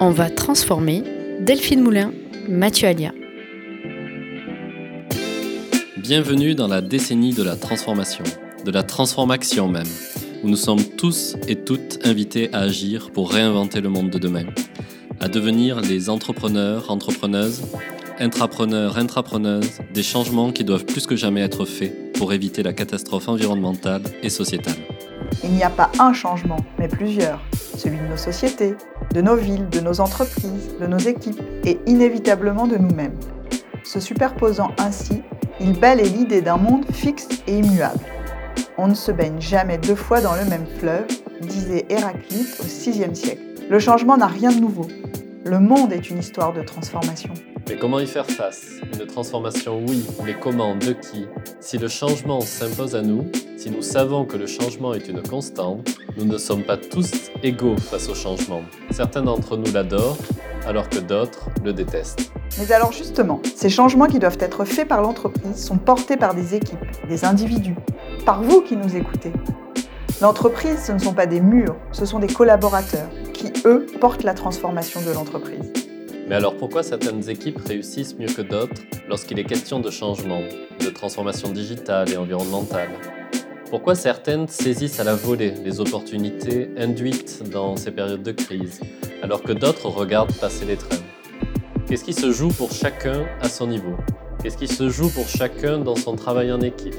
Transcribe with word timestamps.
On 0.00 0.10
va 0.10 0.30
transformer 0.30 1.02
Delphine 1.40 1.82
Moulin, 1.82 2.12
Mathieu 2.48 2.88
Alia. 2.88 3.12
Bienvenue 5.96 6.54
dans 6.54 6.68
la 6.68 6.80
décennie 6.80 7.34
de 7.34 7.42
la 7.42 7.56
transformation, 7.56 8.24
de 8.64 8.70
la 8.70 8.84
transformation 8.84 9.66
même, 9.66 9.88
où 10.42 10.48
nous 10.48 10.56
sommes 10.56 10.84
tous 10.96 11.36
et 11.48 11.56
toutes 11.56 11.98
invités 12.06 12.48
à 12.54 12.60
agir 12.60 13.10
pour 13.10 13.32
réinventer 13.32 13.80
le 13.80 13.88
monde 13.88 14.10
de 14.10 14.18
demain, 14.18 14.46
à 15.20 15.28
devenir 15.28 15.80
les 15.80 16.08
entrepreneurs, 16.10 16.90
entrepreneuses, 16.90 17.62
intrapreneurs, 18.20 18.98
intrapreneuses, 18.98 19.80
des 19.92 20.02
changements 20.02 20.52
qui 20.52 20.64
doivent 20.64 20.86
plus 20.86 21.06
que 21.06 21.16
jamais 21.16 21.40
être 21.40 21.64
faits 21.64 22.12
pour 22.12 22.32
éviter 22.32 22.62
la 22.62 22.72
catastrophe 22.72 23.28
environnementale 23.28 24.02
et 24.22 24.30
sociétale. 24.30 24.76
Il 25.42 25.50
n'y 25.50 25.64
a 25.64 25.70
pas 25.70 25.90
un 25.98 26.12
changement, 26.12 26.64
mais 26.78 26.88
plusieurs. 26.88 27.47
Celui 27.78 27.98
de 27.98 28.08
nos 28.08 28.16
sociétés, 28.16 28.74
de 29.14 29.20
nos 29.20 29.36
villes, 29.36 29.68
de 29.68 29.78
nos 29.78 30.00
entreprises, 30.00 30.76
de 30.80 30.86
nos 30.88 30.98
équipes 30.98 31.40
et 31.64 31.78
inévitablement 31.86 32.66
de 32.66 32.76
nous-mêmes. 32.76 33.14
Se 33.84 34.00
superposant 34.00 34.72
ainsi, 34.78 35.22
il 35.60 35.78
balaie 35.78 36.02
l'idée 36.02 36.42
d'un 36.42 36.56
monde 36.56 36.84
fixe 36.92 37.28
et 37.46 37.56
immuable. 37.56 38.00
On 38.78 38.88
ne 38.88 38.94
se 38.94 39.12
baigne 39.12 39.40
jamais 39.40 39.78
deux 39.78 39.94
fois 39.94 40.20
dans 40.20 40.34
le 40.34 40.44
même 40.46 40.66
fleuve, 40.80 41.06
disait 41.40 41.86
Héraclite 41.88 42.58
au 42.58 42.64
VIe 42.64 43.14
siècle. 43.14 43.42
Le 43.70 43.78
changement 43.78 44.16
n'a 44.16 44.26
rien 44.26 44.50
de 44.50 44.58
nouveau. 44.58 44.88
Le 45.44 45.60
monde 45.60 45.92
est 45.92 46.10
une 46.10 46.18
histoire 46.18 46.52
de 46.52 46.62
transformation. 46.62 47.32
Mais 47.68 47.76
comment 47.76 48.00
y 48.00 48.06
faire 48.06 48.24
face? 48.24 48.80
Une 48.94 49.06
transformation, 49.06 49.84
oui, 49.86 50.02
mais 50.24 50.32
comment? 50.32 50.74
De 50.74 50.92
qui? 50.92 51.26
Si 51.60 51.76
le 51.76 51.88
changement 51.88 52.40
s'impose 52.40 52.94
à 52.94 53.02
nous, 53.02 53.30
si 53.58 53.70
nous 53.70 53.82
savons 53.82 54.24
que 54.24 54.38
le 54.38 54.46
changement 54.46 54.94
est 54.94 55.06
une 55.06 55.22
constante, 55.22 55.86
nous 56.16 56.24
ne 56.24 56.38
sommes 56.38 56.62
pas 56.62 56.78
tous 56.78 57.10
égaux 57.42 57.76
face 57.76 58.08
au 58.08 58.14
changement. 58.14 58.62
Certains 58.90 59.20
d'entre 59.20 59.58
nous 59.58 59.70
l'adorent, 59.70 60.16
alors 60.66 60.88
que 60.88 60.98
d'autres 60.98 61.50
le 61.62 61.74
détestent. 61.74 62.32
Mais 62.58 62.72
alors 62.72 62.92
justement, 62.92 63.42
ces 63.54 63.68
changements 63.68 64.06
qui 64.06 64.18
doivent 64.18 64.38
être 64.40 64.64
faits 64.64 64.88
par 64.88 65.02
l'entreprise 65.02 65.56
sont 65.56 65.76
portés 65.76 66.16
par 66.16 66.34
des 66.34 66.54
équipes, 66.54 66.78
des 67.06 67.26
individus, 67.26 67.76
par 68.24 68.42
vous 68.42 68.62
qui 68.62 68.76
nous 68.76 68.96
écoutez. 68.96 69.32
L'entreprise, 70.22 70.82
ce 70.86 70.92
ne 70.92 70.98
sont 70.98 71.12
pas 71.12 71.26
des 71.26 71.42
murs, 71.42 71.76
ce 71.92 72.06
sont 72.06 72.18
des 72.18 72.28
collaborateurs 72.28 73.10
qui, 73.34 73.52
eux, 73.66 73.84
portent 74.00 74.24
la 74.24 74.32
transformation 74.32 75.02
de 75.02 75.12
l'entreprise. 75.12 75.70
Mais 76.28 76.34
alors 76.34 76.54
pourquoi 76.58 76.82
certaines 76.82 77.30
équipes 77.30 77.58
réussissent 77.66 78.14
mieux 78.18 78.28
que 78.28 78.42
d'autres 78.42 78.82
lorsqu'il 79.08 79.38
est 79.38 79.44
question 79.44 79.80
de 79.80 79.90
changement, 79.90 80.42
de 80.78 80.90
transformation 80.90 81.50
digitale 81.50 82.10
et 82.12 82.18
environnementale? 82.18 82.90
Pourquoi 83.70 83.94
certaines 83.94 84.46
saisissent 84.46 85.00
à 85.00 85.04
la 85.04 85.14
volée 85.14 85.54
les 85.64 85.80
opportunités 85.80 86.68
induites 86.76 87.42
dans 87.50 87.76
ces 87.76 87.92
périodes 87.92 88.22
de 88.22 88.32
crise, 88.32 88.80
alors 89.22 89.42
que 89.42 89.52
d'autres 89.52 89.86
regardent 89.86 90.34
passer 90.34 90.66
les 90.66 90.76
trains? 90.76 91.02
Qu'est-ce 91.86 92.04
qui 92.04 92.12
se 92.12 92.30
joue 92.30 92.48
pour 92.48 92.72
chacun 92.72 93.24
à 93.40 93.48
son 93.48 93.66
niveau? 93.66 93.96
Qu'est-ce 94.42 94.58
qui 94.58 94.68
se 94.68 94.90
joue 94.90 95.08
pour 95.08 95.26
chacun 95.28 95.78
dans 95.78 95.96
son 95.96 96.14
travail 96.14 96.52
en 96.52 96.60
équipe 96.60 96.96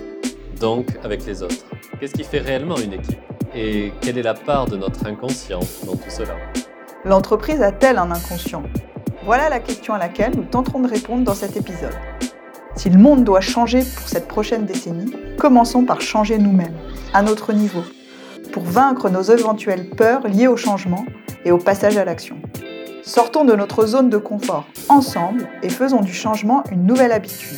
Donc 0.59 0.88
avec 1.03 1.23
les 1.27 1.43
autres? 1.43 1.66
Qu'est-ce 1.99 2.14
qui 2.14 2.23
fait 2.23 2.39
réellement 2.39 2.77
une 2.77 2.93
équipe? 2.93 3.19
Et 3.53 3.93
quelle 4.02 4.17
est 4.17 4.23
la 4.23 4.33
part 4.33 4.66
de 4.66 4.75
notre 4.75 5.05
inconscient 5.05 5.59
dans 5.86 5.95
tout 5.95 6.09
cela? 6.09 6.36
L'entreprise 7.05 7.61
a-t-elle 7.61 7.99
un 7.99 8.09
inconscient? 8.09 8.64
Voilà 9.25 9.50
la 9.50 9.59
question 9.59 9.94
à 9.94 9.98
laquelle 9.98 10.36
nous 10.36 10.44
tenterons 10.44 10.80
de 10.80 10.88
répondre 10.88 11.23
dans 11.23 11.34
cet 11.34 11.58
épisode. 11.58 11.95
Si 12.75 12.89
le 12.89 12.98
monde 12.98 13.23
doit 13.23 13.42
changer 13.42 13.80
pour 13.80 14.08
cette 14.08 14.28
prochaine 14.28 14.66
décennie, 14.66 15.14
commençons 15.38 15.84
par 15.84 16.02
changer 16.02 16.38
nous-mêmes, 16.38 16.76
à 17.14 17.22
notre 17.22 17.52
niveau, 17.52 17.84
pour 18.53 18.64
vaincre 18.64 19.09
nos 19.09 19.22
éventuelles 19.22 19.89
peurs 19.89 20.28
liées 20.28 20.48
au 20.48 20.56
changement 20.56 21.06
et 21.44 21.52
au 21.52 21.58
passage 21.58 21.98
à 21.98 22.06
l'action. 22.06 22.38
Sortons 23.03 23.44
de 23.44 23.53
notre 23.53 23.86
zone 23.86 24.09
de 24.09 24.17
confort 24.17 24.67
ensemble 24.88 25.48
et 25.64 25.70
faisons 25.70 26.02
du 26.02 26.14
changement 26.14 26.64
une 26.72 26.86
nouvelle 26.86 27.11
habitude. 27.11 27.58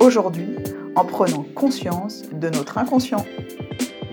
Aujourd'hui, 0.00 0.56
en 0.96 1.04
prenant 1.04 1.44
conscience 1.54 2.22
de 2.32 2.48
notre 2.48 2.78
inconscient. 2.78 3.24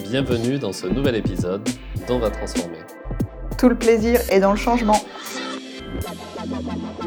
Bienvenue 0.03 0.59
dans 0.59 0.73
ce 0.73 0.85
nouvel 0.85 1.15
épisode 1.15 1.67
d'On 2.07 2.19
va 2.19 2.29
transformer. 2.29 2.77
Tout 3.57 3.69
le 3.69 3.75
plaisir 3.75 4.19
est 4.29 4.39
dans 4.39 4.51
le 4.51 4.57
changement. 4.57 4.99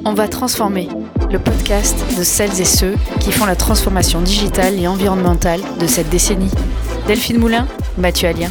On 0.04 0.14
va 0.14 0.28
transformer 0.28 0.88
le 1.30 1.38
podcast 1.38 1.96
de 2.18 2.22
celles 2.22 2.60
et 2.60 2.64
ceux 2.64 2.94
qui 3.20 3.30
font 3.30 3.46
la 3.46 3.56
transformation 3.56 4.20
digitale 4.20 4.78
et 4.78 4.88
environnementale 4.88 5.60
de 5.80 5.86
cette 5.86 6.08
décennie. 6.10 6.50
Delphine 7.06 7.38
Moulin, 7.38 7.66
Mathieu 7.98 8.28
Alien. 8.28 8.50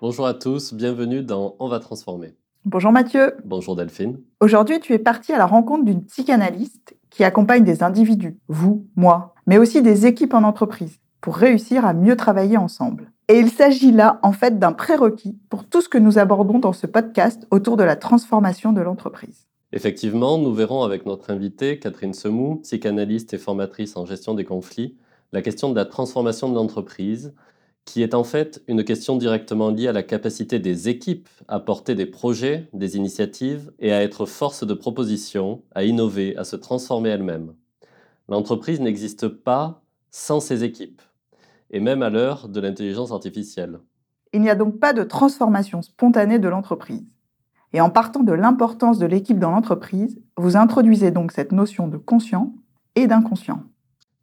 Bonjour 0.00 0.26
à 0.26 0.34
tous, 0.34 0.74
bienvenue 0.74 1.22
dans 1.22 1.56
On 1.58 1.68
va 1.68 1.80
transformer. 1.80 2.34
Bonjour 2.64 2.92
Mathieu. 2.92 3.34
Bonjour 3.44 3.76
Delphine. 3.76 4.20
Aujourd'hui, 4.40 4.80
tu 4.80 4.92
es 4.92 4.98
parti 4.98 5.32
à 5.32 5.38
la 5.38 5.46
rencontre 5.46 5.84
d'une 5.84 6.04
psychanalyste 6.04 6.96
qui 7.10 7.24
accompagne 7.24 7.64
des 7.64 7.82
individus, 7.82 8.38
vous, 8.48 8.86
moi, 8.96 9.34
mais 9.46 9.58
aussi 9.58 9.82
des 9.82 10.06
équipes 10.06 10.34
en 10.34 10.42
entreprise, 10.42 10.98
pour 11.20 11.36
réussir 11.36 11.84
à 11.86 11.94
mieux 11.94 12.16
travailler 12.16 12.56
ensemble. 12.56 13.12
Et 13.28 13.38
il 13.38 13.50
s'agit 13.50 13.90
là, 13.90 14.18
en 14.22 14.32
fait, 14.32 14.58
d'un 14.58 14.72
prérequis 14.72 15.38
pour 15.48 15.64
tout 15.64 15.80
ce 15.80 15.88
que 15.88 15.96
nous 15.96 16.18
abordons 16.18 16.58
dans 16.58 16.74
ce 16.74 16.86
podcast 16.86 17.46
autour 17.50 17.78
de 17.78 17.82
la 17.82 17.96
transformation 17.96 18.72
de 18.72 18.82
l'entreprise. 18.82 19.46
Effectivement, 19.72 20.36
nous 20.36 20.52
verrons 20.52 20.82
avec 20.82 21.06
notre 21.06 21.30
invitée, 21.30 21.78
Catherine 21.78 22.12
Semou, 22.12 22.56
psychanalyste 22.56 23.32
et 23.32 23.38
formatrice 23.38 23.96
en 23.96 24.04
gestion 24.04 24.34
des 24.34 24.44
conflits, 24.44 24.98
la 25.32 25.40
question 25.40 25.70
de 25.70 25.74
la 25.74 25.86
transformation 25.86 26.50
de 26.50 26.54
l'entreprise, 26.54 27.34
qui 27.86 28.02
est 28.02 28.14
en 28.14 28.24
fait 28.24 28.62
une 28.68 28.84
question 28.84 29.16
directement 29.16 29.70
liée 29.70 29.88
à 29.88 29.92
la 29.92 30.02
capacité 30.02 30.58
des 30.58 30.90
équipes 30.90 31.28
à 31.48 31.60
porter 31.60 31.94
des 31.94 32.06
projets, 32.06 32.68
des 32.74 32.96
initiatives 32.96 33.72
et 33.78 33.92
à 33.92 34.02
être 34.02 34.26
force 34.26 34.66
de 34.66 34.74
proposition, 34.74 35.62
à 35.74 35.84
innover, 35.84 36.36
à 36.36 36.44
se 36.44 36.56
transformer 36.56 37.08
elle-même. 37.08 37.54
L'entreprise 38.28 38.80
n'existe 38.80 39.28
pas 39.28 39.82
sans 40.10 40.40
ses 40.40 40.62
équipes 40.62 41.00
et 41.74 41.80
même 41.80 42.02
à 42.02 42.08
l'heure 42.08 42.48
de 42.48 42.60
l'intelligence 42.60 43.10
artificielle. 43.10 43.80
Il 44.32 44.40
n'y 44.40 44.48
a 44.48 44.54
donc 44.54 44.78
pas 44.78 44.92
de 44.92 45.02
transformation 45.02 45.82
spontanée 45.82 46.38
de 46.38 46.48
l'entreprise. 46.48 47.04
Et 47.72 47.80
en 47.80 47.90
partant 47.90 48.22
de 48.22 48.32
l'importance 48.32 49.00
de 49.00 49.06
l'équipe 49.06 49.40
dans 49.40 49.50
l'entreprise, 49.50 50.22
vous 50.36 50.56
introduisez 50.56 51.10
donc 51.10 51.32
cette 51.32 51.50
notion 51.50 51.88
de 51.88 51.96
conscient 51.96 52.54
et 52.94 53.08
d'inconscient. 53.08 53.64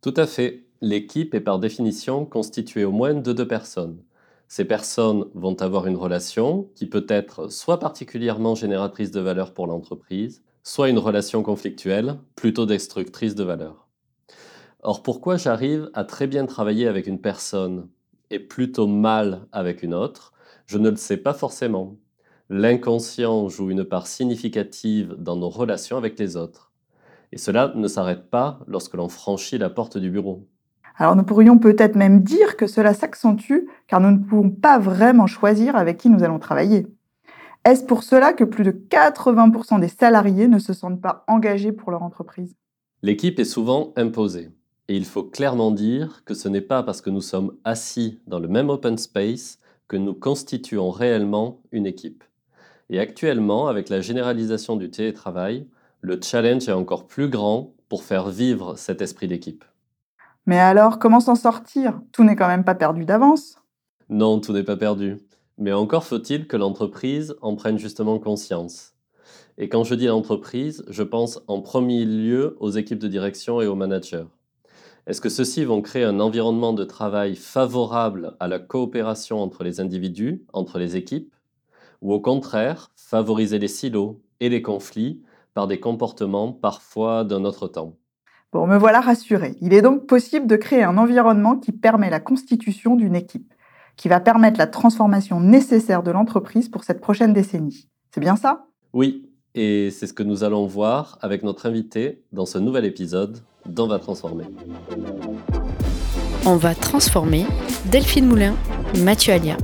Tout 0.01 0.13
à 0.15 0.25
fait. 0.25 0.63
L'équipe 0.79 1.35
est 1.35 1.41
par 1.41 1.59
définition 1.59 2.25
constituée 2.25 2.85
au 2.85 2.91
moins 2.91 3.13
de 3.13 3.33
deux 3.33 3.47
personnes. 3.47 4.01
Ces 4.47 4.65
personnes 4.65 5.25
vont 5.35 5.61
avoir 5.61 5.87
une 5.87 5.97
relation 5.97 6.69
qui 6.75 6.85
peut 6.85 7.05
être 7.09 7.51
soit 7.51 7.79
particulièrement 7.79 8.55
génératrice 8.55 9.11
de 9.11 9.19
valeur 9.19 9.53
pour 9.53 9.67
l'entreprise, 9.67 10.41
soit 10.63 10.89
une 10.89 10.97
relation 10.97 11.43
conflictuelle, 11.43 12.17
plutôt 12.35 12.65
destructrice 12.65 13.35
de 13.35 13.43
valeur. 13.43 13.90
Or, 14.83 15.03
pourquoi 15.03 15.37
j'arrive 15.37 15.91
à 15.93 16.03
très 16.03 16.25
bien 16.25 16.47
travailler 16.47 16.87
avec 16.87 17.05
une 17.05 17.21
personne 17.21 17.87
et 18.31 18.39
plutôt 18.39 18.87
mal 18.87 19.45
avec 19.51 19.83
une 19.83 19.93
autre, 19.93 20.33
je 20.65 20.79
ne 20.79 20.89
le 20.89 20.95
sais 20.95 21.17
pas 21.17 21.33
forcément. 21.33 21.97
L'inconscient 22.49 23.47
joue 23.47 23.69
une 23.69 23.83
part 23.83 24.07
significative 24.07 25.15
dans 25.19 25.35
nos 25.35 25.49
relations 25.49 25.97
avec 25.97 26.17
les 26.17 26.35
autres. 26.35 26.71
Et 27.31 27.37
cela 27.37 27.71
ne 27.75 27.87
s'arrête 27.87 28.29
pas 28.31 28.59
lorsque 28.65 28.95
l'on 28.95 29.07
franchit 29.07 29.59
la 29.59 29.69
porte 29.69 29.99
du 29.99 30.09
bureau. 30.09 30.47
Alors 30.97 31.15
nous 31.15 31.23
pourrions 31.23 31.59
peut-être 31.59 31.95
même 31.95 32.23
dire 32.23 32.57
que 32.57 32.65
cela 32.65 32.95
s'accentue 32.95 33.67
car 33.87 34.01
nous 34.01 34.11
ne 34.11 34.17
pouvons 34.17 34.49
pas 34.49 34.79
vraiment 34.79 35.27
choisir 35.27 35.75
avec 35.75 35.97
qui 35.97 36.09
nous 36.09 36.23
allons 36.23 36.39
travailler. 36.39 36.87
Est-ce 37.65 37.85
pour 37.85 38.01
cela 38.01 38.33
que 38.33 38.43
plus 38.43 38.63
de 38.63 38.71
80% 38.71 39.79
des 39.79 39.87
salariés 39.87 40.47
ne 40.47 40.57
se 40.57 40.73
sentent 40.73 41.01
pas 41.01 41.23
engagés 41.27 41.71
pour 41.71 41.91
leur 41.91 42.01
entreprise? 42.01 42.55
L'équipe 43.03 43.39
est 43.39 43.45
souvent 43.45 43.93
imposée. 43.95 44.49
Et 44.87 44.95
il 44.95 45.05
faut 45.05 45.23
clairement 45.23 45.71
dire 45.71 46.23
que 46.25 46.33
ce 46.33 46.49
n'est 46.49 46.61
pas 46.61 46.83
parce 46.83 47.01
que 47.01 47.09
nous 47.09 47.21
sommes 47.21 47.55
assis 47.63 48.19
dans 48.27 48.39
le 48.39 48.47
même 48.47 48.69
open 48.69 48.97
space 48.97 49.59
que 49.87 49.97
nous 49.97 50.13
constituons 50.13 50.89
réellement 50.89 51.61
une 51.71 51.85
équipe. 51.85 52.23
Et 52.89 52.99
actuellement, 52.99 53.67
avec 53.67 53.89
la 53.89 54.01
généralisation 54.01 54.75
du 54.75 54.89
télétravail, 54.89 55.67
le 56.01 56.19
challenge 56.21 56.67
est 56.67 56.73
encore 56.73 57.07
plus 57.07 57.29
grand 57.29 57.73
pour 57.87 58.03
faire 58.03 58.29
vivre 58.29 58.77
cet 58.77 59.01
esprit 59.01 59.27
d'équipe. 59.27 59.63
Mais 60.45 60.59
alors, 60.59 60.97
comment 60.97 61.19
s'en 61.19 61.35
sortir? 61.35 62.01
Tout 62.11 62.23
n'est 62.23 62.35
quand 62.35 62.47
même 62.47 62.63
pas 62.63 62.75
perdu 62.75 63.05
d'avance 63.05 63.57
Non, 64.09 64.39
tout 64.39 64.53
n'est 64.53 64.63
pas 64.63 64.77
perdu. 64.77 65.17
Mais 65.57 65.71
encore 65.71 66.03
faut-il 66.03 66.47
que 66.47 66.57
l'entreprise 66.57 67.35
en 67.41 67.55
prenne 67.55 67.77
justement 67.77 68.17
conscience. 68.17 68.93
Et 69.57 69.69
quand 69.69 69.83
je 69.83 69.95
dis 69.95 70.07
l'entreprise, 70.07 70.83
je 70.89 71.03
pense 71.03 71.41
en 71.47 71.61
premier 71.61 72.05
lieu 72.05 72.57
aux 72.59 72.71
équipes 72.71 72.99
de 72.99 73.07
direction 73.07 73.61
et 73.61 73.67
aux 73.67 73.75
managers. 73.75 74.25
Est-ce 75.11 75.19
que 75.19 75.27
ceux-ci 75.27 75.65
vont 75.65 75.81
créer 75.81 76.05
un 76.05 76.21
environnement 76.21 76.71
de 76.71 76.85
travail 76.85 77.35
favorable 77.35 78.37
à 78.39 78.47
la 78.47 78.59
coopération 78.59 79.41
entre 79.41 79.65
les 79.65 79.81
individus, 79.81 80.41
entre 80.53 80.79
les 80.79 80.95
équipes, 80.95 81.35
ou 82.01 82.13
au 82.13 82.21
contraire 82.21 82.91
favoriser 82.95 83.59
les 83.59 83.67
silos 83.67 84.21
et 84.39 84.47
les 84.47 84.61
conflits 84.61 85.21
par 85.53 85.67
des 85.67 85.81
comportements 85.81 86.53
parfois 86.53 87.25
d'un 87.25 87.43
autre 87.43 87.67
temps? 87.67 87.97
Bon, 88.53 88.65
me 88.67 88.77
voilà 88.77 89.01
rassuré. 89.01 89.57
Il 89.59 89.73
est 89.73 89.81
donc 89.81 90.07
possible 90.07 90.47
de 90.47 90.55
créer 90.55 90.83
un 90.83 90.97
environnement 90.97 91.57
qui 91.57 91.73
permet 91.73 92.09
la 92.09 92.21
constitution 92.21 92.95
d'une 92.95 93.17
équipe. 93.17 93.53
qui 93.97 94.07
va 94.07 94.21
permettre 94.21 94.57
la 94.57 94.67
transformation 94.67 95.41
nécessaire 95.41 96.03
de 96.03 96.11
l'entreprise 96.11 96.69
pour 96.69 96.85
cette 96.85 97.01
prochaine 97.01 97.33
décennie. 97.33 97.89
C'est 98.15 98.21
bien 98.21 98.37
ça? 98.37 98.65
Oui, 98.93 99.29
et 99.55 99.91
c'est 99.91 100.07
ce 100.07 100.13
que 100.13 100.23
nous 100.23 100.45
allons 100.45 100.65
voir 100.65 101.17
avec 101.21 101.43
notre 101.43 101.65
invité 101.65 102.23
dans 102.31 102.45
ce 102.45 102.57
nouvel 102.57 102.85
épisode 102.85 103.39
d'On 103.65 103.87
va 103.87 103.99
transformer. 103.99 104.45
On 106.45 106.55
va 106.55 106.75
transformer 106.75 107.45
Delphine 107.85 108.25
Moulin, 108.25 108.55
Mathieu 108.99 109.33
Alia. 109.33 109.57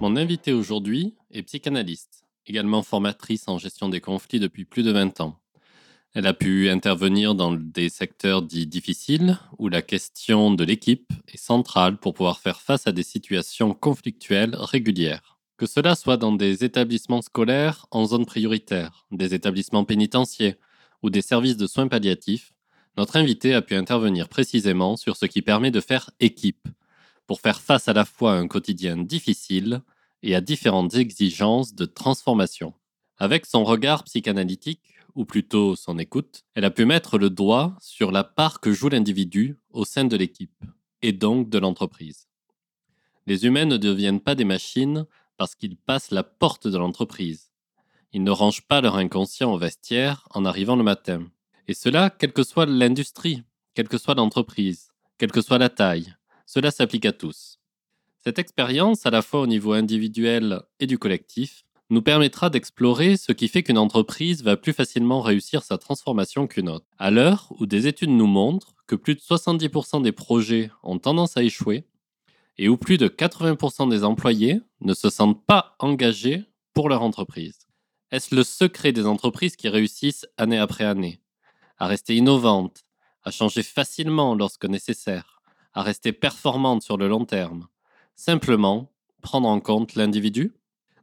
Mon 0.00 0.16
invité 0.16 0.52
aujourd'hui 0.52 1.14
est 1.30 1.42
psychanalyste, 1.42 2.24
également 2.46 2.82
formatrice 2.82 3.48
en 3.48 3.58
gestion 3.58 3.88
des 3.88 4.00
conflits 4.00 4.40
depuis 4.40 4.64
plus 4.64 4.82
de 4.82 4.92
20 4.92 5.20
ans. 5.20 5.38
Elle 6.14 6.26
a 6.28 6.34
pu 6.34 6.70
intervenir 6.70 7.34
dans 7.34 7.52
des 7.52 7.88
secteurs 7.88 8.42
dits 8.42 8.68
difficiles 8.68 9.38
où 9.58 9.68
la 9.68 9.82
question 9.82 10.52
de 10.52 10.62
l'équipe 10.62 11.12
est 11.26 11.38
centrale 11.38 11.96
pour 11.96 12.14
pouvoir 12.14 12.38
faire 12.38 12.60
face 12.60 12.86
à 12.86 12.92
des 12.92 13.02
situations 13.02 13.74
conflictuelles 13.74 14.54
régulières. 14.54 15.33
Que 15.56 15.66
cela 15.66 15.94
soit 15.94 16.16
dans 16.16 16.32
des 16.32 16.64
établissements 16.64 17.22
scolaires 17.22 17.86
en 17.92 18.06
zone 18.06 18.26
prioritaire, 18.26 19.06
des 19.12 19.34
établissements 19.34 19.84
pénitentiaires 19.84 20.56
ou 21.02 21.10
des 21.10 21.22
services 21.22 21.56
de 21.56 21.68
soins 21.68 21.86
palliatifs, 21.86 22.54
notre 22.96 23.16
invité 23.16 23.54
a 23.54 23.62
pu 23.62 23.76
intervenir 23.76 24.28
précisément 24.28 24.96
sur 24.96 25.16
ce 25.16 25.26
qui 25.26 25.42
permet 25.42 25.70
de 25.70 25.80
faire 25.80 26.10
équipe, 26.18 26.68
pour 27.26 27.40
faire 27.40 27.60
face 27.60 27.88
à 27.88 27.92
la 27.92 28.04
fois 28.04 28.32
à 28.32 28.36
un 28.36 28.48
quotidien 28.48 28.96
difficile 28.96 29.82
et 30.22 30.34
à 30.34 30.40
différentes 30.40 30.94
exigences 30.94 31.74
de 31.74 31.84
transformation. 31.84 32.74
Avec 33.18 33.46
son 33.46 33.62
regard 33.62 34.02
psychanalytique, 34.04 34.94
ou 35.14 35.24
plutôt 35.24 35.76
son 35.76 35.98
écoute, 35.98 36.42
elle 36.54 36.64
a 36.64 36.70
pu 36.70 36.84
mettre 36.84 37.18
le 37.18 37.30
doigt 37.30 37.76
sur 37.80 38.10
la 38.10 38.24
part 38.24 38.58
que 38.58 38.72
joue 38.72 38.88
l'individu 38.88 39.56
au 39.70 39.84
sein 39.84 40.04
de 40.04 40.16
l'équipe, 40.16 40.64
et 41.02 41.12
donc 41.12 41.48
de 41.48 41.58
l'entreprise. 41.58 42.26
Les 43.26 43.46
humains 43.46 43.66
ne 43.66 43.76
deviennent 43.76 44.20
pas 44.20 44.34
des 44.34 44.44
machines 44.44 45.06
parce 45.36 45.54
qu'ils 45.54 45.76
passent 45.76 46.10
la 46.10 46.22
porte 46.22 46.66
de 46.66 46.78
l'entreprise. 46.78 47.50
Ils 48.12 48.22
ne 48.22 48.30
rangent 48.30 48.66
pas 48.66 48.80
leur 48.80 48.96
inconscient 48.96 49.52
au 49.52 49.58
vestiaire 49.58 50.28
en 50.30 50.44
arrivant 50.44 50.76
le 50.76 50.84
matin. 50.84 51.26
Et 51.66 51.74
cela, 51.74 52.10
quelle 52.10 52.32
que 52.32 52.44
soit 52.44 52.66
l'industrie, 52.66 53.42
quelle 53.74 53.88
que 53.88 53.98
soit 53.98 54.14
l'entreprise, 54.14 54.92
quelle 55.18 55.32
que 55.32 55.40
soit 55.40 55.58
la 55.58 55.68
taille, 55.68 56.14
cela 56.46 56.70
s'applique 56.70 57.06
à 57.06 57.12
tous. 57.12 57.58
Cette 58.22 58.38
expérience, 58.38 59.06
à 59.06 59.10
la 59.10 59.22
fois 59.22 59.40
au 59.40 59.46
niveau 59.46 59.72
individuel 59.72 60.62
et 60.80 60.86
du 60.86 60.98
collectif, 60.98 61.64
nous 61.90 62.02
permettra 62.02 62.50
d'explorer 62.50 63.16
ce 63.16 63.32
qui 63.32 63.48
fait 63.48 63.62
qu'une 63.62 63.78
entreprise 63.78 64.42
va 64.42 64.56
plus 64.56 64.72
facilement 64.72 65.20
réussir 65.20 65.62
sa 65.62 65.78
transformation 65.78 66.46
qu'une 66.46 66.68
autre. 66.68 66.86
À 66.98 67.10
l'heure 67.10 67.52
où 67.58 67.66
des 67.66 67.86
études 67.86 68.10
nous 68.10 68.26
montrent 68.26 68.74
que 68.86 68.94
plus 68.94 69.14
de 69.14 69.20
70% 69.20 70.02
des 70.02 70.12
projets 70.12 70.70
ont 70.82 70.98
tendance 70.98 71.36
à 71.36 71.42
échouer 71.42 71.84
et 72.58 72.68
où 72.68 72.76
plus 72.76 72.98
de 72.98 73.08
80% 73.08 73.88
des 73.90 74.04
employés 74.04 74.60
ne 74.80 74.94
se 74.94 75.10
sentent 75.10 75.44
pas 75.44 75.76
engagés 75.78 76.44
pour 76.72 76.88
leur 76.88 77.02
entreprise. 77.02 77.66
Est-ce 78.10 78.34
le 78.34 78.44
secret 78.44 78.92
des 78.92 79.06
entreprises 79.06 79.56
qui 79.56 79.68
réussissent 79.68 80.26
année 80.36 80.58
après 80.58 80.84
année? 80.84 81.20
À 81.78 81.86
rester 81.86 82.16
innovantes, 82.16 82.84
à 83.24 83.30
changer 83.30 83.62
facilement 83.62 84.34
lorsque 84.34 84.66
nécessaire, 84.66 85.42
à 85.72 85.82
rester 85.82 86.12
performantes 86.12 86.82
sur 86.82 86.96
le 86.96 87.08
long 87.08 87.24
terme 87.24 87.66
Simplement 88.16 88.92
prendre 89.22 89.48
en 89.48 89.58
compte 89.58 89.96
l'individu? 89.96 90.54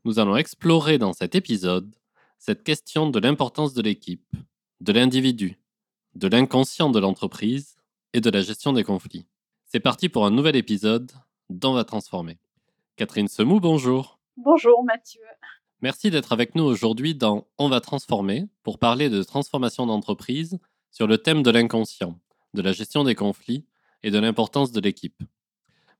Nous 0.06 0.20
allons 0.20 0.38
explorer 0.38 0.98
dans 0.98 1.14
cet 1.14 1.36
épisode 1.36 1.94
cette 2.38 2.64
question 2.64 3.10
de 3.10 3.20
l'importance 3.20 3.74
de 3.74 3.82
l'équipe, 3.82 4.34
de 4.80 4.94
l'individu, 4.94 5.60
de 6.16 6.28
l'inconscient 6.28 6.90
de 6.90 7.00
l'entreprise 7.00 7.76
et 8.14 8.22
de 8.22 8.30
la 8.30 8.42
gestion 8.42 8.74
des 8.74 8.84
conflits. 8.84 9.28
C'est 9.66 9.80
parti 9.80 10.10
pour 10.10 10.26
un 10.26 10.32
nouvel 10.32 10.56
épisode 10.56 11.12
d'On 11.60 11.74
va 11.74 11.84
transformer. 11.84 12.38
Catherine 12.96 13.28
Semou, 13.28 13.60
bonjour. 13.60 14.20
Bonjour 14.38 14.84
Mathieu. 14.84 15.22
Merci 15.82 16.12
d'être 16.12 16.32
avec 16.32 16.56
nous 16.56 16.64
aujourd'hui 16.64 17.16
dans 17.16 17.48
On 17.58 17.68
va 17.68 17.82
transformer 17.82 18.48
pour 18.64 18.80
parler 18.80 19.10
de 19.10 19.24
transformation 19.24 19.86
d'entreprise 19.86 20.60
sur 20.92 21.08
le 21.08 21.18
thème 21.18 21.44
de 21.44 21.52
l'inconscient, 21.52 22.20
de 22.54 22.62
la 22.62 22.72
gestion 22.72 23.04
des 23.04 23.16
conflits 23.16 23.66
et 24.04 24.12
de 24.12 24.20
l'importance 24.20 24.72
de 24.72 24.80
l'équipe. 24.80 25.24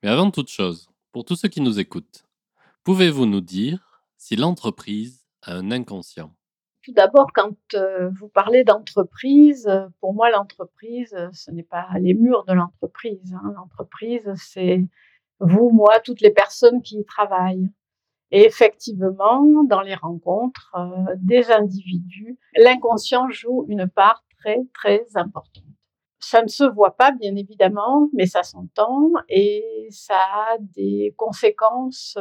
Mais 0.04 0.10
avant 0.10 0.32
toute 0.32 0.50
chose, 0.50 0.90
pour 1.12 1.26
tous 1.26 1.36
ceux 1.36 1.50
qui 1.50 1.62
nous 1.62 1.80
écoutent, 1.80 2.26
pouvez-vous 2.84 3.26
nous 3.26 3.42
dire 3.42 4.04
si 4.18 4.36
l'entreprise 4.36 5.26
a 5.42 5.56
un 5.56 5.72
inconscient? 5.72 6.34
Tout 6.84 6.94
d'abord, 6.94 7.28
quand 7.34 7.56
euh, 7.76 8.10
vous 8.10 8.28
parlez 8.28 8.64
d'entreprise, 8.64 9.70
pour 10.00 10.14
moi, 10.14 10.32
l'entreprise, 10.32 11.16
ce 11.32 11.52
n'est 11.52 11.64
pas 11.64 11.88
les 12.00 12.16
murs 12.16 12.44
de 12.46 12.54
l'entreprise. 12.54 13.34
Hein. 13.34 13.54
L'entreprise, 13.56 14.32
c'est 14.36 14.84
vous, 15.42 15.70
moi, 15.72 16.00
toutes 16.00 16.22
les 16.22 16.32
personnes 16.32 16.82
qui 16.82 17.00
y 17.00 17.06
travaillent. 17.06 17.70
Et 18.32 18.46
effectivement, 18.46 19.64
dans 19.66 19.82
les 19.82 19.96
rencontres 19.96 20.74
des 21.18 21.52
individus, 21.52 22.40
l'inconscient 22.56 23.30
joue 23.30 23.66
une 23.68 23.88
part 23.88 24.24
très, 24.40 24.60
très 24.74 25.06
importante. 25.16 25.66
Ça 26.20 26.42
ne 26.42 26.48
se 26.48 26.64
voit 26.64 26.96
pas, 26.96 27.12
bien 27.12 27.36
évidemment, 27.36 28.10
mais 28.14 28.28
ça 28.28 28.44
s'entend 28.44 29.10
et 29.28 29.88
ça 29.90 30.16
a 30.16 30.58
des 30.60 31.14
conséquences 31.18 32.18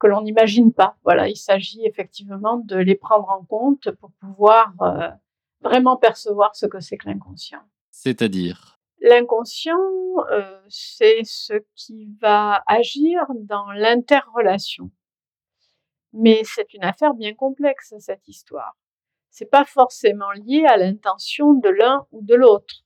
que 0.00 0.06
l'on 0.06 0.22
n'imagine 0.22 0.72
pas. 0.72 0.96
Voilà, 1.04 1.28
il 1.28 1.36
s'agit 1.36 1.84
effectivement 1.84 2.56
de 2.56 2.76
les 2.76 2.96
prendre 2.96 3.28
en 3.28 3.44
compte 3.44 3.90
pour 3.92 4.10
pouvoir 4.12 4.72
euh, 4.80 5.10
vraiment 5.62 5.96
percevoir 5.96 6.56
ce 6.56 6.66
que 6.66 6.80
c'est 6.80 6.96
que 6.96 7.08
l'inconscient. 7.08 7.60
C'est-à-dire? 7.90 8.79
L'inconscient, 9.02 9.78
euh, 10.30 10.60
c'est 10.68 11.24
ce 11.24 11.54
qui 11.74 12.06
va 12.20 12.62
agir 12.66 13.24
dans 13.34 13.70
l'interrelation. 13.72 14.90
Mais 16.12 16.42
c'est 16.44 16.74
une 16.74 16.84
affaire 16.84 17.14
bien 17.14 17.34
complexe, 17.34 17.94
cette 17.98 18.28
histoire. 18.28 18.76
C'est 19.30 19.46
pas 19.46 19.64
forcément 19.64 20.30
lié 20.32 20.66
à 20.66 20.76
l'intention 20.76 21.54
de 21.54 21.70
l'un 21.70 22.06
ou 22.12 22.20
de 22.20 22.34
l'autre. 22.34 22.84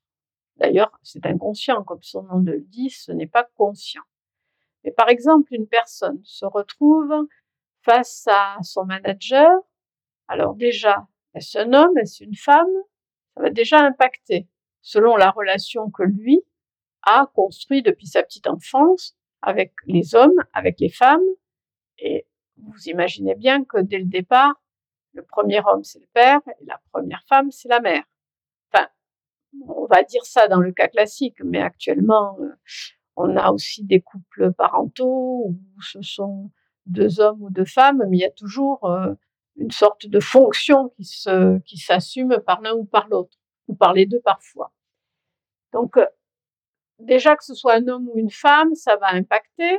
D'ailleurs, 0.56 0.93
c'est 1.02 1.26
inconscient, 1.26 1.82
comme 1.82 2.02
son 2.02 2.22
nom 2.22 2.38
le 2.38 2.61
dit, 2.61 2.90
ce 2.90 3.11
n'est 3.11 3.26
pas 3.26 3.49
conscient. 3.56 4.02
Mais 4.84 4.93
par 4.93 5.08
exemple, 5.08 5.52
une 5.52 5.66
personne 5.66 6.20
se 6.22 6.44
retrouve 6.44 7.12
face 7.82 8.28
à 8.28 8.58
son 8.62 8.84
manager. 8.84 9.50
Alors 10.28 10.55
déjà, 10.55 11.08
est-ce 11.34 11.58
un 11.58 11.72
homme, 11.72 11.99
est-ce 11.99 12.22
une 12.22 12.37
femme? 12.37 12.72
Ça 13.34 13.43
va 13.43 13.50
déjà 13.50 13.81
impacter 13.81 14.46
selon 14.84 15.16
la 15.16 15.31
relation 15.31 15.90
que 15.90 16.02
lui 16.02 16.42
a 17.02 17.26
construit 17.34 17.82
depuis 17.82 18.06
sa 18.06 18.22
petite 18.22 18.46
enfance 18.46 19.16
avec 19.42 19.73
les 19.87 20.14
hommes, 20.14 20.38
avec 20.52 20.78
les 20.78 20.90
femmes. 20.90 21.25
Et 21.99 22.26
vous 22.59 22.88
imaginez 22.88 23.35
bien 23.35 23.64
que 23.64 23.80
dès 23.80 23.99
le 23.99 24.04
départ, 24.04 24.54
le 25.12 25.23
premier 25.23 25.61
homme, 25.66 25.85
c'est 25.85 26.00
le 26.00 26.09
père 26.12 26.40
et 26.61 26.64
la 26.66 26.80
première 26.92 27.25
femme, 27.28 27.50
c'est 27.50 27.68
la 27.68 27.80
mère. 27.80 28.04
Enfin, 28.73 28.87
on 29.66 29.87
va 29.87 30.02
dire 30.02 30.25
ça 30.26 30.49
dans 30.49 30.61
le 30.61 30.73
cas 30.73 30.88
classique, 30.88 31.42
mais 31.42 31.61
actuellement, 31.61 32.37
euh, 32.40 32.54
on 33.16 33.37
a 33.37 33.52
aussi 33.52 33.85
des 33.85 34.00
couples 34.00 34.52
parentaux 34.52 35.47
où 35.49 35.82
ce 35.82 36.02
sont 36.02 36.50
deux 36.85 37.20
hommes 37.20 37.42
ou 37.42 37.50
deux 37.50 37.64
femmes, 37.64 38.02
mais 38.09 38.18
il 38.18 38.20
y 38.20 38.26
a 38.26 38.30
toujours 38.30 38.85
euh, 38.85 39.14
une 39.56 39.70
sorte 39.70 40.06
de 40.06 40.20
fonction 40.20 40.90
qui 40.90 41.04
se, 41.04 41.59
qui 41.61 41.78
s'assume 41.78 42.38
par 42.44 42.61
l'un 42.61 42.75
ou 42.75 42.85
par 42.85 43.09
l'autre, 43.09 43.38
ou 43.68 43.75
par 43.75 43.92
les 43.92 44.06
deux 44.06 44.21
parfois. 44.21 44.73
Donc, 45.73 45.97
euh, 45.97 46.06
déjà 46.99 47.37
que 47.37 47.44
ce 47.44 47.54
soit 47.54 47.75
un 47.75 47.88
homme 47.88 48.09
ou 48.09 48.18
une 48.18 48.30
femme, 48.30 48.75
ça 48.75 48.97
va 48.97 49.09
impacter. 49.09 49.78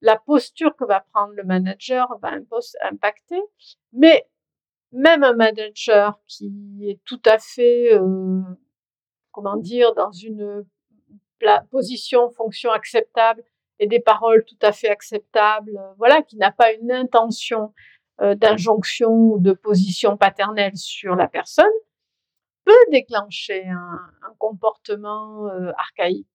La 0.00 0.16
posture 0.16 0.76
que 0.76 0.84
va 0.84 1.00
prendre 1.12 1.32
le 1.34 1.44
manager 1.44 2.18
va 2.20 2.32
impacter. 2.82 3.40
Mais 3.92 4.28
même 4.92 5.24
un 5.24 5.34
manager 5.34 6.20
qui 6.26 6.88
est 6.88 7.00
tout 7.04 7.22
à 7.24 7.38
fait, 7.38 7.94
euh, 7.94 8.40
comment 9.32 9.56
dire, 9.56 9.94
dans 9.94 10.12
une 10.12 10.64
position, 11.70 12.30
fonction 12.30 12.70
acceptable 12.70 13.42
et 13.78 13.86
des 13.86 14.00
paroles 14.00 14.44
tout 14.44 14.58
à 14.62 14.72
fait 14.72 14.88
acceptables, 14.88 15.76
euh, 15.76 15.92
voilà, 15.98 16.22
qui 16.22 16.36
n'a 16.36 16.52
pas 16.52 16.72
une 16.72 16.92
intention 16.92 17.72
euh, 18.20 18.34
d'injonction 18.34 19.10
ou 19.10 19.38
de 19.40 19.52
position 19.52 20.16
paternelle 20.16 20.76
sur 20.76 21.16
la 21.16 21.26
personne, 21.26 21.66
peut 22.64 22.90
déclencher 22.90 23.66
un, 23.66 24.00
comportement 24.38 25.48
euh, 25.48 25.72
archaïque. 25.76 26.28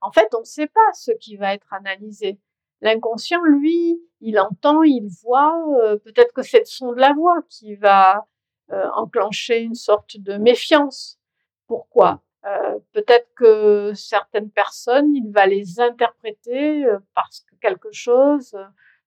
En 0.00 0.12
fait, 0.12 0.28
on 0.34 0.40
ne 0.40 0.44
sait 0.44 0.68
pas 0.68 0.92
ce 0.94 1.12
qui 1.12 1.36
va 1.36 1.54
être 1.54 1.72
analysé. 1.72 2.38
L'inconscient, 2.80 3.42
lui, 3.42 4.00
il 4.20 4.38
entend, 4.38 4.82
il 4.84 5.08
voit, 5.22 5.60
peut-être 6.04 6.32
que 6.32 6.42
c'est 6.42 6.60
le 6.60 6.64
son 6.64 6.92
de 6.92 7.00
la 7.00 7.12
voix 7.12 7.42
qui 7.48 7.74
va 7.74 8.24
enclencher 8.70 9.60
une 9.62 9.74
sorte 9.74 10.16
de 10.18 10.36
méfiance. 10.36 11.18
Pourquoi? 11.66 12.22
Euh, 12.46 12.78
peut-être 12.92 13.28
que 13.34 13.92
certaines 13.94 14.50
personnes, 14.50 15.14
il 15.14 15.30
va 15.32 15.46
les 15.46 15.80
interpréter 15.80 16.84
euh, 16.86 16.98
parce 17.14 17.40
que 17.40 17.56
quelque 17.56 17.90
chose 17.92 18.54
euh, 18.54 18.64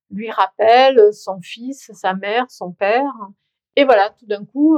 lui 0.10 0.30
rappelle 0.30 1.14
son 1.14 1.40
fils, 1.42 1.92
sa 1.94 2.14
mère, 2.14 2.46
son 2.50 2.74
père. 2.74 3.14
Et 3.78 3.86
voilà, 3.86 4.10
tout 4.12 4.26
d'un 4.26 4.44
coup, 4.44 4.78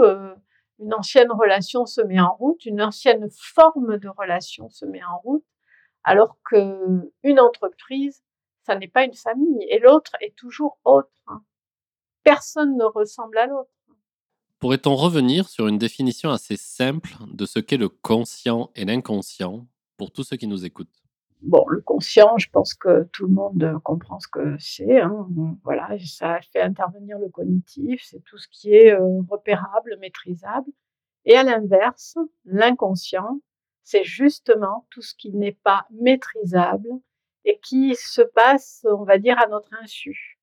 Une 0.83 0.93
ancienne 0.93 1.31
relation 1.31 1.85
se 1.85 2.01
met 2.01 2.19
en 2.19 2.33
route, 2.35 2.65
une 2.65 2.81
ancienne 2.81 3.29
forme 3.31 3.97
de 3.97 4.09
relation 4.09 4.69
se 4.69 4.83
met 4.85 5.03
en 5.03 5.17
route, 5.19 5.45
alors 6.03 6.37
que 6.43 7.09
une 7.23 7.39
entreprise, 7.39 8.21
ça 8.65 8.75
n'est 8.75 8.89
pas 8.89 9.05
une 9.05 9.13
famille 9.13 9.65
et 9.69 9.79
l'autre 9.79 10.11
est 10.19 10.35
toujours 10.35 10.79
autre. 10.83 11.09
Personne 12.23 12.75
ne 12.75 12.83
ressemble 12.83 13.37
à 13.37 13.47
l'autre. 13.47 13.69
Pourrait-on 14.59 14.95
revenir 14.95 15.47
sur 15.47 15.67
une 15.67 15.77
définition 15.77 16.31
assez 16.31 16.57
simple 16.57 17.15
de 17.27 17.45
ce 17.45 17.59
qu'est 17.59 17.77
le 17.77 17.89
conscient 17.89 18.69
et 18.75 18.83
l'inconscient 18.83 19.65
pour 19.97 20.11
tous 20.11 20.23
ceux 20.23 20.37
qui 20.37 20.47
nous 20.47 20.65
écoutent? 20.65 21.02
Bon, 21.43 21.65
le 21.67 21.81
conscient, 21.81 22.37
je 22.37 22.49
pense 22.49 22.73
que 22.73 23.03
tout 23.11 23.27
le 23.27 23.33
monde 23.33 23.77
comprend 23.83 24.17
ce 24.17 24.29
que 24.29 24.55
c'est. 24.59 25.01
Hein. 25.01 25.27
Voilà, 25.65 25.89
ça 25.99 26.39
fait 26.53 26.61
intervenir 26.61 27.19
le 27.19 27.27
cognitif, 27.27 28.01
c'est 28.05 28.23
tout 28.23 28.37
ce 28.37 28.47
qui 28.47 28.73
est 28.73 28.93
euh, 28.93 29.21
repérable, 29.29 29.97
maîtrisable. 29.99 30.71
Et 31.25 31.35
à 31.35 31.43
l'inverse, 31.43 32.17
l'inconscient, 32.45 33.41
c'est 33.83 34.05
justement 34.05 34.87
tout 34.89 35.01
ce 35.01 35.15
qui 35.15 35.31
n'est 35.33 35.57
pas 35.63 35.85
maîtrisable 35.91 36.87
et 37.43 37.59
qui 37.59 37.95
se 37.95 38.21
passe, 38.21 38.85
on 38.89 39.03
va 39.03 39.17
dire, 39.17 39.37
à 39.37 39.47
notre 39.47 39.73
insu. 39.81 40.39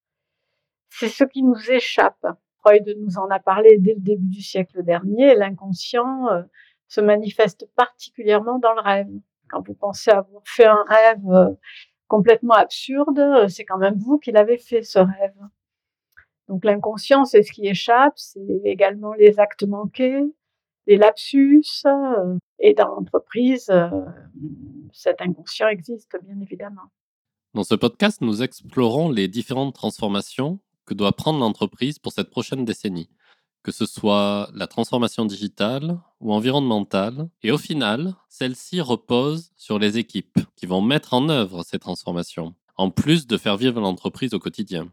C'est 0.90 1.09
ce 1.09 1.25
qui 1.25 1.42
nous 1.42 1.71
échappe. 1.71 2.26
Freud 2.59 2.95
nous 2.99 3.16
en 3.16 3.30
a 3.30 3.38
parlé 3.40 3.78
dès 3.78 3.95
le 3.95 4.00
début 4.00 4.28
du 4.28 4.42
siècle 4.42 4.83
dernier. 4.83 5.35
L'inconscient 5.35 6.28
euh, 6.28 6.42
se 6.88 7.00
manifeste 7.00 7.66
particulièrement 7.75 8.59
dans 8.59 8.75
le 8.75 8.83
rêve. 8.83 9.09
Quand 9.50 9.66
vous 9.66 9.75
pensez 9.75 10.11
avoir 10.11 10.42
fait 10.45 10.66
un 10.66 10.85
rêve 10.87 11.28
euh, 11.28 11.50
complètement 12.09 12.54
absurde, 12.54 13.19
euh, 13.19 13.49
c'est 13.49 13.64
quand 13.64 13.78
même 13.78 13.99
vous 13.99 14.19
qui 14.19 14.33
l'avez 14.33 14.59
fait 14.59 14.83
ce 14.83 14.99
rêve. 14.99 15.35
Donc 16.49 16.64
l'inconscient, 16.64 17.25
c'est 17.25 17.42
ce 17.42 17.52
qui 17.52 17.66
échappe, 17.66 18.14
c'est 18.16 18.61
également 18.64 19.12
les 19.14 19.38
actes 19.38 19.64
manqués, 19.64 20.23
les 20.87 20.97
lapsus. 20.97 21.64
Euh, 21.87 22.37
et 22.59 22.75
dans 22.75 22.88
l'entreprise, 22.88 23.73
cet 24.92 25.23
inconscient 25.23 25.69
existe 25.69 26.16
bien 26.23 26.38
évidemment. 26.40 26.90
Dans 27.54 27.64
ce 27.64 27.75
podcast, 27.75 28.21
nous 28.21 28.42
explorons 28.42 29.11
les 29.11 29.26
différentes 29.26 29.75
transformations 29.75 30.61
que 30.85 30.95
doit 30.95 31.12
prendre 31.12 31.40
l'entreprise 31.40 31.99
pour 31.99 32.12
cette 32.12 32.30
prochaine 32.30 32.64
décennie 32.64 33.09
que 33.62 33.73
ce 33.73 33.87
soit 33.87 34.50
la 34.55 34.67
transformation 34.67 35.25
digitale 35.25 35.99
ou 36.21 36.33
environnementale. 36.33 37.29
Et 37.43 37.50
au 37.50 37.59
final, 37.59 38.14
celle-ci 38.29 38.81
repose 38.81 39.50
sur 39.57 39.79
les 39.79 39.99
équipes 39.99 40.38
qui 40.57 40.67
vont 40.67 40.81
mettre 40.81 41.14
en 41.14 41.29
œuvre 41.29 41.62
ces 41.62 41.79
transformations, 41.79 42.55
en 42.76 42.90
plus 42.90 43.26
de 43.26 43.37
faire 43.37 43.57
vivre 43.57 43.81
l'entreprise 43.81 44.35
au 44.35 44.38
quotidien. 44.38 44.90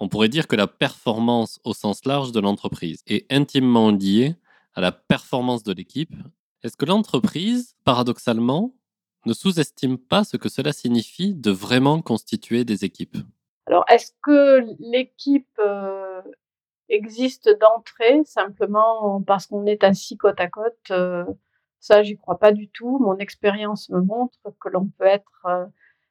On 0.00 0.08
pourrait 0.08 0.28
dire 0.28 0.46
que 0.46 0.56
la 0.56 0.66
performance 0.66 1.60
au 1.64 1.74
sens 1.74 2.04
large 2.04 2.32
de 2.32 2.40
l'entreprise 2.40 3.02
est 3.06 3.30
intimement 3.32 3.90
liée 3.90 4.36
à 4.74 4.80
la 4.80 4.92
performance 4.92 5.64
de 5.64 5.72
l'équipe. 5.72 6.14
Est-ce 6.62 6.76
que 6.76 6.86
l'entreprise, 6.86 7.74
paradoxalement, 7.84 8.74
ne 9.26 9.32
sous-estime 9.32 9.98
pas 9.98 10.24
ce 10.24 10.36
que 10.36 10.48
cela 10.48 10.72
signifie 10.72 11.34
de 11.34 11.50
vraiment 11.50 12.00
constituer 12.00 12.64
des 12.64 12.84
équipes? 12.84 13.18
Alors, 13.66 13.84
est-ce 13.90 14.12
que 14.22 14.64
l'équipe 14.78 15.48
euh, 15.58 16.22
existe 16.88 17.48
d'entrée 17.60 18.22
simplement 18.24 19.22
parce 19.22 19.46
qu'on 19.46 19.66
est 19.66 19.84
assis 19.84 20.16
côte 20.16 20.40
à 20.40 20.48
côte. 20.48 20.90
Euh, 20.90 21.24
ça, 21.80 22.02
j'y 22.02 22.16
crois 22.16 22.38
pas 22.38 22.52
du 22.52 22.68
tout. 22.68 22.98
Mon 22.98 23.18
expérience 23.18 23.88
me 23.90 24.00
montre 24.00 24.38
que 24.60 24.68
l'on 24.68 24.88
peut 24.98 25.06
être 25.06 25.46
euh, 25.46 25.66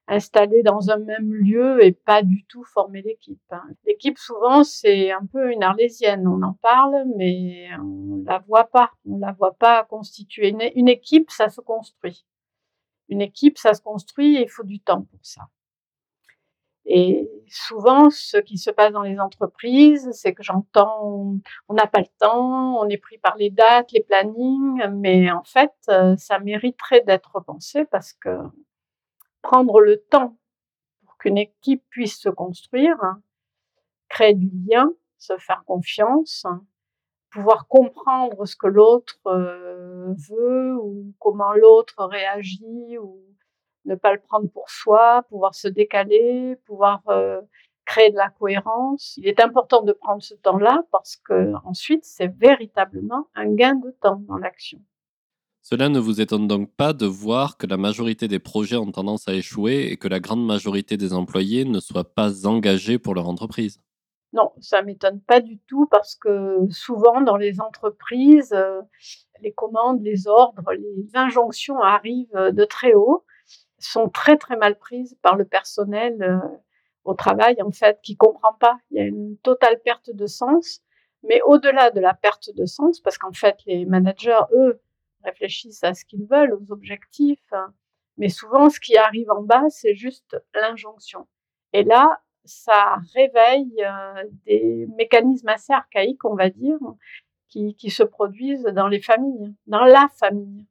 installé 0.08 0.64
dans 0.64 0.90
un 0.90 0.98
même 0.98 1.34
lieu 1.34 1.84
et 1.84 1.92
pas 1.92 2.24
du 2.24 2.46
tout 2.46 2.64
former 2.64 3.02
l'équipe. 3.02 3.42
Hein. 3.52 3.64
L'équipe, 3.86 4.18
souvent, 4.18 4.64
c'est 4.64 5.12
un 5.12 5.26
peu 5.26 5.52
une 5.52 5.64
arlésienne. 5.64 6.28
On 6.28 6.42
en 6.42 6.54
parle, 6.62 7.04
mais 7.18 7.68
on 7.80 8.24
la 8.26 8.40
voit 8.40 8.66
pas. 8.66 8.92
On 9.06 9.18
la 9.18 9.34
voit 9.34 9.56
pas 9.56 9.84
constituer. 9.84 10.56
une 10.76 10.88
équipe, 10.88 11.30
ça 11.32 11.50
se 11.50 11.62
construit. 11.62 12.26
Une 13.10 13.22
équipe, 13.22 13.58
ça 13.58 13.74
se 13.74 13.82
construit 13.82 14.38
et 14.38 14.44
il 14.44 14.50
faut 14.50 14.64
du 14.64 14.80
temps 14.80 15.02
pour 15.02 15.20
ça. 15.22 15.48
Et 16.90 17.30
souvent, 17.50 18.10
ce 18.10 18.38
qui 18.38 18.58
se 18.58 18.72
passe 18.72 18.94
dans 18.94 19.02
les 19.02 19.20
entreprises, 19.20 20.10
c'est 20.14 20.34
que 20.34 20.42
j'entends, 20.42 21.36
on 21.68 21.74
n'a 21.74 21.86
pas 21.86 22.00
le 22.00 22.08
temps, 22.18 22.80
on 22.80 22.88
est 22.88 22.98
pris 22.98 23.18
par 23.18 23.36
les 23.36 23.50
dates, 23.50 23.92
les 23.92 24.02
plannings, 24.02 24.88
mais 24.94 25.30
en 25.30 25.44
fait, 25.44 25.74
euh, 25.90 26.16
ça 26.16 26.40
mériterait 26.40 27.02
d'être 27.02 27.32
repensé 27.36 27.84
parce 27.84 28.14
que 28.14 28.40
prendre 29.42 29.82
le 29.82 29.98
temps 29.98 30.38
pour 31.06 31.18
qu'une 31.18 31.38
équipe 31.38 31.84
puisse 31.90 32.22
se 32.22 32.30
construire, 32.30 32.98
créer 34.08 34.34
du 34.34 34.50
lien, 34.70 34.90
se 35.18 35.38
faire 35.38 35.64
confiance, 35.66 36.46
pouvoir 37.32 37.68
comprendre 37.68 38.46
ce 38.46 38.56
que 38.56 38.68
l'autre 38.68 39.20
euh, 39.26 40.14
veut 40.30 40.78
ou 40.78 41.14
comment 41.20 41.52
l'autre 41.52 42.06
réagit 42.06 42.98
ou 42.98 43.20
ne 43.88 43.96
pas 43.96 44.14
le 44.14 44.20
prendre 44.20 44.50
pour 44.50 44.70
soi, 44.70 45.24
pouvoir 45.30 45.56
se 45.56 45.68
décaler, 45.68 46.58
pouvoir 46.66 47.02
euh, 47.08 47.42
créer 47.86 48.12
de 48.12 48.18
la 48.18 48.30
cohérence. 48.30 49.16
Il 49.18 49.28
est 49.28 49.40
important 49.40 49.82
de 49.82 49.94
prendre 49.94 50.22
ce 50.22 50.36
temps-là 50.36 50.84
parce 50.92 51.16
que 51.16 51.54
ensuite 51.64 52.04
c'est 52.04 52.28
véritablement 52.28 53.28
un 53.34 53.48
gain 53.48 53.76
de 53.76 53.92
temps 54.02 54.22
dans 54.28 54.38
l'action. 54.38 54.80
Cela 55.62 55.90
ne 55.90 56.00
vous 56.00 56.22
étonne 56.22 56.48
donc 56.48 56.72
pas 56.72 56.94
de 56.94 57.06
voir 57.06 57.58
que 57.58 57.68
la 57.68 57.78
majorité 57.78 58.28
des 58.28 58.40
projets 58.40 58.78
ont 58.78 58.92
tendance 58.92 59.28
à 59.28 59.34
échouer 59.34 59.88
et 59.92 59.98
que 59.98 60.08
la 60.08 60.20
grande 60.20 60.46
majorité 60.46 60.96
des 60.96 61.14
employés 61.14 61.66
ne 61.66 61.80
soient 61.80 62.14
pas 62.14 62.46
engagés 62.46 63.00
pour 63.00 63.16
leur 63.16 63.28
entreprise? 63.28 63.82
Non, 64.34 64.52
ça 64.60 64.82
m'étonne 64.82 65.20
pas 65.22 65.40
du 65.40 65.58
tout 65.68 65.88
parce 65.88 66.16
que 66.16 66.60
souvent 66.70 67.22
dans 67.22 67.38
les 67.38 67.60
entreprises, 67.60 68.54
euh, 68.54 68.82
les 69.42 69.52
commandes, 69.54 70.02
les 70.02 70.28
ordres, 70.28 70.72
les 70.74 71.10
injonctions 71.14 71.80
arrivent 71.80 72.34
de 72.34 72.66
très 72.66 72.94
haut 72.94 73.26
sont 73.80 74.10
très 74.10 74.38
très 74.38 74.58
mal 74.58 74.78
prises 74.78 75.18
par 75.22 75.36
le 75.36 75.46
personnel 75.46 76.22
euh, 76.22 76.40
au 77.04 77.14
travail 77.14 77.62
en 77.62 77.72
fait 77.72 78.00
qui 78.02 78.16
comprend 78.18 78.54
pas. 78.54 78.78
Il 78.92 78.98
y 78.98 79.00
a 79.00 79.06
une 79.06 79.38
totale 79.38 79.80
perte 79.84 80.10
de 80.12 80.26
sens. 80.26 80.82
Mais 81.24 81.42
au-delà 81.42 81.90
de 81.90 82.00
la 82.00 82.14
perte 82.14 82.52
de 82.56 82.66
sens, 82.66 83.00
parce 83.00 83.18
qu'en 83.18 83.34
fait 83.34 83.58
les 83.66 83.86
managers 83.86 84.40
eux 84.54 84.80
réfléchissent 85.24 85.84
à 85.84 85.94
ce 85.94 86.06
qu'ils 86.06 86.26
veulent, 86.26 86.54
aux 86.54 86.72
objectifs, 86.72 87.52
hein, 87.52 87.74
mais 88.18 88.30
souvent 88.30 88.70
ce 88.70 88.80
qui 88.80 88.98
arrive 88.98 89.30
en 89.32 89.42
bas 89.42 89.64
c'est 89.70 89.96
juste 89.96 90.38
l'injonction. 90.54 91.28
Et 91.74 91.84
là 91.84 92.22
ça 92.46 92.98
réveille 93.14 93.84
euh, 93.84 94.24
des 94.46 94.88
mécanismes 94.96 95.50
assez 95.50 95.74
archaïques, 95.74 96.24
on 96.24 96.36
va 96.36 96.50
dire, 96.50 96.78
qui, 97.50 97.76
qui 97.76 97.90
se 97.90 98.04
produisent 98.04 98.64
dans 98.64 98.88
les 98.88 99.02
familles, 99.02 99.54
dans 99.66 99.84
la 99.84 100.08
famille 100.18 100.66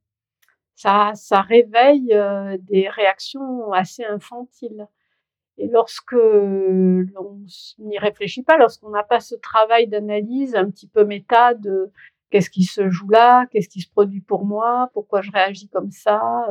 ça, 0.77 1.13
ça 1.15 1.41
réveille 1.41 2.17
des 2.61 2.89
réactions 2.89 3.73
assez 3.73 4.05
infantiles. 4.05 4.87
Et 5.59 5.69
lorsque 5.69 6.13
l'on 6.13 7.41
n'y 7.79 7.99
réfléchit 7.99 8.43
pas, 8.43 8.59
lorsqu'on 8.59 8.91
n'a 8.91 9.03
pas 9.03 9.21
ce 9.21 9.35
travail 9.35 9.89
d'analyse 9.89 10.55
un 10.55 10.71
petit 10.71 10.87
peu 10.87 11.05
méta 11.05 11.55
de 11.55 11.91
qu'est-ce 12.31 12.51
qui 12.51 12.65
se 12.65 12.91
joue 12.91 13.09
là, 13.09 13.47
qu'est-ce 13.51 13.69
qui 13.69 13.81
se 13.81 13.91
produit 13.91 14.21
pour 14.21 14.45
moi, 14.45 14.91
pourquoi 14.93 15.23
je 15.23 15.31
réagis 15.33 15.69
comme 15.69 15.91
ça, 15.91 16.47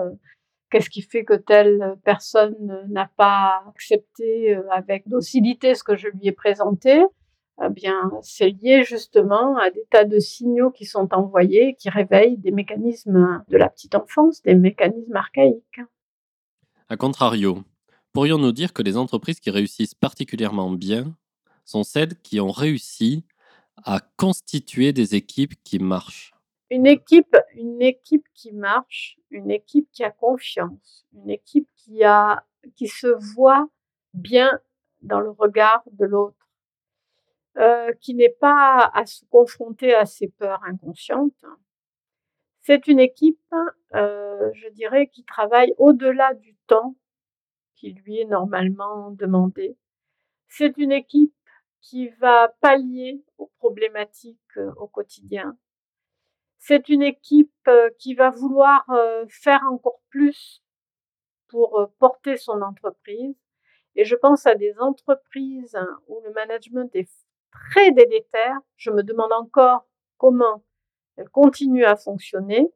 qu'est-ce 0.71 0.89
qui 0.89 1.03
fait 1.03 1.23
que 1.23 1.35
telle 1.35 1.95
personne 2.03 2.83
n'a 2.89 3.09
pas 3.15 3.63
accepté 3.69 4.57
avec 4.71 5.07
docilité 5.07 5.75
ce 5.75 5.83
que 5.83 5.95
je 5.95 6.07
lui 6.07 6.27
ai 6.27 6.31
présenté, 6.31 7.03
eh 7.63 7.69
bien, 7.69 8.11
c'est 8.21 8.49
lié 8.49 8.83
justement 8.83 9.57
à 9.57 9.69
des 9.69 9.85
tas 9.89 10.03
de 10.03 10.19
signaux 10.19 10.71
qui 10.71 10.85
sont 10.85 11.13
envoyés, 11.13 11.75
qui 11.75 11.89
réveillent 11.89 12.37
des 12.37 12.51
mécanismes 12.51 13.43
de 13.47 13.57
la 13.57 13.69
petite 13.69 13.95
enfance, 13.95 14.41
des 14.41 14.55
mécanismes 14.55 15.15
archaïques. 15.15 15.81
A 16.89 16.97
contrario, 16.97 17.63
pourrions-nous 18.11 18.51
dire 18.51 18.73
que 18.73 18.83
les 18.83 18.97
entreprises 18.97 19.39
qui 19.39 19.51
réussissent 19.51 19.95
particulièrement 19.95 20.69
bien 20.69 21.15
sont 21.63 21.83
celles 21.83 22.19
qui 22.21 22.39
ont 22.41 22.51
réussi 22.51 23.23
à 23.83 24.01
constituer 24.17 24.91
des 24.91 25.15
équipes 25.15 25.53
qui 25.63 25.79
marchent? 25.79 26.33
Une 26.69 26.87
équipe, 26.87 27.37
une 27.55 27.81
équipe 27.81 28.25
qui 28.33 28.51
marche, 28.51 29.17
une 29.29 29.49
équipe 29.49 29.87
qui 29.91 30.03
a 30.03 30.11
confiance, 30.11 31.05
une 31.13 31.29
équipe 31.29 31.69
qui, 31.75 32.03
a, 32.03 32.43
qui 32.75 32.87
se 32.87 33.07
voit 33.33 33.69
bien 34.13 34.59
dans 35.01 35.19
le 35.19 35.29
regard 35.29 35.83
de 35.91 36.05
l'autre 36.05 36.44
euh, 37.57 37.93
qui 38.01 38.15
n'est 38.15 38.35
pas 38.41 38.91
à 38.93 39.05
se 39.05 39.23
confronter 39.27 39.93
à 39.93 40.05
ses 40.05 40.27
peurs 40.27 40.61
inconscientes. 40.65 41.45
C'est 42.63 42.87
une 42.87 42.99
équipe, 42.99 43.39
euh, 43.93 44.51
je 44.53 44.67
dirais, 44.69 45.07
qui 45.07 45.23
travaille 45.23 45.73
au-delà 45.77 46.33
du 46.33 46.57
temps 46.67 46.95
qui 47.75 47.93
lui 47.93 48.19
est 48.19 48.25
normalement 48.25 49.11
demandé. 49.11 49.77
C'est 50.49 50.77
une 50.77 50.91
équipe 50.91 51.33
qui 51.79 52.09
va 52.09 52.53
pallier 52.59 53.23
aux 53.37 53.49
problématiques 53.59 54.57
euh, 54.57 54.73
au 54.75 54.87
quotidien. 54.87 55.57
C'est 56.57 56.89
une 56.89 57.03
équipe 57.03 57.69
qui 57.99 58.15
va 58.15 58.31
vouloir 58.31 58.83
faire 59.29 59.61
encore 59.71 60.01
plus 60.09 60.63
pour 61.47 61.91
porter 61.99 62.37
son 62.37 62.59
entreprise. 62.63 63.35
Et 63.95 64.03
je 64.03 64.15
pense 64.15 64.47
à 64.47 64.55
des 64.55 64.73
entreprises 64.79 65.77
où 66.07 66.21
le 66.21 66.33
management 66.33 66.89
est 66.95 67.07
très 67.69 67.91
délétère. 67.91 68.57
Je 68.77 68.91
me 68.91 69.03
demande 69.03 69.31
encore 69.33 69.87
comment 70.17 70.63
elle 71.17 71.29
continue 71.29 71.85
à 71.85 71.95
fonctionner. 71.95 72.71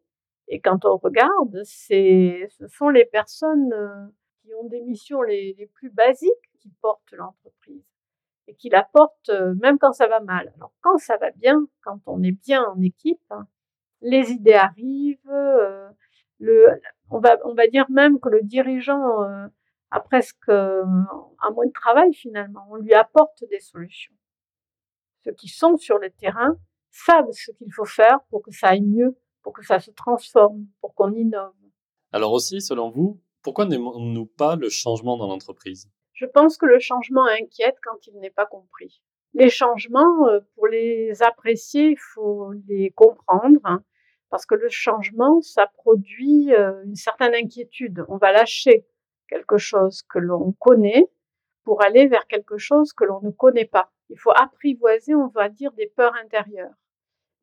Et 0.47 0.59
quand 0.59 0.85
on 0.85 0.97
regarde, 0.97 1.61
ce 1.63 2.67
sont 2.67 2.89
les 2.89 3.05
personnes 3.05 3.71
euh, 3.73 4.07
qui 4.41 4.53
ont 4.55 4.65
des 4.65 4.81
missions 4.81 5.21
les, 5.21 5.55
les 5.57 5.67
plus 5.67 5.89
basiques 5.89 6.31
qui 6.59 6.71
portent 6.81 7.11
l'entreprise 7.11 7.85
et 8.47 8.55
qui 8.55 8.69
la 8.69 8.83
portent 8.83 9.29
euh, 9.29 9.53
même 9.61 9.77
quand 9.77 9.93
ça 9.93 10.07
va 10.07 10.19
mal. 10.19 10.51
Alors 10.55 10.73
quand 10.81 10.97
ça 10.97 11.17
va 11.17 11.29
bien, 11.31 11.67
quand 11.83 11.99
on 12.07 12.23
est 12.23 12.31
bien 12.31 12.63
en 12.63 12.81
équipe, 12.81 13.21
hein, 13.29 13.47
les 14.01 14.31
idées 14.31 14.53
arrivent. 14.53 15.29
Euh, 15.29 15.89
le, 16.39 16.65
on 17.11 17.19
va, 17.19 17.37
on 17.43 17.53
va 17.53 17.67
dire 17.67 17.85
même 17.91 18.19
que 18.19 18.29
le 18.29 18.41
dirigeant 18.41 19.21
a 19.91 19.99
presque 19.99 20.47
un 20.47 21.51
moins 21.53 21.65
de 21.65 21.71
travail 21.73 22.13
finalement. 22.13 22.65
On 22.71 22.77
lui 22.77 22.93
apporte 22.93 23.43
des 23.49 23.59
solutions. 23.59 24.13
Ceux 25.25 25.33
qui 25.33 25.47
sont 25.47 25.77
sur 25.77 25.97
le 25.97 26.09
terrain 26.09 26.55
savent 26.91 27.31
ce 27.31 27.51
qu'il 27.51 27.71
faut 27.73 27.85
faire 27.85 28.19
pour 28.29 28.41
que 28.41 28.51
ça 28.51 28.69
aille 28.69 28.81
mieux, 28.81 29.17
pour 29.43 29.53
que 29.53 29.65
ça 29.65 29.79
se 29.79 29.91
transforme, 29.91 30.65
pour 30.81 30.93
qu'on 30.95 31.13
innove. 31.13 31.53
Alors 32.11 32.33
aussi, 32.33 32.61
selon 32.61 32.89
vous, 32.89 33.21
pourquoi 33.43 33.65
n'aimons-nous 33.65 34.25
pas 34.25 34.55
le 34.55 34.69
changement 34.69 35.17
dans 35.17 35.27
l'entreprise? 35.27 35.89
Je 36.13 36.25
pense 36.25 36.57
que 36.57 36.65
le 36.65 36.79
changement 36.79 37.25
inquiète 37.25 37.77
quand 37.83 38.07
il 38.07 38.19
n'est 38.19 38.29
pas 38.29 38.45
compris. 38.45 39.01
Les 39.33 39.49
changements, 39.49 40.27
euh, 40.27 40.39
pour 40.55 40.67
les 40.67 41.21
apprécier, 41.21 41.91
il 41.91 41.99
faut 41.99 42.51
les 42.67 42.91
comprendre, 42.91 43.59
hein, 43.63 43.83
parce 44.29 44.45
que 44.45 44.55
le 44.55 44.69
changement, 44.69 45.41
ça 45.41 45.67
produit 45.67 46.53
euh, 46.53 46.83
une 46.83 46.95
certaine 46.95 47.35
inquiétude. 47.35 48.03
On 48.09 48.17
va 48.17 48.31
lâcher 48.31 48.85
quelque 49.27 49.57
chose 49.57 50.01
que 50.03 50.19
l'on 50.19 50.51
connaît 50.53 51.05
pour 51.63 51.83
aller 51.83 52.07
vers 52.07 52.25
quelque 52.27 52.57
chose 52.57 52.93
que 52.93 53.05
l'on 53.05 53.21
ne 53.21 53.29
connaît 53.29 53.65
pas. 53.65 53.91
Il 54.09 54.17
faut 54.17 54.31
apprivoiser, 54.35 55.15
on 55.15 55.27
va 55.27 55.49
dire, 55.49 55.71
des 55.73 55.87
peurs 55.87 56.15
intérieures. 56.23 56.73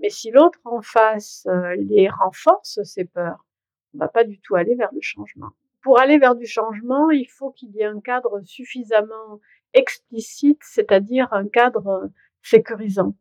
Mais 0.00 0.10
si 0.10 0.30
l'autre 0.30 0.58
en 0.64 0.82
face 0.82 1.46
euh, 1.48 1.74
les 1.76 2.08
renforce, 2.08 2.82
ces 2.82 3.04
peurs, 3.04 3.46
on 3.94 3.98
va 3.98 4.08
pas 4.08 4.24
du 4.24 4.38
tout 4.40 4.56
aller 4.56 4.74
vers 4.74 4.92
le 4.92 5.00
changement. 5.00 5.50
Pour 5.82 6.00
aller 6.00 6.18
vers 6.18 6.34
du 6.34 6.46
changement, 6.46 7.10
il 7.10 7.28
faut 7.30 7.50
qu'il 7.50 7.70
y 7.70 7.80
ait 7.80 7.84
un 7.84 8.00
cadre 8.00 8.40
suffisamment 8.44 9.40
explicite, 9.72 10.60
c'est-à-dire 10.62 11.32
un 11.32 11.46
cadre 11.48 12.10
sécurisant. 12.42 13.14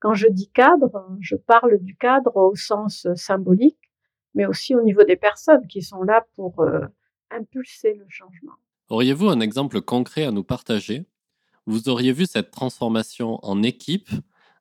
Quand 0.00 0.14
je 0.14 0.26
dis 0.28 0.50
cadre, 0.50 1.06
je 1.20 1.36
parle 1.36 1.78
du 1.78 1.96
cadre 1.96 2.36
au 2.36 2.56
sens 2.56 3.06
symbolique, 3.14 3.90
mais 4.34 4.46
aussi 4.46 4.74
au 4.74 4.82
niveau 4.82 5.04
des 5.04 5.16
personnes 5.16 5.66
qui 5.66 5.82
sont 5.82 6.02
là 6.02 6.26
pour 6.34 6.60
euh, 6.60 6.86
impulser 7.30 7.94
le 7.94 8.06
changement. 8.08 8.54
Auriez-vous 8.88 9.28
un 9.28 9.40
exemple 9.40 9.80
concret 9.80 10.24
à 10.24 10.32
nous 10.32 10.44
partager? 10.44 11.06
Vous 11.66 11.88
auriez 11.88 12.12
vu 12.12 12.26
cette 12.26 12.50
transformation 12.50 13.38
en 13.42 13.62
équipe 13.62 14.10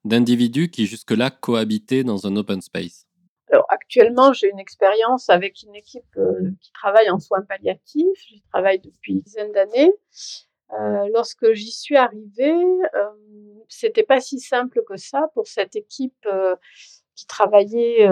d'individus 0.05 0.69
qui 0.69 0.85
jusque-là 0.85 1.29
cohabitaient 1.31 2.03
dans 2.03 2.27
un 2.27 2.35
open 2.35 2.61
space? 2.61 3.05
Alors 3.51 3.65
actuellement, 3.69 4.33
j'ai 4.33 4.49
une 4.49 4.59
expérience 4.59 5.29
avec 5.29 5.63
une 5.63 5.75
équipe 5.75 6.15
euh, 6.17 6.51
qui 6.61 6.71
travaille 6.71 7.09
en 7.09 7.19
soins 7.19 7.41
palliatifs. 7.41 8.19
J'y 8.27 8.41
travaille 8.51 8.79
depuis 8.79 9.13
une 9.13 9.21
dizaine 9.21 9.51
d'années. 9.51 9.91
Euh, 10.73 11.09
lorsque 11.13 11.53
j'y 11.53 11.71
suis 11.71 11.97
arrivée, 11.97 12.51
euh, 12.51 13.09
c'était 13.67 14.03
pas 14.03 14.21
si 14.21 14.39
simple 14.39 14.81
que 14.87 14.97
ça 14.97 15.29
pour 15.33 15.47
cette 15.47 15.75
équipe 15.75 16.25
euh, 16.27 16.55
qui 17.15 17.25
travaillait 17.25 18.07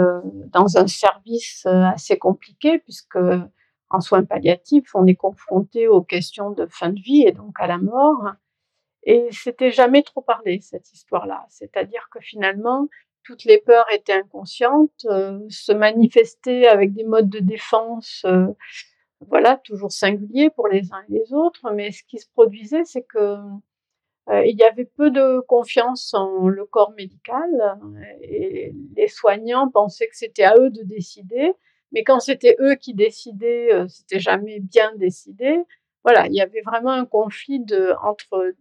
dans 0.51 0.77
un 0.77 0.88
service 0.88 1.65
assez 1.65 2.17
compliqué 2.17 2.77
puisque 2.79 3.17
en 3.89 4.01
soins 4.01 4.25
palliatifs, 4.25 4.94
on 4.96 5.06
est 5.06 5.15
confronté 5.15 5.88
aux 5.88 6.01
questions 6.01 6.51
de 6.51 6.65
fin 6.65 6.89
de 6.89 7.00
vie 7.00 7.24
et 7.25 7.32
donc 7.32 7.53
à 7.58 7.67
la 7.67 7.77
mort. 7.77 8.34
Et 9.08 9.30
c'était 9.32 9.72
jamais 9.72 10.04
trop 10.04 10.22
parlé, 10.22 10.60
cette 10.60 10.92
histoire-là. 10.92 11.46
C'est-à-dire 11.48 12.10
que 12.12 12.20
finalement, 12.20 12.90
toutes 13.24 13.46
les 13.46 13.58
peurs 13.58 13.88
étaient 13.94 14.12
inconscientes, 14.12 15.06
euh, 15.06 15.40
se 15.50 15.72
manifestaient 15.72 16.68
avec 16.68 16.94
des 16.94 17.06
modes 17.06 17.30
de 17.30 17.40
défense, 17.40 18.24
euh, 18.26 18.48
voilà, 19.22 19.62
toujours 19.64 19.94
singuliers 19.94 20.50
pour 20.50 20.68
les 20.68 20.92
uns 20.92 21.04
et 21.08 21.20
les 21.20 21.34
autres. 21.34 21.72
Mais 21.74 21.92
ce 21.94 22.04
qui 22.04 22.20
se 22.20 22.28
produisait, 22.30 22.84
c'est 22.84 23.04
que 23.04 23.38
euh, 24.30 24.46
il 24.46 24.58
y 24.58 24.63
avait 24.63 24.84
peu 24.84 25.10
de 25.10 25.39
confiance 25.39 26.13
en 26.13 26.50
le 26.50 26.65
corps 26.65 26.91
médical 26.98 27.80
et 28.22 28.74
les 28.98 29.08
soignants 29.08 29.70
pensaient 29.70 30.08
que 30.08 30.17
c'était 30.17 30.43
à 30.43 30.56
eux 30.58 30.70
de 30.70 30.84
décider. 30.84 31.54
Mais 31.93 32.04
quand 32.04 32.20
c'était 32.20 32.58
eux 32.60 32.76
qui 32.76 32.93
décidaient, 32.93 33.70
c'était 33.88 34.20
jamais 34.20 34.60
bien 34.60 34.93
décidé. 34.98 35.63
Voilà, 36.04 36.28
il 36.28 36.34
y 36.34 36.41
avait 36.41 36.62
vraiment 36.62 36.91
un 36.91 37.06
conflit 37.06 37.65
entre 38.04 38.54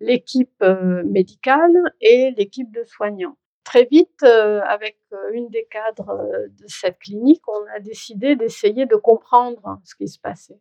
l'équipe 0.00 0.62
euh, 0.62 1.02
médicale 1.04 1.74
et 2.00 2.32
l'équipe 2.36 2.70
de 2.72 2.82
soignants. 2.84 3.36
Très 3.64 3.84
vite, 3.84 4.22
euh, 4.22 4.60
avec 4.62 4.98
une 5.32 5.48
des 5.48 5.66
cadres 5.70 6.26
de 6.48 6.64
cette 6.66 6.98
clinique, 6.98 7.42
on 7.48 7.64
a 7.74 7.80
décidé 7.80 8.36
d'essayer 8.36 8.86
de 8.86 8.96
comprendre 8.96 9.80
ce 9.84 9.94
qui 9.94 10.08
se 10.08 10.18
passait. 10.18 10.60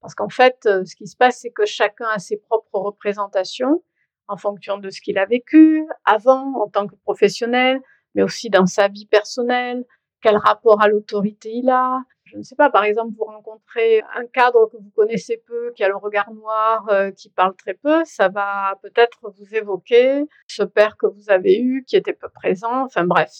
Parce 0.00 0.14
qu'en 0.14 0.28
fait, 0.28 0.58
ce 0.62 0.94
qui 0.94 1.06
se 1.06 1.16
passe, 1.16 1.40
c'est 1.40 1.50
que 1.50 1.64
chacun 1.64 2.06
a 2.12 2.18
ses 2.18 2.36
propres 2.36 2.78
représentations 2.78 3.82
en 4.28 4.36
fonction 4.36 4.78
de 4.78 4.90
ce 4.90 5.00
qu'il 5.00 5.18
a 5.18 5.26
vécu 5.26 5.86
avant 6.04 6.54
en 6.62 6.68
tant 6.68 6.86
que 6.86 6.94
professionnel, 6.96 7.80
mais 8.14 8.22
aussi 8.22 8.50
dans 8.50 8.66
sa 8.66 8.88
vie 8.88 9.06
personnelle, 9.06 9.84
quel 10.20 10.36
rapport 10.36 10.80
à 10.80 10.88
l'autorité 10.88 11.50
il 11.52 11.68
a, 11.70 12.02
je 12.34 12.38
ne 12.38 12.42
sais 12.42 12.56
pas, 12.56 12.68
par 12.68 12.82
exemple, 12.82 13.14
vous 13.16 13.24
rencontrez 13.24 14.02
un 14.16 14.26
cadre 14.26 14.68
que 14.68 14.76
vous 14.76 14.90
connaissez 14.96 15.40
peu, 15.46 15.72
qui 15.76 15.84
a 15.84 15.88
le 15.88 15.96
regard 15.96 16.32
noir, 16.34 16.88
euh, 16.88 17.12
qui 17.12 17.30
parle 17.30 17.54
très 17.54 17.74
peu, 17.74 18.04
ça 18.04 18.28
va 18.28 18.76
peut-être 18.82 19.30
vous 19.38 19.54
évoquer 19.54 20.24
ce 20.48 20.64
père 20.64 20.96
que 20.96 21.06
vous 21.06 21.30
avez 21.30 21.56
eu, 21.60 21.84
qui 21.86 21.94
était 21.96 22.12
peu 22.12 22.28
présent, 22.28 22.82
enfin 22.84 23.04
bref. 23.04 23.30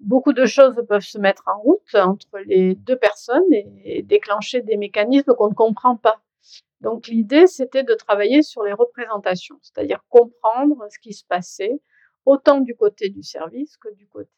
Beaucoup 0.00 0.32
de 0.32 0.46
choses 0.46 0.82
peuvent 0.88 1.02
se 1.02 1.18
mettre 1.18 1.42
en 1.48 1.60
route 1.60 1.94
entre 1.94 2.38
les 2.46 2.76
deux 2.76 2.96
personnes 2.96 3.52
et, 3.52 4.02
déclencher 4.02 4.62
des 4.62 4.78
mécanismes 4.78 5.34
qu'on 5.34 5.50
ne 5.50 5.54
comprend 5.54 5.96
pas. 5.96 6.22
Donc 6.80 7.08
l'idée, 7.08 7.46
c'était 7.46 7.82
de 7.82 7.92
travailler 7.92 8.42
sur 8.42 8.62
les 8.62 8.72
représentations, 8.72 9.58
c'est-à-dire 9.60 10.02
comprendre 10.08 10.86
ce 10.88 10.98
qui 10.98 11.12
se 11.12 11.26
passait, 11.26 11.78
autant 12.24 12.60
du 12.60 12.74
côté 12.74 13.10
du 13.10 13.22
service 13.22 13.76
que 13.76 13.92
du 13.96 14.08
côté, 14.08 14.30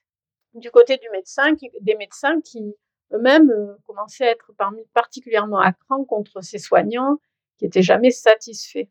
du 0.54 0.72
côté 0.72 0.96
du 0.96 1.08
médecin, 1.10 1.52
des 1.80 1.94
médecins 1.94 2.40
qui 2.40 2.74
eux-mêmes 3.12 3.50
euh, 3.50 3.76
commençaient 3.86 4.26
à 4.26 4.30
être 4.30 4.52
parmi, 4.56 4.82
particulièrement 4.94 5.58
à 5.58 5.72
cran 5.72 6.04
contre 6.04 6.42
ces 6.42 6.58
soignants 6.58 7.18
qui 7.58 7.66
étaient 7.66 7.82
jamais 7.82 8.10
satisfaits. 8.10 8.88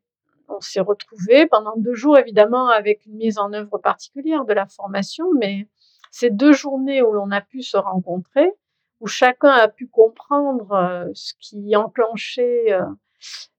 On 0.48 0.60
s'est 0.60 0.82
retrouvés 0.82 1.48
pendant 1.48 1.76
deux 1.78 1.94
jours, 1.94 2.18
évidemment, 2.18 2.68
avec 2.68 3.06
une 3.06 3.16
mise 3.16 3.38
en 3.38 3.54
œuvre 3.54 3.78
particulière 3.78 4.46
de 4.46 4.54
la 4.54 4.66
formation, 4.66 5.26
mais 5.40 5.68
ces 6.12 6.30
deux 6.30 6.52
journées 6.52 7.02
où 7.02 7.14
l'on 7.14 7.32
a 7.32 7.42
pu 7.42 7.62
se 7.62 7.78
rencontrer, 7.78 8.52
où 9.00 9.08
chacun 9.08 9.50
a 9.50 9.68
pu 9.68 9.88
comprendre 9.88 10.72
euh, 10.74 11.10
ce 11.14 11.34
qui 11.40 11.76
enclenchait 11.76 12.74
euh, 12.74 12.86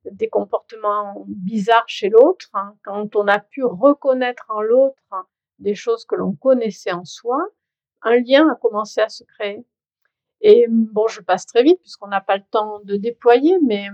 des 0.04 0.28
comportements 0.28 1.24
bizarres 1.28 1.88
chez 1.88 2.08
l'autre, 2.08 2.48
hein, 2.54 2.74
quand 2.84 3.16
on 3.16 3.26
a 3.26 3.38
pu 3.38 3.64
reconnaître 3.64 4.44
en 4.48 4.60
l'autre 4.60 5.26
des 5.58 5.74
choses 5.74 6.04
que 6.04 6.16
l'on 6.16 6.32
connaissait 6.32 6.92
en 6.92 7.04
soi, 7.04 7.38
un 8.02 8.16
lien 8.16 8.48
a 8.50 8.56
commencé 8.56 9.00
à 9.00 9.08
se 9.08 9.24
créer. 9.24 9.64
Et 10.42 10.66
bon, 10.68 11.06
je 11.06 11.20
passe 11.20 11.46
très 11.46 11.62
vite 11.62 11.80
puisqu'on 11.80 12.08
n'a 12.08 12.20
pas 12.20 12.36
le 12.36 12.42
temps 12.50 12.80
de 12.84 12.96
déployer, 12.96 13.58
mais 13.64 13.88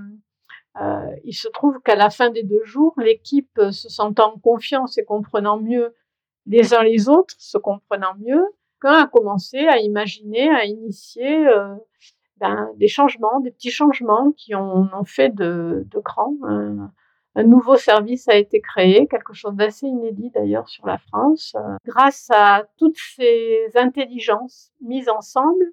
euh, 0.81 1.15
il 1.25 1.35
se 1.35 1.49
trouve 1.49 1.79
qu'à 1.85 1.95
la 1.95 2.11
fin 2.11 2.31
des 2.31 2.43
deux 2.43 2.65
jours, 2.65 2.95
l'équipe 2.97 3.61
se 3.71 3.89
sentant 3.89 4.35
en 4.35 4.39
confiance 4.39 4.97
et 4.99 5.05
comprenant 5.05 5.61
mieux 5.61 5.95
les 6.47 6.73
uns 6.73 6.83
les 6.83 7.09
autres, 7.09 7.35
se 7.39 7.59
comprenant 7.59 8.15
mieux, 8.19 8.43
qu'un 8.81 9.03
a 9.03 9.07
commencé 9.07 9.59
à 9.59 9.79
imaginer, 9.79 10.49
à 10.49 10.65
initier 10.65 11.47
euh, 11.47 11.75
ben, 12.39 12.71
des 12.77 12.89
changements, 12.89 13.41
des 13.41 13.51
petits 13.51 13.71
changements 13.71 14.33
qui 14.33 14.55
ont, 14.55 14.89
ont 14.93 15.05
fait 15.05 15.35
de, 15.35 15.85
de 15.87 15.99
grands. 15.99 16.37
Un, 16.45 16.91
nouveau 17.45 17.77
service 17.77 18.29
a 18.29 18.35
été 18.35 18.61
créé, 18.61 19.07
quelque 19.07 19.33
chose 19.33 19.55
d'assez 19.55 19.87
inédit 19.87 20.31
d'ailleurs 20.31 20.69
sur 20.69 20.87
la 20.87 20.99
France, 20.99 21.55
euh, 21.57 21.77
grâce 21.85 22.29
à 22.33 22.65
toutes 22.79 22.97
ces 22.97 23.69
intelligences 23.77 24.73
mises 24.81 25.09
ensemble 25.09 25.73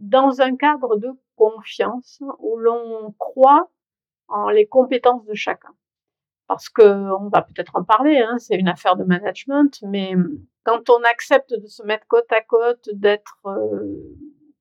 dans 0.00 0.40
un 0.40 0.56
cadre 0.56 0.96
de 0.96 1.10
confiance 1.36 2.22
où 2.38 2.56
l'on 2.56 3.14
croit 3.18 3.70
en 4.28 4.48
les 4.48 4.66
compétences 4.66 5.24
de 5.26 5.34
chacun. 5.34 5.74
Parce 6.46 6.68
que 6.68 6.82
on 6.82 7.28
va 7.28 7.42
peut-être 7.42 7.76
en 7.76 7.84
parler, 7.84 8.18
hein, 8.18 8.38
c'est 8.38 8.56
une 8.56 8.68
affaire 8.68 8.96
de 8.96 9.04
management, 9.04 9.78
mais 9.82 10.14
quand 10.64 10.90
on 10.90 11.02
accepte 11.04 11.52
de 11.52 11.66
se 11.66 11.82
mettre 11.84 12.06
côte 12.08 12.32
à 12.32 12.40
côte, 12.40 12.88
d'être 12.92 13.38
euh, 13.46 14.16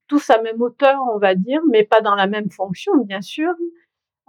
tous 0.07 0.29
à 0.29 0.41
même 0.41 0.61
hauteur, 0.61 0.99
on 1.13 1.17
va 1.17 1.35
dire, 1.35 1.61
mais 1.69 1.83
pas 1.83 2.01
dans 2.01 2.15
la 2.15 2.27
même 2.27 2.51
fonction, 2.51 2.97
bien 2.97 3.21
sûr, 3.21 3.53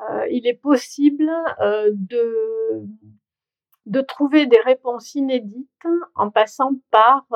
euh, 0.01 0.27
il 0.31 0.46
est 0.46 0.61
possible 0.61 1.31
euh, 1.61 1.90
de 1.92 2.87
de 3.87 4.01
trouver 4.01 4.46
des 4.46 4.61
réponses 4.61 5.14
inédites 5.14 5.87
en 6.14 6.31
passant 6.31 6.73
par 6.90 7.27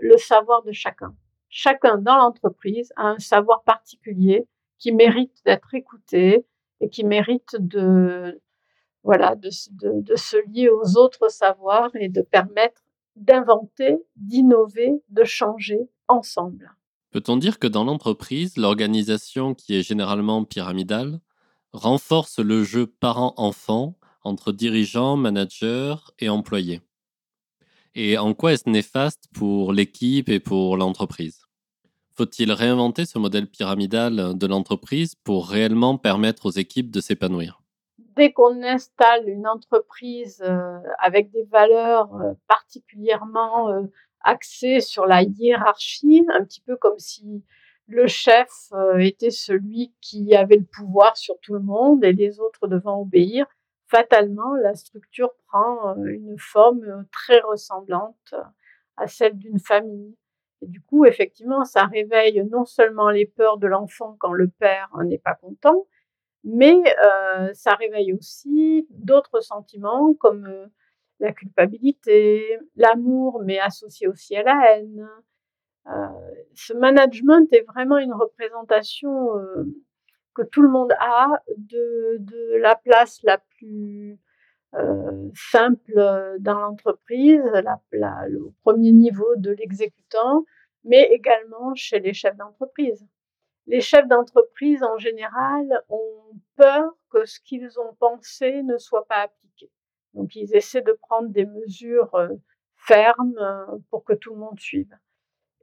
le 0.00 0.16
savoir 0.16 0.62
de 0.62 0.72
chacun 0.72 1.12
chacun 1.58 1.98
dans 1.98 2.16
l'entreprise 2.16 2.92
a 2.94 3.08
un 3.08 3.18
savoir 3.18 3.64
particulier 3.64 4.46
qui 4.78 4.92
mérite 4.92 5.42
d'être 5.44 5.74
écouté 5.74 6.46
et 6.80 6.88
qui 6.88 7.02
mérite 7.02 7.56
de, 7.58 8.40
voilà, 9.02 9.34
de, 9.34 9.50
se 9.50 10.36
lier 10.52 10.68
aux 10.68 10.96
autres 10.96 11.28
savoirs 11.28 11.90
et 11.96 12.08
de 12.08 12.22
permettre 12.22 12.82
d'inventer, 13.16 13.96
d'innover, 14.14 15.02
de 15.08 15.24
changer 15.24 15.80
ensemble. 16.06 16.76
Peut-on 17.10 17.36
dire 17.36 17.58
que 17.58 17.66
dans 17.66 17.82
l'entreprise, 17.82 18.56
l'organisation 18.56 19.54
qui 19.54 19.74
est 19.74 19.82
généralement 19.82 20.44
pyramidale 20.44 21.18
renforce 21.72 22.38
le 22.38 22.62
jeu 22.62 22.86
parent-enfant 22.86 23.98
entre 24.22 24.52
dirigeants, 24.52 25.16
managers 25.16 25.96
et 26.20 26.28
employés 26.28 26.82
Et 27.96 28.16
en 28.16 28.32
quoi 28.32 28.52
est-ce 28.52 28.70
néfaste 28.70 29.24
pour 29.34 29.72
l'équipe 29.72 30.28
et 30.28 30.38
pour 30.38 30.76
l'entreprise? 30.76 31.47
Faut-il 32.18 32.50
réinventer 32.50 33.04
ce 33.04 33.16
modèle 33.16 33.46
pyramidal 33.46 34.36
de 34.36 34.46
l'entreprise 34.48 35.14
pour 35.14 35.48
réellement 35.48 35.96
permettre 35.98 36.46
aux 36.46 36.50
équipes 36.50 36.90
de 36.90 37.00
s'épanouir? 37.00 37.62
Dès 38.16 38.32
qu'on 38.32 38.60
installe 38.64 39.28
une 39.28 39.46
entreprise 39.46 40.42
euh, 40.44 40.80
avec 40.98 41.30
des 41.30 41.44
valeurs 41.44 42.12
euh, 42.16 42.32
particulièrement 42.48 43.70
euh, 43.70 43.82
axées 44.22 44.80
sur 44.80 45.06
la 45.06 45.22
hiérarchie, 45.22 46.26
un 46.36 46.42
petit 46.42 46.60
peu 46.60 46.74
comme 46.74 46.98
si 46.98 47.44
le 47.86 48.08
chef 48.08 48.72
était 48.98 49.30
celui 49.30 49.94
qui 50.00 50.34
avait 50.34 50.56
le 50.56 50.64
pouvoir 50.64 51.16
sur 51.16 51.38
tout 51.38 51.54
le 51.54 51.60
monde 51.60 52.04
et 52.04 52.12
les 52.12 52.40
autres 52.40 52.66
devant 52.66 53.00
obéir, 53.00 53.46
fatalement, 53.86 54.56
la 54.56 54.74
structure 54.74 55.30
prend 55.46 55.94
une 56.04 56.36
forme 56.36 57.06
très 57.12 57.38
ressemblante 57.38 58.34
à 58.96 59.06
celle 59.06 59.38
d'une 59.38 59.60
famille. 59.60 60.16
Du 60.62 60.80
coup, 60.80 61.04
effectivement, 61.04 61.64
ça 61.64 61.86
réveille 61.86 62.44
non 62.50 62.64
seulement 62.64 63.10
les 63.10 63.26
peurs 63.26 63.58
de 63.58 63.66
l'enfant 63.66 64.16
quand 64.18 64.32
le 64.32 64.48
père 64.48 64.90
n'est 65.04 65.18
pas 65.18 65.34
content, 65.34 65.86
mais 66.44 66.82
ça 67.54 67.74
réveille 67.74 68.12
aussi 68.12 68.86
d'autres 68.90 69.40
sentiments 69.40 70.14
comme 70.14 70.68
la 71.20 71.32
culpabilité, 71.32 72.58
l'amour, 72.76 73.42
mais 73.44 73.58
associé 73.60 74.08
aussi 74.08 74.36
à 74.36 74.42
la 74.42 74.78
haine. 74.78 75.08
ce 76.54 76.72
management 76.74 77.52
est 77.52 77.64
vraiment 77.66 77.98
une 77.98 78.14
représentation 78.14 79.28
que 80.34 80.42
tout 80.42 80.62
le 80.62 80.68
monde 80.68 80.92
a 80.98 81.42
de, 81.56 82.16
de 82.20 82.56
la 82.58 82.76
place 82.76 83.20
la 83.22 83.38
plus 83.38 84.18
simple 85.34 86.36
dans 86.40 86.60
l'entreprise, 86.60 87.42
la, 87.92 88.28
le 88.28 88.52
premier 88.62 88.92
niveau 88.92 89.36
de 89.36 89.50
l'exécutant, 89.52 90.44
mais 90.84 91.02
également 91.04 91.74
chez 91.74 92.00
les 92.00 92.12
chefs 92.12 92.36
d'entreprise 92.36 93.06
les 93.68 93.82
chefs 93.82 94.08
d'entreprise 94.08 94.82
en 94.82 94.96
général 94.96 95.84
ont 95.90 96.32
peur 96.56 96.90
que 97.10 97.26
ce 97.26 97.38
qu'ils 97.38 97.78
ont 97.78 97.94
pensé 98.00 98.62
ne 98.62 98.78
soit 98.78 99.06
pas 99.06 99.22
appliqué. 99.22 99.70
Donc 100.14 100.34
ils 100.34 100.56
essaient 100.56 100.82
de 100.82 100.92
prendre 100.92 101.28
des 101.28 101.44
mesures 101.44 102.14
euh, 102.14 102.28
fermes 102.76 103.36
euh, 103.38 103.78
pour 103.90 104.04
que 104.04 104.14
tout 104.14 104.32
le 104.32 104.40
monde 104.40 104.58
suive. 104.58 104.90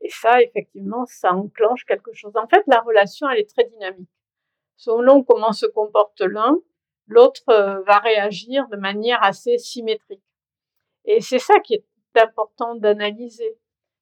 Et 0.01 0.09
ça, 0.09 0.41
effectivement, 0.41 1.05
ça 1.07 1.33
enclenche 1.33 1.83
quelque 1.85 2.13
chose. 2.13 2.33
En 2.35 2.47
fait, 2.47 2.61
la 2.67 2.79
relation, 2.79 3.27
elle 3.27 3.39
est 3.39 3.49
très 3.49 3.65
dynamique. 3.65 4.09
Selon 4.77 5.23
comment 5.23 5.51
se 5.51 5.65
comporte 5.65 6.21
l'un, 6.21 6.57
l'autre 7.07 7.43
euh, 7.49 7.81
va 7.83 7.99
réagir 7.99 8.67
de 8.69 8.77
manière 8.77 9.21
assez 9.23 9.57
symétrique. 9.57 10.23
Et 11.05 11.21
c'est 11.21 11.39
ça 11.39 11.59
qui 11.59 11.75
est 11.75 11.85
important 12.19 12.75
d'analyser. 12.75 13.57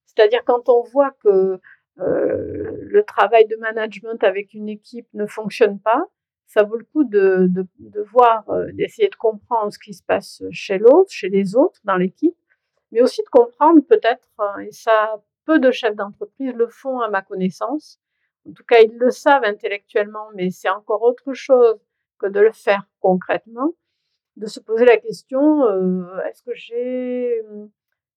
C'est-à-dire 0.06 0.44
quand 0.44 0.68
on 0.68 0.82
voit 0.82 1.12
que 1.22 1.60
euh, 2.00 2.78
le 2.80 3.02
travail 3.04 3.46
de 3.46 3.56
management 3.56 4.22
avec 4.24 4.54
une 4.54 4.68
équipe 4.68 5.08
ne 5.14 5.26
fonctionne 5.26 5.78
pas, 5.80 6.04
ça 6.46 6.62
vaut 6.62 6.76
le 6.76 6.84
coup 6.84 7.04
de, 7.04 7.46
de, 7.48 7.66
de 7.78 8.00
voir, 8.00 8.48
euh, 8.50 8.70
d'essayer 8.72 9.08
de 9.08 9.16
comprendre 9.16 9.72
ce 9.72 9.78
qui 9.78 9.94
se 9.94 10.02
passe 10.02 10.42
chez 10.50 10.78
l'autre, 10.78 11.10
chez 11.10 11.28
les 11.28 11.56
autres 11.56 11.80
dans 11.84 11.96
l'équipe, 11.96 12.36
mais 12.92 13.00
aussi 13.02 13.22
de 13.22 13.28
comprendre 13.28 13.80
peut-être, 13.88 14.28
euh, 14.40 14.58
et 14.60 14.72
ça, 14.72 15.22
peu 15.44 15.58
de 15.58 15.70
chefs 15.70 15.96
d'entreprise 15.96 16.52
le 16.54 16.68
font 16.68 17.00
à 17.00 17.08
ma 17.08 17.22
connaissance, 17.22 17.98
en 18.48 18.52
tout 18.52 18.64
cas 18.64 18.80
ils 18.80 18.96
le 18.96 19.10
savent 19.10 19.44
intellectuellement, 19.44 20.28
mais 20.34 20.50
c'est 20.50 20.68
encore 20.68 21.02
autre 21.02 21.32
chose 21.32 21.78
que 22.18 22.26
de 22.26 22.40
le 22.40 22.52
faire 22.52 22.84
concrètement, 23.00 23.72
de 24.36 24.46
se 24.46 24.60
poser 24.60 24.84
la 24.84 24.96
question, 24.98 25.64
euh, 25.66 26.20
est-ce 26.26 26.42
que 26.42 26.54
j'ai 26.54 27.42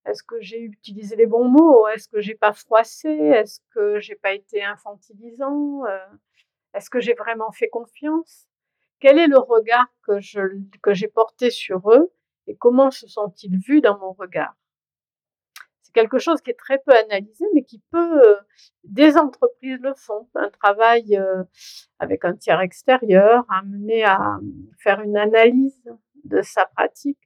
est-ce 0.06 0.24
que 0.24 0.40
j'ai 0.40 0.62
utilisé 0.62 1.16
les 1.18 1.26
bons 1.26 1.50
mots? 1.50 1.88
Est-ce 1.90 2.08
que 2.08 2.22
j'ai 2.22 2.36
pas 2.36 2.54
froissé? 2.54 3.10
Est-ce 3.10 3.60
que 3.76 4.00
j'ai 4.00 4.16
pas 4.16 4.34
été 4.34 4.64
infantilisant? 4.64 5.86
Euh, 5.86 6.00
Est-ce 6.74 6.90
que 6.90 7.00
j'ai 7.02 7.14
vraiment 7.14 7.52
fait 7.52 7.68
confiance? 7.70 8.48
Quel 9.00 9.20
est 9.20 9.28
le 9.28 9.40
regard 9.40 9.88
que 10.04 10.20
je 10.20 10.42
que 10.82 10.94
j'ai 10.94 11.08
porté 11.10 11.50
sur 11.52 11.92
eux 11.92 12.12
et 12.48 12.56
comment 12.56 12.92
se 12.92 13.08
sont-ils 13.08 13.58
vus 13.58 13.82
dans 13.82 13.98
mon 14.00 14.14
regard? 14.14 14.56
Quelque 15.98 16.20
chose 16.20 16.42
qui 16.42 16.52
est 16.52 16.60
très 16.60 16.80
peu 16.86 16.94
analysé, 16.94 17.46
mais 17.54 17.64
qui 17.64 17.82
peut 17.92 18.22
euh, 18.24 18.36
des 18.84 19.18
entreprises 19.18 19.80
le 19.82 19.94
font. 19.96 20.28
Un 20.36 20.50
travail 20.50 21.18
euh, 21.18 21.44
avec 22.00 22.26
un 22.26 22.36
tiers 22.36 22.62
extérieur, 22.62 23.46
amené 23.50 24.04
à 24.04 24.20
faire 24.78 25.02
une 25.02 25.18
analyse 25.18 25.82
de 26.24 26.42
sa 26.42 26.66
pratique 26.66 27.18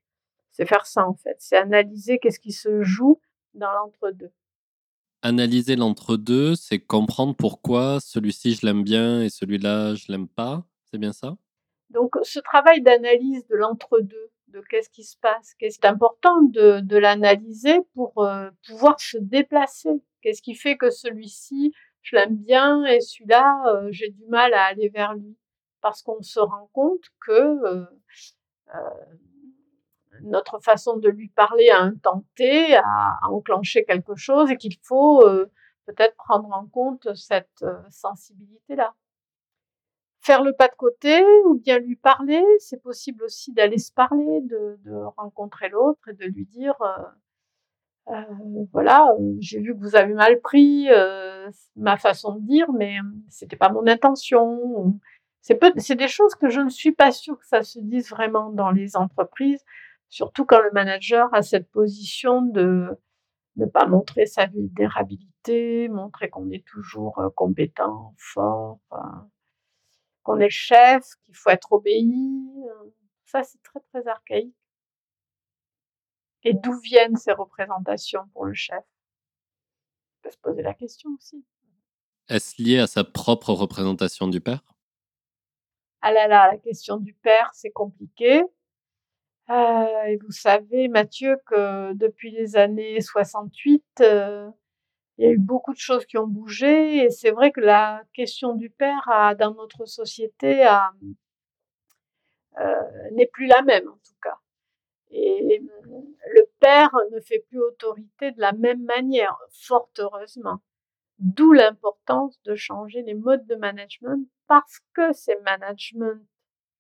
c'est 0.52 0.66
faire 0.66 0.86
ça 0.86 1.08
en 1.08 1.16
fait, 1.16 1.38
c'est 1.40 1.58
analyser 1.58 2.20
qu'est-ce 2.20 2.40
qui 2.40 2.52
se 2.52 2.84
joue 2.84 3.20
dans 3.54 3.72
l'entre-deux. 3.72 4.32
Analyser 5.24 5.76
l'entre-deux, 5.76 6.56
c'est 6.56 6.80
comprendre 6.80 7.36
pourquoi 7.36 8.00
celui-ci 8.00 8.56
je 8.56 8.66
l'aime 8.66 8.84
bien 8.84 9.22
et 9.22 9.30
celui-là 9.30 9.96
je 9.96 10.12
l'aime 10.12 10.28
pas, 10.28 10.66
c'est 10.86 10.98
bien 10.98 11.14
ça? 11.14 11.38
Donc 11.90 12.16
ce 12.24 12.40
travail 12.40 12.82
d'analyse 12.82 13.46
de 13.48 13.56
l'entre-deux, 13.56 14.31
de 14.52 14.62
qu'est-ce 14.70 14.90
qui 14.90 15.04
se 15.04 15.18
passe, 15.18 15.54
qu'est-ce 15.56 15.80
qui 15.80 15.86
est 15.86 15.90
important 15.90 16.42
de, 16.42 16.80
de 16.82 16.98
l'analyser 16.98 17.80
pour 17.94 18.24
euh, 18.24 18.50
pouvoir 18.68 19.00
se 19.00 19.18
déplacer. 19.18 20.02
Qu'est-ce 20.22 20.42
qui 20.42 20.56
fait 20.56 20.78
que 20.78 20.90
celui-ci, 20.90 21.74
je 22.02 22.16
l'aime 22.16 22.36
bien 22.36 22.86
et 22.86 23.02
celui-là, 23.02 23.64
euh, 23.68 23.88
j'ai 23.92 24.10
du 24.10 24.26
mal 24.28 24.54
à 24.54 24.66
aller 24.66 24.90
vers 24.90 25.14
lui? 25.16 25.38
Parce 25.82 26.02
qu'on 26.04 26.22
se 26.22 26.40
rend 26.40 26.70
compte 26.74 27.04
que 27.26 27.32
euh, 27.32 27.86
notre 30.22 30.60
façon 30.60 30.98
de 30.98 31.10
lui 31.10 31.30
parler 31.30 31.70
a 31.72 31.90
temps 32.04 32.24
T, 32.36 32.76
a, 32.76 33.20
enclenché 33.24 33.84
quelque 33.84 34.16
chose 34.16 34.52
et 34.52 34.58
qu'il 34.58 34.78
faut 34.84 35.24
peut-être 35.88 36.16
prendre 36.16 36.54
en 36.54 36.68
compte 36.68 37.14
cette 37.16 37.66
sensibilité-là. 37.90 38.94
Faire 40.22 40.44
le 40.44 40.54
pas 40.54 40.68
de 40.68 40.76
côté 40.76 41.24
ou 41.46 41.56
bien 41.56 41.80
lui 41.80 41.96
parler, 41.96 42.44
c'est 42.60 42.82
possible 42.82 43.24
aussi 43.24 43.54
d'aller 43.54 43.80
se 43.80 43.92
parler, 43.92 44.42
de, 44.42 44.78
de 44.86 44.94
rencontrer 45.18 45.70
l'autre 45.70 46.10
et 46.10 46.14
de 46.14 46.26
lui 46.26 46.46
dire 46.46 46.76
euh, 46.82 48.14
euh 48.14 48.66
voilà, 48.72 49.08
j'ai 49.40 49.60
vu 49.60 49.74
que 49.74 49.80
vous 49.80 49.96
avez 49.96 50.14
mal 50.14 50.40
pris 50.42 50.88
ma 51.76 51.98
façon 51.98 52.36
de 52.36 52.42
dire, 52.42 52.72
mais 52.72 52.98
c'était 53.30 53.56
pas 53.56 53.70
mon 53.70 53.88
intention. 53.88 55.00
C'est 55.42 55.96
des 55.96 56.08
choses 56.08 56.36
que 56.36 56.50
je 56.50 56.62
ne 56.62 56.70
suis 56.70 56.92
pas 56.92 57.12
sûre 57.12 57.38
que 57.40 57.48
ça 57.48 57.64
se 57.64 57.80
dise 57.80 58.10
vraiment 58.10 58.52
dans 58.52 58.70
les 58.72 58.96
entreprises. 58.96 59.64
Surtout 60.10 60.46
quand 60.46 60.62
le 60.62 60.72
manager 60.72 61.34
a 61.34 61.42
cette 61.42 61.72
position 61.72 62.42
de 62.42 62.90
ne 63.56 63.66
pas 63.66 63.86
montrer 63.86 64.26
sa 64.26 64.46
vulnérabilité, 64.46 65.88
montrer 65.90 66.30
qu'on 66.30 66.50
est 66.52 66.66
toujours 66.66 67.20
euh, 67.20 67.30
compétent, 67.36 68.14
fort, 68.18 68.80
qu'on 70.24 70.40
est 70.40 70.46
le 70.46 70.50
chef, 70.50 71.04
qu'il 71.24 71.36
faut 71.36 71.50
être 71.50 71.72
obéi. 71.72 72.64
Ça, 73.26 73.44
c'est 73.44 73.62
très, 73.64 73.80
très 73.92 74.08
archaïque. 74.08 74.56
Et 76.44 76.54
d'où 76.54 76.80
viennent 76.80 77.18
ces 77.18 77.32
représentations 77.34 78.28
pour 78.34 78.46
le 78.46 78.54
chef? 78.54 78.84
On 78.84 80.22
peut 80.24 80.32
se 80.32 80.38
poser 80.38 80.62
la 80.62 80.74
question 80.74 81.10
aussi. 81.18 81.46
Est-ce 82.28 82.62
lié 82.62 82.80
à 82.80 82.88
sa 82.88 83.04
propre 83.04 83.54
représentation 83.54 84.28
du 84.28 84.42
père? 84.42 84.64
Ah 86.02 86.12
là 86.12 86.28
là, 86.28 86.52
la 86.52 86.58
question 86.58 86.98
du 86.98 87.14
père, 87.14 87.52
c'est 87.54 87.70
compliqué. 87.70 88.44
Euh, 89.50 90.04
et 90.08 90.18
vous 90.18 90.32
savez, 90.32 90.88
Mathieu, 90.88 91.38
que 91.46 91.94
depuis 91.94 92.32
les 92.32 92.56
années 92.56 93.02
68, 93.02 93.84
euh, 94.02 94.50
il 95.22 95.26
y 95.26 95.28
a 95.28 95.34
eu 95.34 95.38
beaucoup 95.38 95.72
de 95.72 95.78
choses 95.78 96.08
qui 96.08 96.18
ont 96.18 96.26
bougé. 96.26 97.04
Et 97.04 97.12
c'est 97.12 97.30
vrai 97.30 97.52
que 97.52 97.62
la 97.62 98.02
question 98.12 98.56
du 98.56 98.72
père 98.72 99.36
dans 99.38 99.54
notre 99.54 99.86
société 99.86 100.68
euh, 102.58 102.66
n'est 103.12 103.28
plus 103.28 103.46
la 103.46 103.62
même, 103.62 103.88
en 103.88 104.00
tout 104.04 104.16
cas. 104.24 104.40
Et 105.12 105.62
le 106.34 106.50
père 106.60 106.90
ne 107.12 107.20
fait 107.20 107.46
plus 107.50 107.60
autorité 107.60 108.32
de 108.32 108.42
la 108.42 108.52
même 108.54 108.84
manière, 108.84 109.38
fort 109.52 109.92
heureusement. 110.00 110.60
D'où 111.20 111.54
l'importance 111.54 112.42
de 112.46 112.56
changer 112.56 113.04
les 113.04 113.14
modes 113.14 113.46
de 113.46 113.54
management 113.54 114.28
parce 114.48 114.80
que 114.96 115.14
ces 115.14 115.36
managements 115.42 116.20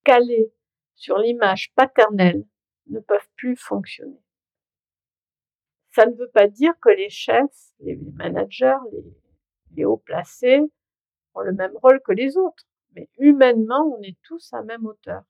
calés 0.03 0.51
sur 0.95 1.19
l'image 1.19 1.71
paternelle 1.75 2.43
ne 2.87 2.99
peuvent 3.01 3.29
plus 3.35 3.55
fonctionner. 3.55 4.19
Ça 5.91 6.05
ne 6.05 6.13
veut 6.15 6.29
pas 6.29 6.47
dire 6.47 6.73
que 6.81 6.89
les 6.89 7.09
chefs, 7.09 7.73
les 7.79 7.97
managers, 8.13 8.77
les, 9.73 9.83
hauts 9.83 9.97
placés 9.97 10.61
ont 11.33 11.41
le 11.41 11.51
même 11.51 11.75
rôle 11.75 12.01
que 12.01 12.13
les 12.13 12.37
autres, 12.37 12.63
mais 12.93 13.09
humainement, 13.17 13.97
on 13.97 14.01
est 14.01 14.17
tous 14.23 14.53
à 14.53 14.63
même 14.63 14.85
hauteur. 14.85 15.23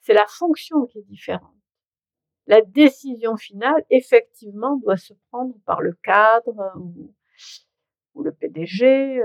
C'est 0.00 0.14
la 0.14 0.26
fonction 0.26 0.86
qui 0.86 0.98
est 0.98 1.06
différente. 1.06 1.54
La 2.46 2.62
décision 2.62 3.36
finale, 3.36 3.84
effectivement, 3.90 4.76
doit 4.78 4.96
se 4.96 5.12
prendre 5.30 5.54
par 5.66 5.82
le 5.82 5.92
cadre 6.02 6.72
ou, 6.78 7.14
le 8.22 8.32
PDG, 8.32 9.22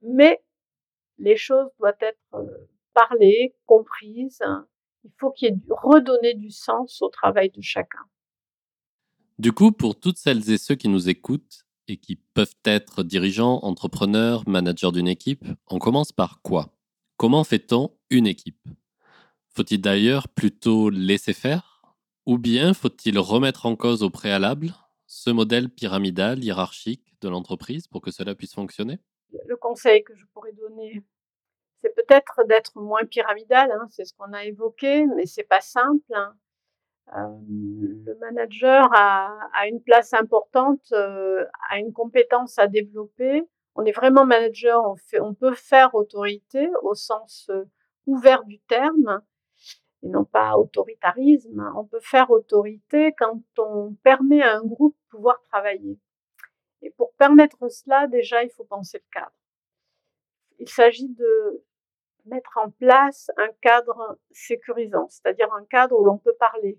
mais 0.00 0.42
les 1.18 1.36
choses 1.36 1.70
doivent 1.78 1.96
être 2.00 2.34
euh, 2.34 2.68
parlées, 2.92 3.54
comprises. 3.66 4.42
Il 5.04 5.12
faut 5.18 5.30
qu'il 5.30 5.48
y 5.48 5.52
ait 5.52 5.60
redonner 5.68 6.34
du 6.34 6.50
sens 6.50 7.00
au 7.02 7.08
travail 7.08 7.50
de 7.50 7.60
chacun. 7.60 8.04
Du 9.38 9.52
coup, 9.52 9.70
pour 9.70 10.00
toutes 10.00 10.16
celles 10.16 10.50
et 10.50 10.56
ceux 10.56 10.76
qui 10.76 10.88
nous 10.88 11.10
écoutent 11.10 11.66
et 11.88 11.98
qui 11.98 12.16
peuvent 12.16 12.54
être 12.64 13.02
dirigeants, 13.02 13.60
entrepreneurs, 13.64 14.48
managers 14.48 14.92
d'une 14.92 15.08
équipe, 15.08 15.44
on 15.68 15.78
commence 15.78 16.10
par 16.10 16.40
quoi? 16.40 16.70
Comment 17.18 17.44
fait-on 17.44 17.94
une 18.08 18.26
équipe? 18.26 18.66
Faut-il 19.50 19.82
d'ailleurs 19.82 20.28
plutôt 20.28 20.88
laisser 20.88 21.34
faire? 21.34 21.82
Ou 22.24 22.38
bien 22.38 22.72
faut-il 22.72 23.18
remettre 23.18 23.66
en 23.66 23.76
cause 23.76 24.02
au 24.02 24.08
préalable 24.08 24.72
ce 25.06 25.28
modèle 25.28 25.68
pyramidal, 25.68 26.42
hiérarchique 26.42 27.14
de 27.20 27.28
l'entreprise 27.28 27.88
pour 27.88 28.00
que 28.00 28.10
cela 28.10 28.34
puisse 28.34 28.54
fonctionner? 28.54 29.00
Le 29.46 29.56
conseil 29.56 30.02
que 30.02 30.16
je 30.16 30.24
pourrais 30.32 30.54
donner, 30.54 31.02
c'est 31.82 31.94
peut-être 31.94 32.40
d'être 32.48 32.72
moins 32.80 33.04
pyramidal, 33.04 33.70
hein, 33.70 33.86
c'est 33.90 34.06
ce 34.06 34.14
qu'on 34.14 34.32
a 34.32 34.44
évoqué, 34.44 35.04
mais 35.14 35.26
c'est 35.26 35.44
pas 35.44 35.60
simple. 35.60 36.14
Hein. 36.14 36.34
Le 37.14 38.14
manager 38.18 38.88
a, 38.92 39.68
une 39.68 39.80
place 39.80 40.12
importante, 40.12 40.92
euh, 40.92 41.44
a 41.70 41.78
une 41.78 41.92
compétence 41.92 42.58
à 42.58 42.66
développer. 42.66 43.42
On 43.74 43.84
est 43.84 43.92
vraiment 43.92 44.24
manager, 44.24 44.82
on, 44.84 44.96
fait, 44.96 45.20
on 45.20 45.34
peut 45.34 45.54
faire 45.54 45.94
autorité 45.94 46.68
au 46.82 46.94
sens 46.94 47.48
euh, 47.50 47.64
ouvert 48.06 48.44
du 48.44 48.58
terme 48.60 49.22
et 50.02 50.08
non 50.08 50.24
pas 50.24 50.56
autoritarisme. 50.56 51.72
On 51.76 51.84
peut 51.84 52.00
faire 52.00 52.30
autorité 52.30 53.14
quand 53.18 53.42
on 53.58 53.94
permet 54.02 54.42
à 54.42 54.56
un 54.56 54.64
groupe 54.64 54.96
de 54.96 55.16
pouvoir 55.16 55.40
travailler. 55.44 55.98
Et 56.82 56.90
pour 56.90 57.12
permettre 57.14 57.68
cela, 57.68 58.06
déjà, 58.06 58.42
il 58.42 58.50
faut 58.50 58.64
penser 58.64 58.98
le 58.98 59.20
cadre. 59.20 59.34
Il 60.58 60.68
s'agit 60.68 61.08
de 61.08 61.64
mettre 62.26 62.58
en 62.62 62.70
place 62.70 63.30
un 63.36 63.48
cadre 63.60 64.18
sécurisant, 64.30 65.06
c'est-à-dire 65.08 65.52
un 65.52 65.64
cadre 65.64 65.98
où 65.98 66.04
l'on 66.04 66.18
peut 66.18 66.34
parler, 66.38 66.78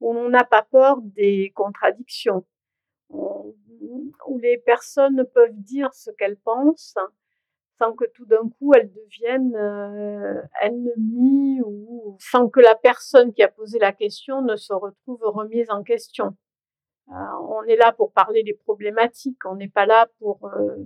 on 0.00 0.28
n'a 0.28 0.44
pas 0.44 0.62
peur 0.62 1.00
des 1.02 1.52
contradictions, 1.54 2.44
où 3.10 4.38
les 4.38 4.58
personnes 4.58 5.24
peuvent 5.34 5.56
dire 5.56 5.92
ce 5.94 6.10
qu'elles 6.10 6.38
pensent 6.38 6.96
sans 7.78 7.94
que 7.94 8.04
tout 8.12 8.26
d'un 8.26 8.48
coup 8.58 8.74
elles 8.74 8.92
deviennent 8.92 9.54
euh, 9.56 10.42
ennemies 10.60 11.60
ou 11.64 12.16
sans 12.20 12.48
que 12.48 12.60
la 12.60 12.74
personne 12.74 13.32
qui 13.32 13.42
a 13.42 13.48
posé 13.48 13.78
la 13.78 13.92
question 13.92 14.42
ne 14.42 14.56
se 14.56 14.72
retrouve 14.72 15.20
remise 15.22 15.70
en 15.70 15.82
question. 15.82 16.36
Euh, 17.10 17.14
on 17.48 17.62
est 17.62 17.76
là 17.76 17.92
pour 17.92 18.12
parler 18.12 18.42
des 18.42 18.54
problématiques, 18.54 19.44
on 19.46 19.56
n'est 19.56 19.68
pas 19.68 19.86
là 19.86 20.08
pour 20.18 20.44
euh, 20.46 20.84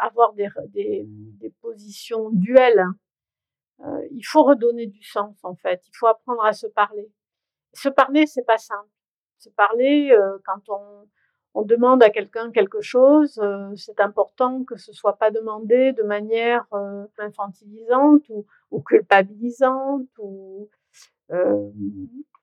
avoir 0.00 0.32
des, 0.34 0.48
des, 0.68 1.04
des, 1.06 1.50
positions 1.60 2.30
duelles. 2.30 2.86
il 4.10 4.22
faut 4.22 4.44
redonner 4.44 4.86
du 4.86 5.02
sens 5.02 5.36
en 5.42 5.54
fait, 5.56 5.82
il 5.86 5.92
faut 5.94 6.06
apprendre 6.06 6.44
à 6.44 6.54
se 6.54 6.66
parler. 6.66 7.10
Se 7.74 7.88
parler, 7.88 8.26
c'est 8.26 8.44
pas 8.44 8.58
simple. 8.58 8.88
Se 9.38 9.50
parler, 9.50 10.10
euh, 10.12 10.38
quand 10.44 10.68
on, 10.68 11.62
demande 11.64 12.02
à 12.02 12.10
quelqu'un 12.10 12.50
quelque 12.50 12.80
chose, 12.80 13.38
euh, 13.38 13.74
c'est 13.76 14.00
important 14.00 14.64
que 14.64 14.76
ce 14.76 14.92
soit 14.92 15.16
pas 15.16 15.30
demandé 15.30 15.92
de 15.92 16.02
manière 16.02 16.66
euh, 16.72 17.06
infantilisante 17.18 18.28
ou, 18.28 18.80
culpabilisante. 18.80 20.08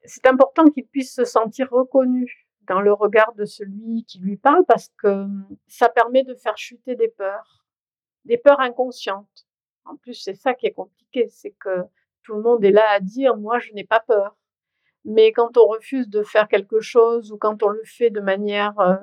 C'est 0.04 0.26
important 0.26 0.66
qu'il 0.66 0.88
puisse 0.88 1.14
se 1.14 1.26
sentir 1.26 1.70
reconnu 1.70 2.48
dans 2.68 2.82
le 2.82 2.94
regard 2.94 3.34
de 3.34 3.46
celui 3.46 4.06
qui 4.06 4.20
lui 4.20 4.38
parle 4.38 4.66
parce 4.66 4.90
que 4.98 5.26
ça 5.68 5.90
permet 5.90 6.24
de 6.24 6.34
faire 6.34 6.58
chuter 6.58 6.96
des 6.96 7.10
peurs, 7.10 7.66
des 8.26 8.38
peurs 8.38 8.60
inconscientes. 8.60 9.46
En 9.86 9.98
plus, 9.98 10.14
c'est 10.14 10.36
ça 10.36 10.54
qui 10.54 10.68
est 10.68 10.74
compliqué, 10.74 11.28
c'est 11.28 11.52
que 11.52 11.84
tout 12.24 12.36
le 12.36 12.42
monde 12.42 12.64
est 12.64 12.72
là 12.72 12.90
à 12.92 13.00
dire 13.00 13.36
moi 13.36 13.60
je 13.60 13.74
n'ai 13.74 13.84
pas 13.84 14.00
peur. 14.00 14.36
Mais 15.06 15.32
quand 15.32 15.58
on 15.58 15.68
refuse 15.68 16.08
de 16.10 16.24
faire 16.24 16.48
quelque 16.48 16.80
chose 16.80 17.32
ou 17.32 17.38
quand 17.38 17.64
on 17.64 17.70
le 17.70 17.84
fait 17.84 18.10
de 18.10 18.20
manière 18.20 18.80
euh, 18.80 18.96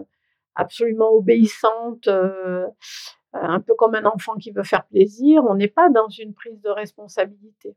absolument 0.54 1.10
obéissante, 1.10 2.06
euh, 2.08 2.66
euh, 2.66 3.40
un 3.40 3.60
peu 3.60 3.74
comme 3.74 3.94
un 3.94 4.04
enfant 4.04 4.36
qui 4.36 4.52
veut 4.52 4.62
faire 4.62 4.86
plaisir, 4.86 5.42
on 5.48 5.54
n'est 5.54 5.68
pas 5.68 5.90
dans 5.90 6.08
une 6.08 6.34
prise 6.34 6.60
de 6.60 6.70
responsabilité. 6.70 7.76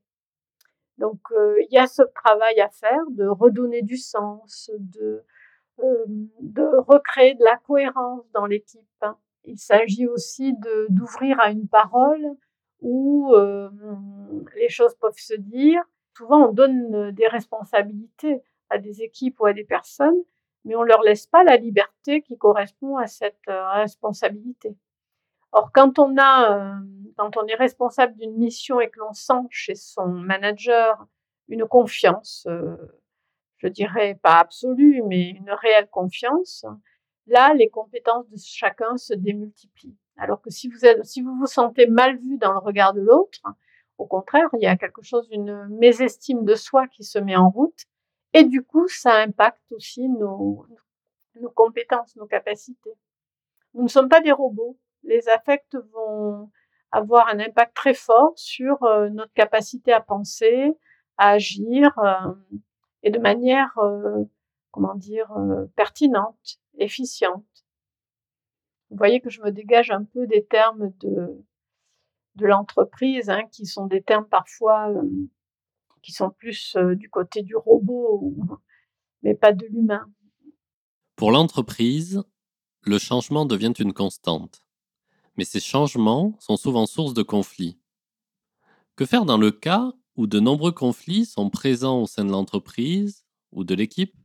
Donc 0.97 1.19
il 1.31 1.67
y 1.71 1.79
a 1.79 1.88
ce 1.88 2.03
travail 2.13 2.60
à 2.62 2.69
faire 2.69 3.01
de 3.10 3.25
redonner 3.25 3.81
du 3.81 3.97
sens, 3.97 4.69
de, 4.77 5.23
de 5.79 6.77
recréer 6.88 7.34
de 7.34 7.43
la 7.43 7.57
cohérence 7.57 8.23
dans 8.34 8.45
l'équipe. 8.45 9.03
Il 9.45 9.57
s'agit 9.57 10.05
aussi 10.05 10.53
d'ouvrir 10.89 11.39
à 11.39 11.49
une 11.49 11.67
parole 11.67 12.23
où 12.81 13.34
les 14.55 14.69
choses 14.69 14.93
peuvent 14.95 15.17
se 15.17 15.34
dire 15.34 15.81
souvent 16.21 16.49
on 16.49 16.51
donne 16.51 16.93
euh, 16.93 17.12
des 17.12 17.27
responsabilités 17.27 18.41
à 18.69 18.77
des 18.77 19.01
équipes 19.01 19.39
ou 19.39 19.45
à 19.47 19.53
des 19.53 19.63
personnes, 19.63 20.21
mais 20.65 20.75
on 20.75 20.84
leur 20.84 21.01
laisse 21.01 21.25
pas 21.25 21.43
la 21.43 21.57
liberté 21.57 22.21
qui 22.21 22.38
correspond 22.38 22.97
à 22.97 23.07
cette 23.07 23.47
euh, 23.49 23.69
responsabilité. 23.71 24.77
Or, 25.51 25.71
quand 25.73 25.97
on 25.97 26.15
a, 26.17 26.55
euh, 26.55 26.75
quand 27.17 27.38
on 27.38 27.45
est 27.47 27.55
responsable 27.55 28.15
d'une 28.15 28.38
mission 28.38 28.79
et 28.79 28.89
que 28.89 28.99
l'on 28.99 29.13
sent 29.13 29.47
chez 29.49 29.75
son 29.75 30.07
manager 30.07 31.07
une 31.49 31.65
confiance, 31.65 32.47
je 33.57 33.67
dirais 33.67 34.17
pas 34.23 34.39
absolue, 34.39 35.03
mais 35.05 35.31
une 35.31 35.51
réelle 35.51 35.89
confiance, 35.89 36.65
là, 37.27 37.53
les 37.53 37.69
compétences 37.69 38.29
de 38.29 38.38
chacun 38.38 38.95
se 38.95 39.13
démultiplient. 39.13 39.97
Alors 40.15 40.41
que 40.41 40.49
si 40.49 40.69
vous 40.69 40.86
êtes, 40.86 41.03
si 41.03 41.21
vous 41.21 41.36
vous 41.36 41.47
sentez 41.47 41.88
mal 41.88 42.17
vu 42.17 42.38
dans 42.38 42.53
le 42.53 42.60
regard 42.60 42.93
de 42.93 43.01
l'autre, 43.01 43.41
au 44.01 44.07
contraire, 44.07 44.49
il 44.53 44.63
y 44.63 44.67
a 44.67 44.75
quelque 44.75 45.03
chose 45.03 45.29
d'une 45.29 45.67
mésestime 45.69 46.43
de 46.43 46.55
soi 46.55 46.87
qui 46.87 47.03
se 47.03 47.19
met 47.19 47.35
en 47.35 47.51
route. 47.51 47.85
Et 48.33 48.43
du 48.43 48.63
coup, 48.63 48.87
ça 48.87 49.17
impacte 49.17 49.71
aussi 49.71 50.09
nos, 50.09 50.65
nos 51.39 51.51
compétences, 51.51 52.15
nos 52.15 52.25
capacités. 52.25 52.95
Nous 53.75 53.83
ne 53.83 53.87
sommes 53.87 54.09
pas 54.09 54.21
des 54.21 54.31
robots. 54.31 54.79
Les 55.03 55.29
affects 55.29 55.75
vont 55.93 56.49
avoir 56.91 57.27
un 57.27 57.39
impact 57.39 57.75
très 57.75 57.93
fort 57.93 58.33
sur 58.35 58.81
euh, 58.83 59.09
notre 59.09 59.33
capacité 59.33 59.93
à 59.93 60.01
penser, 60.01 60.75
à 61.17 61.31
agir, 61.31 61.97
euh, 61.99 62.33
et 63.03 63.11
de 63.11 63.19
manière, 63.19 63.77
euh, 63.77 64.23
comment 64.71 64.95
dire, 64.95 65.31
pertinente, 65.75 66.59
efficiente. 66.77 67.45
Vous 68.89 68.97
voyez 68.97 69.21
que 69.21 69.29
je 69.29 69.41
me 69.41 69.51
dégage 69.51 69.91
un 69.91 70.03
peu 70.03 70.25
des 70.25 70.43
termes 70.45 70.91
de, 71.01 71.43
de 72.35 72.45
l'entreprise, 72.45 73.29
hein, 73.29 73.43
qui 73.51 73.65
sont 73.65 73.87
des 73.87 74.01
termes 74.01 74.27
parfois 74.27 74.93
qui 76.01 76.11
sont 76.11 76.31
plus 76.31 76.75
du 76.95 77.09
côté 77.09 77.43
du 77.43 77.55
robot, 77.55 78.33
mais 79.21 79.35
pas 79.35 79.53
de 79.53 79.65
l'humain. 79.67 80.05
Pour 81.15 81.31
l'entreprise, 81.31 82.23
le 82.81 82.97
changement 82.97 83.45
devient 83.45 83.73
une 83.77 83.93
constante. 83.93 84.63
Mais 85.37 85.45
ces 85.45 85.59
changements 85.59 86.35
sont 86.39 86.57
souvent 86.57 86.85
source 86.85 87.13
de 87.13 87.23
conflits. 87.23 87.77
Que 88.95 89.05
faire 89.05 89.25
dans 89.25 89.37
le 89.37 89.51
cas 89.51 89.93
où 90.15 90.27
de 90.27 90.39
nombreux 90.39 90.71
conflits 90.71 91.25
sont 91.25 91.49
présents 91.49 92.01
au 92.01 92.07
sein 92.07 92.25
de 92.25 92.31
l'entreprise 92.31 93.25
ou 93.51 93.63
de 93.63 93.75
l'équipe? 93.75 94.15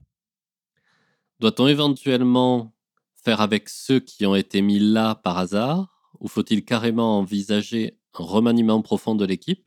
Doit-on 1.38 1.66
éventuellement 1.66 2.72
faire 3.14 3.40
avec 3.40 3.68
ceux 3.68 4.00
qui 4.00 4.24
ont 4.24 4.34
été 4.34 4.62
mis 4.62 4.78
là 4.78 5.14
par 5.14 5.36
hasard? 5.36 5.95
Ou 6.20 6.28
faut-il 6.28 6.64
carrément 6.64 7.18
envisager 7.18 7.98
un 8.14 8.24
remaniement 8.24 8.82
profond 8.82 9.14
de 9.14 9.24
l'équipe 9.24 9.64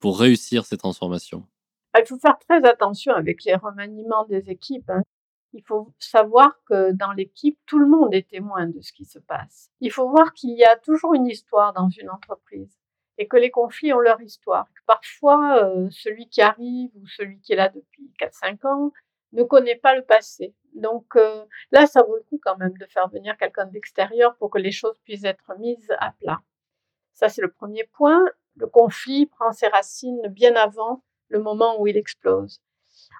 pour 0.00 0.18
réussir 0.18 0.64
ces 0.66 0.76
transformations? 0.76 1.46
Ah, 1.92 2.00
Il 2.00 2.06
faut 2.06 2.18
faire 2.18 2.38
très 2.38 2.64
attention 2.68 3.14
avec 3.14 3.44
les 3.44 3.54
remaniements 3.54 4.24
des 4.26 4.50
équipes. 4.50 4.90
Hein. 4.90 5.02
Il 5.52 5.62
faut 5.62 5.94
savoir 5.98 6.58
que 6.68 6.92
dans 6.92 7.12
l'équipe, 7.12 7.58
tout 7.66 7.78
le 7.78 7.86
monde 7.86 8.12
est 8.12 8.28
témoin 8.28 8.66
de 8.66 8.80
ce 8.80 8.92
qui 8.92 9.04
se 9.04 9.20
passe. 9.20 9.70
Il 9.80 9.92
faut 9.92 10.10
voir 10.10 10.32
qu'il 10.34 10.56
y 10.56 10.64
a 10.64 10.76
toujours 10.76 11.14
une 11.14 11.26
histoire 11.26 11.72
dans 11.72 11.88
une 11.88 12.10
entreprise 12.10 12.76
et 13.18 13.28
que 13.28 13.36
les 13.36 13.50
conflits 13.50 13.92
ont 13.92 14.00
leur 14.00 14.20
histoire. 14.20 14.66
Parfois, 14.86 15.62
euh, 15.62 15.88
celui 15.90 16.28
qui 16.28 16.42
arrive 16.42 16.90
ou 16.96 17.06
celui 17.06 17.40
qui 17.40 17.52
est 17.52 17.56
là 17.56 17.68
depuis 17.68 18.10
4-5 18.18 18.66
ans 18.66 18.92
ne 19.34 19.42
connaît 19.42 19.76
pas 19.76 19.94
le 19.94 20.04
passé. 20.04 20.54
Donc 20.74 21.16
euh, 21.16 21.44
là, 21.70 21.86
ça 21.86 22.02
vaut 22.02 22.16
le 22.16 22.22
coup 22.22 22.40
quand 22.42 22.56
même 22.56 22.76
de 22.78 22.86
faire 22.86 23.08
venir 23.08 23.36
quelqu'un 23.36 23.66
d'extérieur 23.66 24.36
pour 24.36 24.50
que 24.50 24.58
les 24.58 24.72
choses 24.72 24.98
puissent 25.04 25.24
être 25.24 25.52
mises 25.58 25.90
à 25.98 26.12
plat. 26.12 26.40
Ça, 27.12 27.28
c'est 27.28 27.42
le 27.42 27.50
premier 27.50 27.84
point. 27.84 28.24
Le 28.56 28.66
conflit 28.66 29.26
prend 29.26 29.52
ses 29.52 29.68
racines 29.68 30.26
bien 30.28 30.54
avant 30.54 31.02
le 31.28 31.40
moment 31.40 31.80
où 31.80 31.86
il 31.86 31.96
explose. 31.96 32.60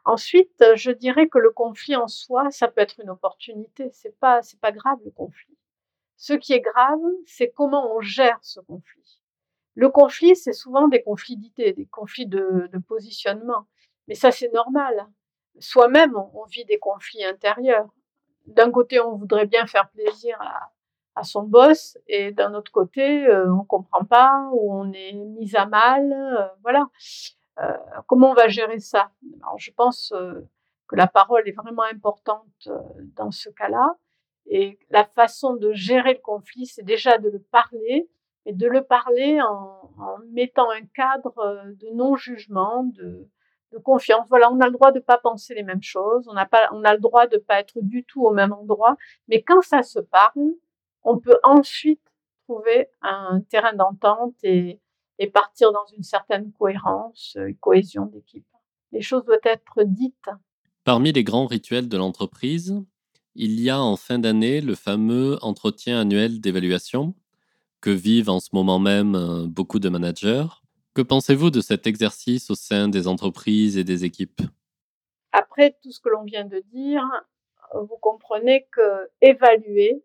Ensuite, 0.04 0.64
je 0.76 0.90
dirais 0.90 1.28
que 1.28 1.38
le 1.38 1.50
conflit 1.50 1.96
en 1.96 2.08
soi, 2.08 2.50
ça 2.50 2.68
peut 2.68 2.80
être 2.80 3.00
une 3.00 3.10
opportunité. 3.10 3.90
C'est 3.92 4.16
pas, 4.18 4.42
c'est 4.42 4.60
pas 4.60 4.72
grave 4.72 4.98
le 5.04 5.10
conflit. 5.10 5.56
Ce 6.16 6.32
qui 6.32 6.52
est 6.52 6.60
grave, 6.60 7.00
c'est 7.26 7.50
comment 7.50 7.94
on 7.94 8.00
gère 8.00 8.38
ce 8.42 8.60
conflit. 8.60 9.20
Le 9.74 9.88
conflit, 9.88 10.36
c'est 10.36 10.52
souvent 10.52 10.86
des 10.86 11.02
conflits 11.02 11.36
d'idées, 11.36 11.72
des 11.72 11.86
conflits 11.86 12.26
de 12.26 12.70
positionnement. 12.86 13.66
Mais 14.06 14.14
ça, 14.14 14.30
c'est 14.30 14.52
normal. 14.52 15.08
Soi-même, 15.58 16.14
on, 16.16 16.44
vit 16.44 16.64
des 16.64 16.78
conflits 16.78 17.24
intérieurs. 17.24 17.88
D'un 18.46 18.70
côté, 18.70 19.00
on 19.00 19.16
voudrait 19.16 19.46
bien 19.46 19.66
faire 19.66 19.88
plaisir 19.90 20.38
à, 20.40 21.22
son 21.22 21.44
boss, 21.44 21.96
et 22.08 22.32
d'un 22.32 22.54
autre 22.54 22.72
côté, 22.72 23.24
euh, 23.26 23.48
on 23.54 23.64
comprend 23.64 24.04
pas, 24.04 24.48
ou 24.52 24.74
on 24.74 24.92
est 24.92 25.12
mis 25.12 25.54
à 25.54 25.64
mal. 25.64 26.12
Euh, 26.12 26.48
voilà. 26.62 26.88
Euh, 27.60 27.76
comment 28.08 28.32
on 28.32 28.34
va 28.34 28.48
gérer 28.48 28.80
ça? 28.80 29.10
Alors, 29.42 29.58
Je 29.58 29.70
pense 29.70 30.12
que 30.88 30.96
la 30.96 31.06
parole 31.06 31.48
est 31.48 31.56
vraiment 31.56 31.84
importante 31.84 32.68
dans 33.16 33.30
ce 33.30 33.48
cas-là. 33.48 33.94
Et 34.46 34.78
la 34.90 35.04
façon 35.04 35.54
de 35.54 35.72
gérer 35.72 36.14
le 36.14 36.20
conflit, 36.20 36.66
c'est 36.66 36.82
déjà 36.82 37.16
de 37.18 37.30
le 37.30 37.38
parler, 37.38 38.10
mais 38.44 38.52
de 38.52 38.66
le 38.66 38.82
parler 38.82 39.40
en, 39.40 39.92
en 39.98 40.18
mettant 40.32 40.68
un 40.70 40.84
cadre 40.94 41.64
de 41.80 41.94
non-jugement, 41.94 42.84
de, 42.84 43.28
de 43.74 43.78
confiance. 43.78 44.26
Voilà, 44.28 44.50
on 44.50 44.60
a 44.60 44.66
le 44.66 44.72
droit 44.72 44.92
de 44.92 45.00
pas 45.00 45.18
penser 45.18 45.54
les 45.54 45.62
mêmes 45.62 45.82
choses, 45.82 46.26
on 46.28 46.36
a 46.36 46.46
pas, 46.46 46.68
on 46.72 46.84
a 46.84 46.94
le 46.94 47.00
droit 47.00 47.26
de 47.26 47.36
pas 47.36 47.60
être 47.60 47.80
du 47.80 48.04
tout 48.04 48.24
au 48.24 48.32
même 48.32 48.52
endroit, 48.52 48.96
mais 49.28 49.42
quand 49.42 49.62
ça 49.62 49.82
se 49.82 49.98
parle, 49.98 50.54
on 51.02 51.18
peut 51.18 51.38
ensuite 51.42 52.00
trouver 52.46 52.88
un 53.02 53.40
terrain 53.48 53.74
d'entente 53.74 54.34
et, 54.42 54.80
partir 55.32 55.72
dans 55.72 55.86
une 55.96 56.02
certaine 56.02 56.52
cohérence, 56.52 57.36
une 57.40 57.56
cohésion 57.56 58.06
d'équipe. 58.06 58.46
Les 58.92 59.00
choses 59.00 59.24
doivent 59.24 59.38
être 59.44 59.82
dites. 59.84 60.28
Parmi 60.84 61.12
les 61.12 61.24
grands 61.24 61.46
rituels 61.46 61.88
de 61.88 61.96
l'entreprise, 61.96 62.82
il 63.34 63.58
y 63.60 63.70
a 63.70 63.80
en 63.80 63.96
fin 63.96 64.18
d'année 64.18 64.60
le 64.60 64.74
fameux 64.74 65.38
entretien 65.42 66.00
annuel 66.00 66.40
d'évaluation 66.40 67.14
que 67.80 67.90
vivent 67.90 68.28
en 68.28 68.38
ce 68.38 68.50
moment 68.52 68.78
même 68.78 69.14
euh, 69.14 69.46
beaucoup 69.46 69.78
de 69.78 69.88
managers. 69.88 70.46
Que 70.94 71.02
pensez-vous 71.02 71.50
de 71.50 71.60
cet 71.60 71.88
exercice 71.88 72.50
au 72.50 72.54
sein 72.54 72.86
des 72.86 73.08
entreprises 73.08 73.76
et 73.76 73.82
des 73.82 74.04
équipes? 74.04 74.42
Après 75.32 75.76
tout 75.82 75.90
ce 75.90 76.00
que 76.00 76.08
l'on 76.08 76.22
vient 76.22 76.44
de 76.44 76.60
dire, 76.60 77.02
vous 77.74 77.96
comprenez 77.96 78.68
que 78.70 79.10
évaluer, 79.20 80.04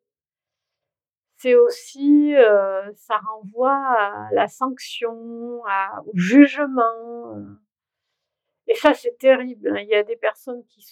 c'est 1.38 1.54
aussi, 1.54 2.36
euh, 2.36 2.91
ça 2.95 3.19
renvoie 3.19 3.78
à 3.78 4.30
la 4.32 4.47
sanction, 4.47 5.62
au 5.62 6.12
jugement. 6.15 7.38
Et 8.65 8.73
ça, 8.73 8.95
c'est 8.95 9.17
terrible. 9.19 9.69
Hein. 9.69 9.82
Il 9.82 9.89
y 9.89 9.95
a 9.95 10.04
des 10.04 10.17
personnes 10.17 10.65
qui, 10.65 10.84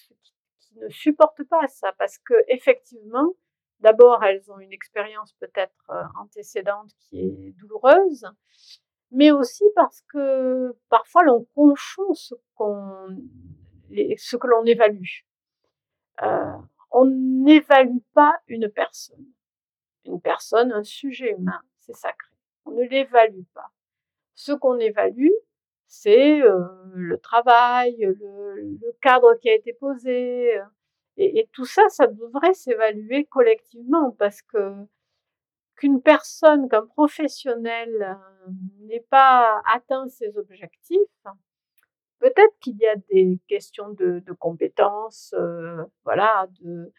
qui, 0.60 0.76
ne 0.80 0.90
supportent 0.90 1.44
pas 1.44 1.68
ça 1.68 1.92
parce 1.98 2.20
que 2.20 2.36
effectivement, 2.50 3.34
d'abord, 3.80 4.24
elles 4.24 4.44
ont 4.52 4.60
une 4.60 4.74
expérience 4.74 5.34
peut-être 5.40 5.90
euh, 5.90 6.04
antécédente 6.22 6.92
qui 7.00 7.20
est 7.20 7.52
douloureuse 7.58 8.28
mais 9.12 9.32
aussi 9.32 9.64
parce 9.76 10.02
que 10.14 10.76
parfois 10.90 11.24
l'on 11.24 11.46
confond 11.56 12.14
ce, 12.14 12.36
qu'on, 12.56 13.08
ce 14.18 14.36
que 14.36 14.48
l'on 14.48 14.66
évalue. 14.66 15.24
Euh, 16.24 16.58
on 16.92 17.06
n'évalue 17.06 18.00
pas 18.14 18.40
une 18.48 18.70
personne. 18.70 19.26
Une 20.06 20.22
personne, 20.22 20.72
un 20.72 20.84
sujet 20.84 21.32
humain, 21.32 21.62
c'est 21.80 21.96
sacré. 21.96 22.34
On 22.66 22.72
ne 22.72 22.84
l'évalue 22.84 23.46
pas. 23.54 23.72
Ce 24.36 24.52
qu'on 24.52 24.78
évalue, 24.78 25.32
c'est 25.88 26.42
euh, 26.42 26.60
le 26.94 27.18
travail, 27.18 27.96
le, 28.00 28.96
cadre 29.02 29.36
qui 29.36 29.50
a 29.50 29.56
été 29.56 29.74
posé. 29.74 30.58
Euh, 30.58 30.64
et 31.18 31.50
tout 31.52 31.66
ça, 31.66 31.90
ça 31.90 32.08
devrait 32.08 32.54
s'évaluer 32.54 33.26
collectivement 33.26 34.12
parce 34.12 34.42
que 34.44 34.74
qu'une 35.78 36.02
personne, 36.02 36.68
qu'un 36.68 36.86
professionnel 36.86 37.90
euh, 38.02 38.52
n'ait 38.82 39.06
pas 39.10 39.62
atteint 39.72 40.08
ses 40.10 40.36
objectifs, 40.38 41.00
peut-être 42.20 42.58
qu'il 42.60 42.78
y 42.78 42.88
a 42.88 42.96
des 43.12 43.40
questions 43.48 43.90
de, 43.92 44.22
compétences, 44.40 45.34
euh, 45.38 45.84
voilà, 46.04 46.48
de, 46.60 46.92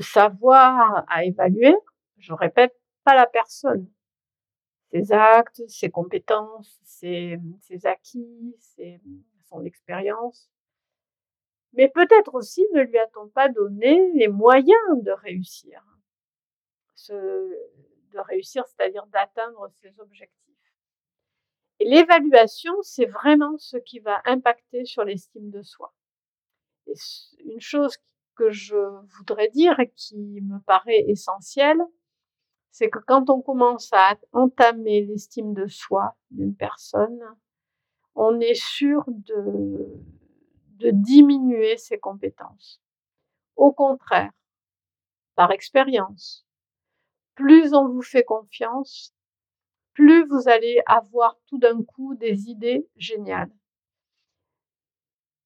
savoir 0.00 1.04
à 1.08 1.24
évaluer. 1.24 1.74
Je 2.18 2.32
répète, 2.32 2.74
pas 3.04 3.14
la 3.14 3.26
personne. 3.26 3.88
Ses 4.90 5.12
actes, 5.12 5.62
ses 5.68 5.90
compétences, 5.90 6.80
ses, 6.84 7.38
acquis, 7.84 8.54
son 9.48 9.64
expérience. 9.64 10.50
Mais 11.72 11.88
peut-être 11.88 12.34
aussi 12.34 12.66
ne 12.74 12.82
lui 12.82 12.98
a-t-on 12.98 13.28
pas 13.28 13.48
donné 13.48 14.12
les 14.14 14.28
moyens 14.28 15.02
de 15.02 15.12
réussir. 15.12 15.82
Réussir, 18.22 18.64
c'est-à-dire 18.66 19.06
d'atteindre 19.06 19.68
ses 19.80 19.98
objectifs. 20.00 20.54
Et 21.78 21.88
l'évaluation, 21.88 22.74
c'est 22.82 23.06
vraiment 23.06 23.56
ce 23.58 23.76
qui 23.76 23.98
va 23.98 24.22
impacter 24.24 24.84
sur 24.84 25.04
l'estime 25.04 25.50
de 25.50 25.62
soi. 25.62 25.92
Et 26.86 26.94
une 27.44 27.60
chose 27.60 27.96
que 28.34 28.50
je 28.50 28.76
voudrais 29.18 29.48
dire 29.48 29.78
et 29.80 29.90
qui 29.90 30.16
me 30.16 30.58
paraît 30.60 31.04
essentielle, 31.08 31.82
c'est 32.70 32.90
que 32.90 32.98
quand 32.98 33.30
on 33.30 33.40
commence 33.40 33.90
à 33.92 34.16
entamer 34.32 35.04
l'estime 35.04 35.54
de 35.54 35.66
soi 35.66 36.16
d'une 36.30 36.54
personne, 36.54 37.20
on 38.14 38.40
est 38.40 38.54
sûr 38.54 39.04
de 39.08 40.90
diminuer 40.90 41.76
ses 41.76 41.98
compétences. 41.98 42.80
Au 43.56 43.72
contraire, 43.72 44.32
par 45.34 45.50
expérience, 45.50 46.45
plus 47.36 47.74
on 47.74 47.88
vous 47.88 48.02
fait 48.02 48.24
confiance, 48.24 49.14
plus 49.94 50.26
vous 50.26 50.48
allez 50.48 50.80
avoir 50.86 51.38
tout 51.46 51.58
d'un 51.58 51.82
coup 51.84 52.16
des 52.16 52.48
idées 52.48 52.88
géniales. 52.96 53.52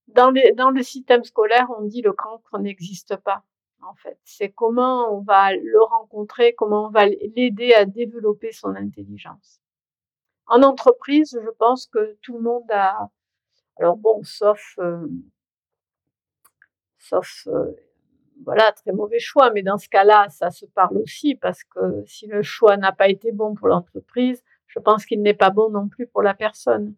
Dans, 0.09 0.31
le 0.31 0.83
système 0.83 1.23
scolaire, 1.23 1.69
on 1.79 1.85
dit 1.85 2.03
le 2.03 2.13
cancre 2.13 2.59
n'existe 2.59 3.17
pas. 3.17 3.45
En 3.83 3.95
fait, 3.95 4.19
c'est 4.25 4.51
comment 4.51 5.15
on 5.15 5.21
va 5.21 5.55
le 5.55 5.83
rencontrer, 5.83 6.55
comment 6.55 6.87
on 6.87 6.91
va 6.91 7.07
l'aider 7.07 7.73
à 7.75 7.85
développer 7.85 8.53
son 8.53 8.75
intelligence. 8.75 9.61
En 10.47 10.63
entreprise, 10.63 11.39
je 11.43 11.51
pense 11.59 11.87
que 11.87 12.19
tout 12.23 12.35
le 12.35 12.43
monde 12.43 12.71
a, 12.71 13.09
alors 13.77 13.97
bon, 13.97 14.23
sauf, 14.25 14.75
euh, 14.79 15.07
sauf 16.99 17.47
euh, 17.47 17.73
voilà, 18.45 18.73
très 18.73 18.93
mauvais 18.93 19.19
choix, 19.19 19.51
mais 19.53 19.63
dans 19.63 19.79
ce 19.79 19.89
cas-là, 19.89 20.29
ça 20.29 20.51
se 20.51 20.67
parle 20.67 20.99
aussi 20.99 21.35
parce 21.35 21.65
que 21.65 22.03
si 22.07 22.27
le 22.27 22.43
choix 22.43 22.77
n'a 22.77 22.93
pas 22.93 23.09
été 23.09 23.33
bon 23.33 23.55
pour 23.55 23.69
l'entreprise, 23.69 24.43
je 24.67 24.79
pense 24.79 25.05
qu'il 25.05 25.23
n'est 25.23 25.35
pas 25.35 25.51
bon 25.51 25.71
non 25.71 25.89
plus 25.89 26.07
pour 26.07 26.23
la 26.23 26.35
personne. 26.35 26.95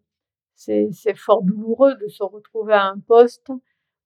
C'est 0.55 1.15
fort 1.15 1.43
douloureux 1.43 1.95
de 1.95 2.07
se 2.07 2.23
retrouver 2.23 2.73
à 2.73 2.85
un 2.85 2.99
poste 2.99 3.51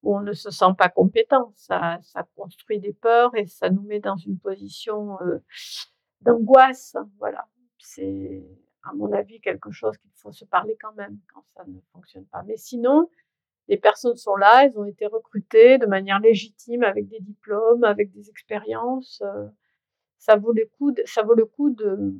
où 0.02 0.16
on 0.16 0.20
ne 0.20 0.32
se 0.32 0.50
sent 0.50 0.74
pas 0.76 0.88
compétent. 0.88 1.52
Ça, 1.54 2.00
construit 2.34 2.80
des 2.80 2.92
peurs 2.92 3.34
et 3.36 3.46
ça 3.46 3.70
nous 3.70 3.82
met 3.82 4.00
dans 4.00 4.16
une 4.16 4.38
position 4.38 5.20
euh, 5.20 5.38
d'angoisse. 6.22 6.96
Voilà, 7.18 7.46
c'est 7.78 8.44
à 8.84 8.94
mon 8.94 9.12
avis 9.12 9.40
quelque 9.40 9.70
chose 9.70 9.96
qu'il 9.98 10.10
faut 10.14 10.32
se 10.32 10.44
parler 10.44 10.76
quand 10.80 10.94
même 10.94 11.18
quand 11.32 11.44
ça 11.54 11.64
ne 11.66 11.78
fonctionne 11.92 12.26
pas. 12.26 12.42
Mais 12.44 12.56
sinon, 12.56 13.10
les 13.68 13.76
personnes 13.76 14.16
sont 14.16 14.36
là, 14.36 14.64
elles 14.64 14.78
ont 14.78 14.86
été 14.86 15.06
recrutées 15.06 15.78
de 15.78 15.86
manière 15.86 16.18
légitime 16.20 16.82
avec 16.82 17.06
des 17.08 17.20
diplômes, 17.20 17.84
avec 17.84 18.10
des 18.12 18.30
expériences. 18.30 19.22
Euh, 19.24 19.46
ça 20.18 20.36
vaut 20.36 20.52
le 20.52 20.68
coup 20.78 20.90
de, 20.90 21.02
ça 21.04 21.22
vaut 21.22 21.34
le 21.34 21.44
coup 21.44 21.70
de, 21.70 22.14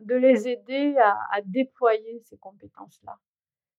de 0.00 0.14
les 0.14 0.48
aider 0.48 0.96
à, 0.98 1.40
déployer 1.44 2.22
ces 2.24 2.36
compétences-là. 2.38 3.18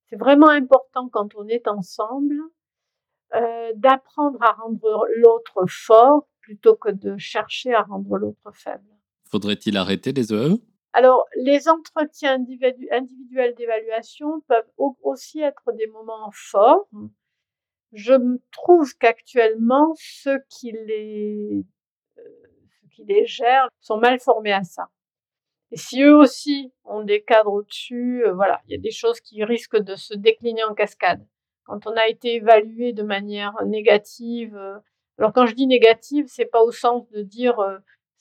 C'est 0.09 0.17
vraiment 0.17 0.49
important 0.49 1.09
quand 1.09 1.35
on 1.35 1.47
est 1.47 1.67
ensemble 1.67 2.35
euh, 3.33 3.71
d'apprendre 3.75 4.41
à 4.43 4.51
rendre 4.51 5.07
l'autre 5.15 5.65
fort 5.67 6.27
plutôt 6.41 6.75
que 6.75 6.91
de 6.91 7.17
chercher 7.17 7.73
à 7.73 7.83
rendre 7.83 8.17
l'autre 8.17 8.51
faible. 8.53 8.83
Faudrait-il 9.23 9.77
arrêter 9.77 10.11
les 10.11 10.33
EE 10.33 10.59
alors, 10.93 11.25
les 11.35 11.67
entretiens 11.69 12.35
individuels 12.35 13.55
d'évaluation 13.55 14.41
peuvent 14.47 14.69
aussi 14.77 15.41
être 15.41 15.71
des 15.73 15.87
moments 15.87 16.29
forts. 16.31 16.87
Je 17.93 18.13
trouve 18.51 18.95
qu'actuellement, 18.99 19.93
ceux 19.97 20.39
qui 20.49 20.71
les, 20.71 21.65
euh, 22.19 22.21
qui 22.91 23.05
les 23.05 23.25
gèrent 23.25 23.69
sont 23.81 23.97
mal 23.97 24.19
formés 24.19 24.53
à 24.53 24.63
ça. 24.63 24.89
Et 25.71 25.77
si 25.77 26.03
eux 26.03 26.15
aussi 26.15 26.71
ont 26.85 27.03
des 27.03 27.23
cadres 27.23 27.53
au-dessus, 27.53 28.23
euh, 28.25 28.33
voilà, 28.33 28.61
il 28.67 28.73
y 28.73 28.75
a 28.75 28.81
des 28.81 28.91
choses 28.91 29.19
qui 29.19 29.43
risquent 29.43 29.81
de 29.81 29.95
se 29.95 30.13
décliner 30.13 30.63
en 30.63 30.75
cascade. 30.75 31.25
Quand 31.65 31.87
on 31.87 31.93
a 31.95 32.07
été 32.07 32.35
évalué 32.35 32.93
de 32.93 33.03
manière 33.03 33.55
négative, 33.65 34.55
euh, 34.55 34.77
alors 35.17 35.33
quand 35.33 35.47
je 35.47 35.55
dis 35.55 35.65
négative, 35.65 36.25
c'est 36.27 36.45
pas 36.45 36.61
au 36.61 36.71
sens 36.71 37.09
de 37.09 37.23
dire 37.23 37.59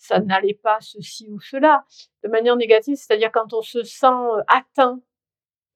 ça 0.02 0.18
n'allait 0.18 0.58
pas 0.60 0.78
ceci 0.80 1.28
ou 1.30 1.38
cela, 1.38 1.84
de 2.24 2.28
manière 2.28 2.56
négative, 2.56 2.96
c'est-à-dire 2.96 3.30
quand 3.30 3.52
on 3.52 3.62
se 3.62 3.84
sent 3.84 4.06
euh, 4.06 4.42
atteint 4.48 5.00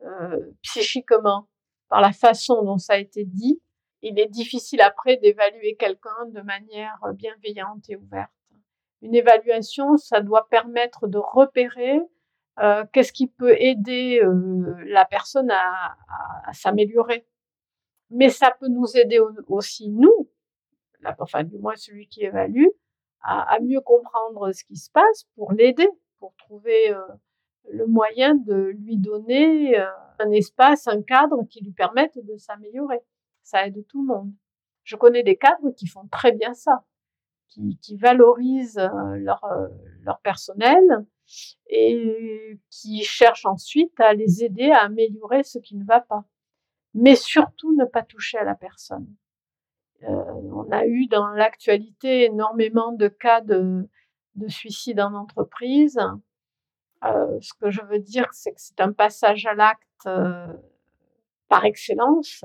euh, 0.02 0.50
psychiquement 0.62 1.48
par 1.88 2.00
la 2.00 2.12
façon 2.12 2.64
dont 2.64 2.76
ça 2.76 2.94
a 2.94 2.96
été 2.96 3.24
dit, 3.24 3.62
il 4.02 4.18
est 4.18 4.26
difficile 4.26 4.80
après 4.80 5.16
d'évaluer 5.16 5.76
quelqu'un 5.76 6.26
de 6.30 6.40
manière 6.40 6.98
bienveillante 7.14 7.88
et 7.88 7.94
ouverte. 7.94 8.32
Une 9.00 9.14
évaluation, 9.14 9.96
ça 9.96 10.20
doit 10.20 10.48
permettre 10.48 11.06
de 11.06 11.18
repérer 11.18 12.00
euh, 12.58 12.84
qu'est-ce 12.92 13.12
qui 13.12 13.28
peut 13.28 13.54
aider 13.60 14.20
la 14.86 15.04
personne 15.04 15.52
à, 15.52 15.96
à 16.44 16.52
s'améliorer. 16.52 17.24
Mais 18.10 18.30
ça 18.30 18.50
peut 18.58 18.68
nous 18.68 18.96
aider 18.96 19.20
aussi, 19.46 19.88
nous, 19.88 20.28
enfin 21.20 21.44
du 21.44 21.58
moins 21.58 21.76
celui 21.76 22.08
qui 22.08 22.24
évalue, 22.24 22.66
à, 23.26 23.58
mieux 23.60 23.80
comprendre 23.80 24.52
ce 24.52 24.64
qui 24.64 24.76
se 24.76 24.90
passe 24.90 25.24
pour 25.34 25.52
l'aider, 25.52 25.88
pour 26.18 26.34
trouver 26.36 26.90
euh, 26.90 27.00
le 27.70 27.86
moyen 27.86 28.34
de 28.34 28.72
lui 28.78 28.96
donner 28.96 29.78
euh, 29.78 29.86
un 30.20 30.30
espace, 30.30 30.86
un 30.86 31.02
cadre 31.02 31.44
qui 31.50 31.62
lui 31.62 31.72
permette 31.72 32.18
de 32.24 32.36
s'améliorer. 32.36 33.00
Ça 33.42 33.66
aide 33.66 33.84
tout 33.88 34.02
le 34.02 34.14
monde. 34.14 34.32
Je 34.84 34.96
connais 34.96 35.24
des 35.24 35.36
cadres 35.36 35.70
qui 35.72 35.88
font 35.88 36.06
très 36.08 36.32
bien 36.32 36.54
ça, 36.54 36.84
qui, 37.48 37.96
valorisent 37.96 38.78
euh, 38.78 39.16
leur 39.16 40.20
personnel 40.22 41.04
et 41.68 42.60
qui 42.70 43.02
cherchent 43.02 43.46
ensuite 43.46 43.98
à 43.98 44.14
les 44.14 44.44
aider 44.44 44.70
à 44.70 44.84
améliorer 44.84 45.42
ce 45.42 45.58
qui 45.58 45.76
ne 45.76 45.84
va 45.84 46.00
pas. 46.00 46.24
Mais 46.94 47.16
surtout 47.16 47.74
ne 47.74 47.84
pas 47.84 48.02
toucher 48.02 48.38
à 48.38 48.44
la 48.44 48.54
personne. 48.54 49.08
Euh, 50.02 50.08
on 50.08 50.70
a 50.70 50.86
eu 50.86 51.06
dans 51.06 51.28
l'actualité 51.28 52.24
énormément 52.24 52.92
de 52.92 53.08
cas 53.08 53.40
de, 53.40 53.88
de 54.34 54.48
suicide 54.48 55.00
en 55.00 55.14
entreprise. 55.14 55.98
Euh, 57.04 57.38
ce 57.40 57.52
que 57.54 57.70
je 57.70 57.82
veux 57.82 57.98
dire, 57.98 58.26
c'est 58.32 58.52
que 58.52 58.60
c'est 58.60 58.80
un 58.80 58.92
passage 58.92 59.46
à 59.46 59.54
l'acte 59.54 60.06
euh, 60.06 60.46
par 61.48 61.64
excellence, 61.64 62.44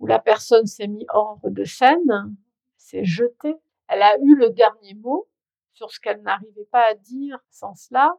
où 0.00 0.06
la 0.06 0.18
personne 0.18 0.66
s'est 0.66 0.88
mise 0.88 1.06
hors 1.12 1.40
de 1.44 1.64
scène, 1.64 2.36
s'est 2.76 3.04
jetée. 3.04 3.56
Elle 3.88 4.02
a 4.02 4.18
eu 4.18 4.36
le 4.36 4.50
dernier 4.50 4.94
mot 4.94 5.28
sur 5.72 5.90
ce 5.90 6.00
qu'elle 6.00 6.22
n'arrivait 6.22 6.68
pas 6.70 6.90
à 6.90 6.94
dire 6.94 7.38
sans 7.50 7.74
cela. 7.74 8.16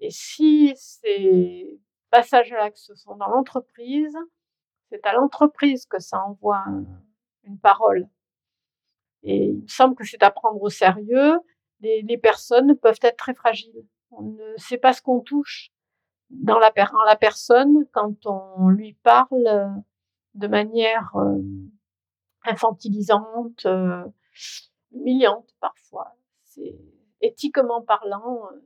Et 0.00 0.10
si 0.10 0.74
ces 0.76 1.80
passages 2.10 2.52
à 2.52 2.58
l'acte 2.58 2.78
se 2.78 2.94
font 2.94 3.16
dans 3.16 3.28
l'entreprise, 3.28 4.16
c'est 4.90 5.04
à 5.06 5.12
l'entreprise 5.12 5.86
que 5.86 5.98
ça 5.98 6.24
envoie 6.24 6.64
une 7.48 7.58
parole. 7.58 8.08
Et 9.22 9.48
il 9.48 9.62
me 9.62 9.68
semble 9.68 9.94
que 9.94 10.04
c'est 10.04 10.22
à 10.22 10.30
prendre 10.30 10.62
au 10.62 10.70
sérieux. 10.70 11.38
Les, 11.80 12.18
personnes 12.18 12.76
peuvent 12.76 12.98
être 13.02 13.16
très 13.16 13.34
fragiles. 13.34 13.86
On 14.10 14.22
ne 14.22 14.56
sait 14.56 14.78
pas 14.78 14.92
ce 14.92 15.02
qu'on 15.02 15.20
touche 15.20 15.70
dans 16.30 16.58
la, 16.58 16.70
personne 17.16 17.86
quand 17.92 18.26
on 18.26 18.68
lui 18.68 18.94
parle 18.94 19.82
de 20.34 20.46
manière 20.46 21.10
euh, 21.16 21.38
infantilisante, 22.44 23.66
euh, 23.66 24.04
humiliante 24.92 25.54
parfois. 25.60 26.16
C'est 26.44 26.78
éthiquement 27.20 27.82
parlant, 27.82 28.48
euh, 28.52 28.60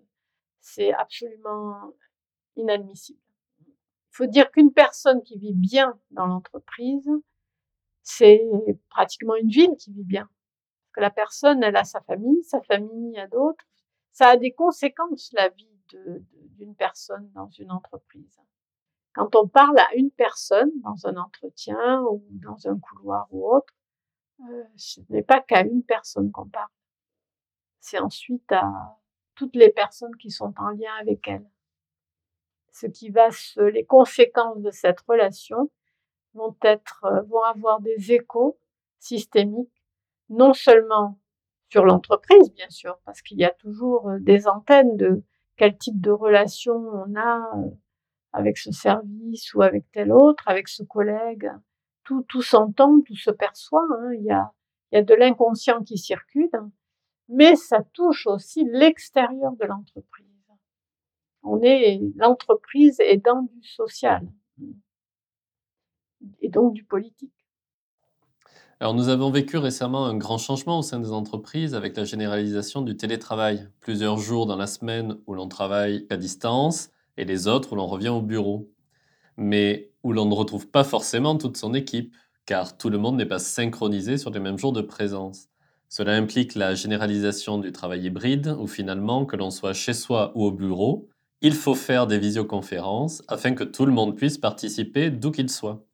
c'est 0.60 0.92
absolument 0.92 1.92
inadmissible. 2.56 3.20
Il 3.66 4.16
faut 4.16 4.26
dire 4.26 4.50
qu'une 4.50 4.72
personne 4.72 5.22
qui 5.22 5.38
vit 5.38 5.54
bien 5.54 5.98
dans 6.10 6.26
l'entreprise, 6.26 7.10
c'est 8.03 8.42
pratiquement 8.88 9.36
une 9.36 9.48
ville 9.48 9.76
qui 9.78 9.92
vit 9.92 10.05
bien. 10.05 10.28
Que 10.92 11.00
la 11.00 11.11
personne, 11.11 11.62
elle 11.62 11.76
a 11.76 11.84
sa 11.84 12.00
famille, 12.03 12.42
sa 12.44 12.61
famille 12.62 13.18
a 13.18 13.26
d'autres. 13.26 13.64
Ça 14.12 14.28
a 14.28 14.36
des 14.36 14.53
conséquences, 14.53 15.32
la 15.32 15.48
vie 15.48 15.68
d'une 16.59 16.74
personne 16.74 17.30
dans 17.32 17.48
une 17.48 17.70
entreprise. 17.70 18.40
Quand 19.14 19.34
on 19.36 19.46
parle 19.46 19.78
à 19.78 19.94
une 19.94 20.11
personne 20.11 20.70
dans 20.82 21.07
un 21.07 21.16
entretien 21.16 22.03
ou 22.11 22.24
dans 22.30 22.66
un 22.66 22.78
couloir 22.78 23.26
ou 23.30 23.46
autre, 23.55 23.74
euh, 24.40 24.64
ce 24.76 25.00
n'est 25.11 25.22
pas 25.22 25.40
qu'à 25.40 25.61
une 25.61 25.82
personne 25.82 26.32
qu'on 26.32 26.48
parle. 26.48 26.70
C'est 27.80 27.98
ensuite 27.98 28.50
à 28.53 28.98
toutes 29.34 29.55
les 29.57 29.70
personnes 29.70 30.16
qui 30.16 30.30
sont 30.30 30.55
en 30.59 30.70
lien 30.70 30.92
avec 31.00 31.26
elle. 31.28 31.46
Ce 32.72 32.86
qui 32.86 33.11
va 33.11 33.30
se, 33.30 33.61
les 33.61 33.84
conséquences 33.84 34.61
de 34.61 34.70
cette 34.70 35.00
relation 35.03 35.70
vont 36.34 36.56
être, 36.62 37.04
euh, 37.04 37.22
vont 37.22 37.42
avoir 37.42 37.80
des 37.80 38.12
échos 38.12 38.58
systémiques, 38.98 39.82
non 40.28 40.54
seulement 40.54 41.18
sur 41.68 41.84
l'entreprise, 41.84 42.52
bien 42.52 42.68
sûr, 42.68 42.98
parce 43.04 43.22
qu'il 43.22 43.38
y 43.38 43.44
a 43.44 43.50
toujours 43.50 44.08
euh, 44.10 44.18
des 44.20 44.46
antennes 44.46 44.96
de 44.96 45.22
quel 45.56 45.76
type 45.76 46.00
de 46.00 46.10
relation 46.10 46.74
on 46.74 47.14
a 47.16 47.56
euh, 47.56 47.70
avec 48.32 48.58
ce 48.58 48.72
service 48.72 49.54
ou 49.54 49.62
avec 49.62 49.84
tel 49.92 50.12
autre, 50.12 50.44
avec 50.46 50.68
ce 50.68 50.82
collègue. 50.82 51.50
Tout, 52.04 52.22
tout 52.28 52.42
s'entend, 52.42 53.00
tout 53.02 53.16
se 53.16 53.30
perçoit. 53.30 53.86
Hein. 53.90 54.12
Il, 54.14 54.24
y 54.24 54.30
a, 54.30 54.52
il 54.90 54.96
y 54.96 54.98
a 54.98 55.02
de 55.02 55.14
l'inconscient 55.14 55.82
qui 55.82 55.98
circule, 55.98 56.50
mais 57.28 57.56
ça 57.56 57.82
touche 57.92 58.26
aussi 58.26 58.64
l'extérieur 58.70 59.52
de 59.52 59.64
l'entreprise. 59.64 60.26
On 61.44 61.60
est, 61.62 62.00
l'entreprise 62.16 63.00
est 63.00 63.16
dans 63.16 63.42
du 63.42 63.62
social 63.62 64.26
et 66.40 66.48
donc 66.48 66.74
du 66.74 66.84
politique. 66.84 67.32
Alors 68.80 68.94
nous 68.94 69.08
avons 69.08 69.30
vécu 69.30 69.58
récemment 69.58 70.06
un 70.06 70.16
grand 70.16 70.38
changement 70.38 70.80
au 70.80 70.82
sein 70.82 70.98
des 70.98 71.12
entreprises 71.12 71.76
avec 71.76 71.96
la 71.96 72.04
généralisation 72.04 72.82
du 72.82 72.96
télétravail. 72.96 73.68
Plusieurs 73.80 74.18
jours 74.18 74.46
dans 74.46 74.56
la 74.56 74.66
semaine 74.66 75.18
où 75.26 75.34
l'on 75.34 75.46
travaille 75.46 76.04
à 76.10 76.16
distance 76.16 76.90
et 77.16 77.24
les 77.24 77.46
autres 77.46 77.72
où 77.72 77.76
l'on 77.76 77.86
revient 77.86 78.08
au 78.08 78.22
bureau. 78.22 78.68
Mais 79.36 79.92
où 80.02 80.12
l'on 80.12 80.26
ne 80.26 80.34
retrouve 80.34 80.68
pas 80.68 80.84
forcément 80.84 81.36
toute 81.36 81.56
son 81.56 81.74
équipe, 81.74 82.14
car 82.44 82.76
tout 82.76 82.90
le 82.90 82.98
monde 82.98 83.16
n'est 83.16 83.26
pas 83.26 83.38
synchronisé 83.38 84.18
sur 84.18 84.30
les 84.30 84.40
mêmes 84.40 84.58
jours 84.58 84.72
de 84.72 84.82
présence. 84.82 85.48
Cela 85.88 86.14
implique 86.14 86.54
la 86.54 86.74
généralisation 86.74 87.58
du 87.58 87.70
travail 87.70 88.06
hybride, 88.06 88.56
où 88.58 88.66
finalement, 88.66 89.26
que 89.26 89.36
l'on 89.36 89.50
soit 89.50 89.74
chez 89.74 89.92
soi 89.92 90.32
ou 90.34 90.44
au 90.44 90.50
bureau, 90.50 91.08
il 91.40 91.54
faut 91.54 91.74
faire 91.74 92.06
des 92.06 92.18
visioconférences 92.18 93.22
afin 93.28 93.52
que 93.52 93.64
tout 93.64 93.84
le 93.84 93.92
monde 93.92 94.16
puisse 94.16 94.38
participer 94.38 95.10
d'où 95.10 95.30
qu'il 95.30 95.50
soit. 95.50 95.84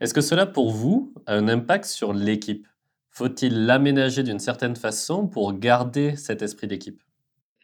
Est-ce 0.00 0.14
que 0.14 0.20
cela, 0.20 0.46
pour 0.46 0.70
vous, 0.70 1.14
a 1.26 1.34
un 1.34 1.48
impact 1.48 1.84
sur 1.84 2.12
l'équipe? 2.12 2.66
Faut-il 3.10 3.66
l'aménager 3.66 4.22
d'une 4.24 4.40
certaine 4.40 4.74
façon 4.74 5.28
pour 5.28 5.52
garder 5.52 6.16
cet 6.16 6.42
esprit 6.42 6.66
d'équipe? 6.66 7.00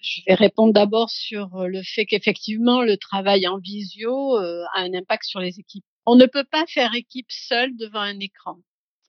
Je 0.01 0.23
vais 0.27 0.35
répondre 0.35 0.73
d'abord 0.73 1.11
sur 1.11 1.55
euh, 1.57 1.67
le 1.67 1.83
fait 1.83 2.07
qu'effectivement 2.07 2.83
le 2.83 2.97
travail 2.97 3.47
en 3.47 3.59
visio 3.59 4.39
euh, 4.39 4.63
a 4.75 4.81
un 4.81 4.95
impact 4.95 5.25
sur 5.25 5.41
les 5.41 5.59
équipes. 5.59 5.85
On 6.07 6.17
ne 6.17 6.27
peut 6.27 6.47
pas 6.51 6.65
faire 6.67 6.95
équipe 6.95 7.31
seule 7.31 7.77
devant 7.77 8.01
un 8.01 8.19
écran. 8.21 8.59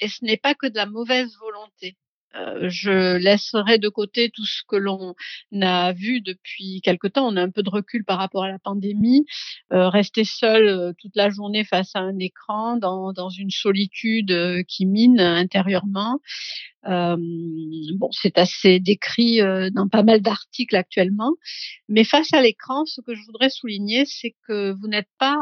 Et 0.01 0.07
ce 0.07 0.25
n'est 0.25 0.37
pas 0.37 0.55
que 0.55 0.67
de 0.67 0.75
la 0.75 0.87
mauvaise 0.87 1.31
volonté. 1.39 1.95
Euh, 2.35 2.69
je 2.69 3.17
laisserai 3.17 3.77
de 3.77 3.89
côté 3.89 4.29
tout 4.29 4.45
ce 4.45 4.61
que 4.67 4.75
l'on 4.75 5.15
a 5.61 5.91
vu 5.93 6.21
depuis 6.21 6.81
quelque 6.81 7.07
temps. 7.07 7.27
On 7.27 7.35
a 7.35 7.41
un 7.41 7.49
peu 7.49 7.63
de 7.63 7.69
recul 7.69 8.03
par 8.05 8.17
rapport 8.17 8.43
à 8.43 8.49
la 8.49 8.59
pandémie. 8.59 9.25
Euh, 9.73 9.89
rester 9.89 10.23
seul 10.23 10.67
euh, 10.67 10.93
toute 10.97 11.15
la 11.15 11.29
journée 11.29 11.63
face 11.63 11.91
à 11.95 11.99
un 11.99 12.17
écran, 12.19 12.77
dans, 12.77 13.13
dans 13.13 13.29
une 13.29 13.49
solitude 13.51 14.33
qui 14.67 14.85
mine 14.85 15.19
intérieurement. 15.19 16.19
bon, 16.83 18.09
c'est 18.11 18.37
assez 18.37 18.79
décrit 18.79 19.39
dans 19.71 19.87
pas 19.89 20.03
mal 20.03 20.21
d'articles 20.21 20.75
actuellement. 20.75 21.33
Mais 21.89 22.03
face 22.03 22.33
à 22.33 22.41
l'écran, 22.41 22.85
ce 22.85 23.01
que 23.01 23.13
je 23.15 23.21
voudrais 23.25 23.49
souligner, 23.49 24.05
c'est 24.05 24.35
que 24.47 24.71
vous 24.71 24.87
n'êtes 24.87 25.09
pas 25.19 25.37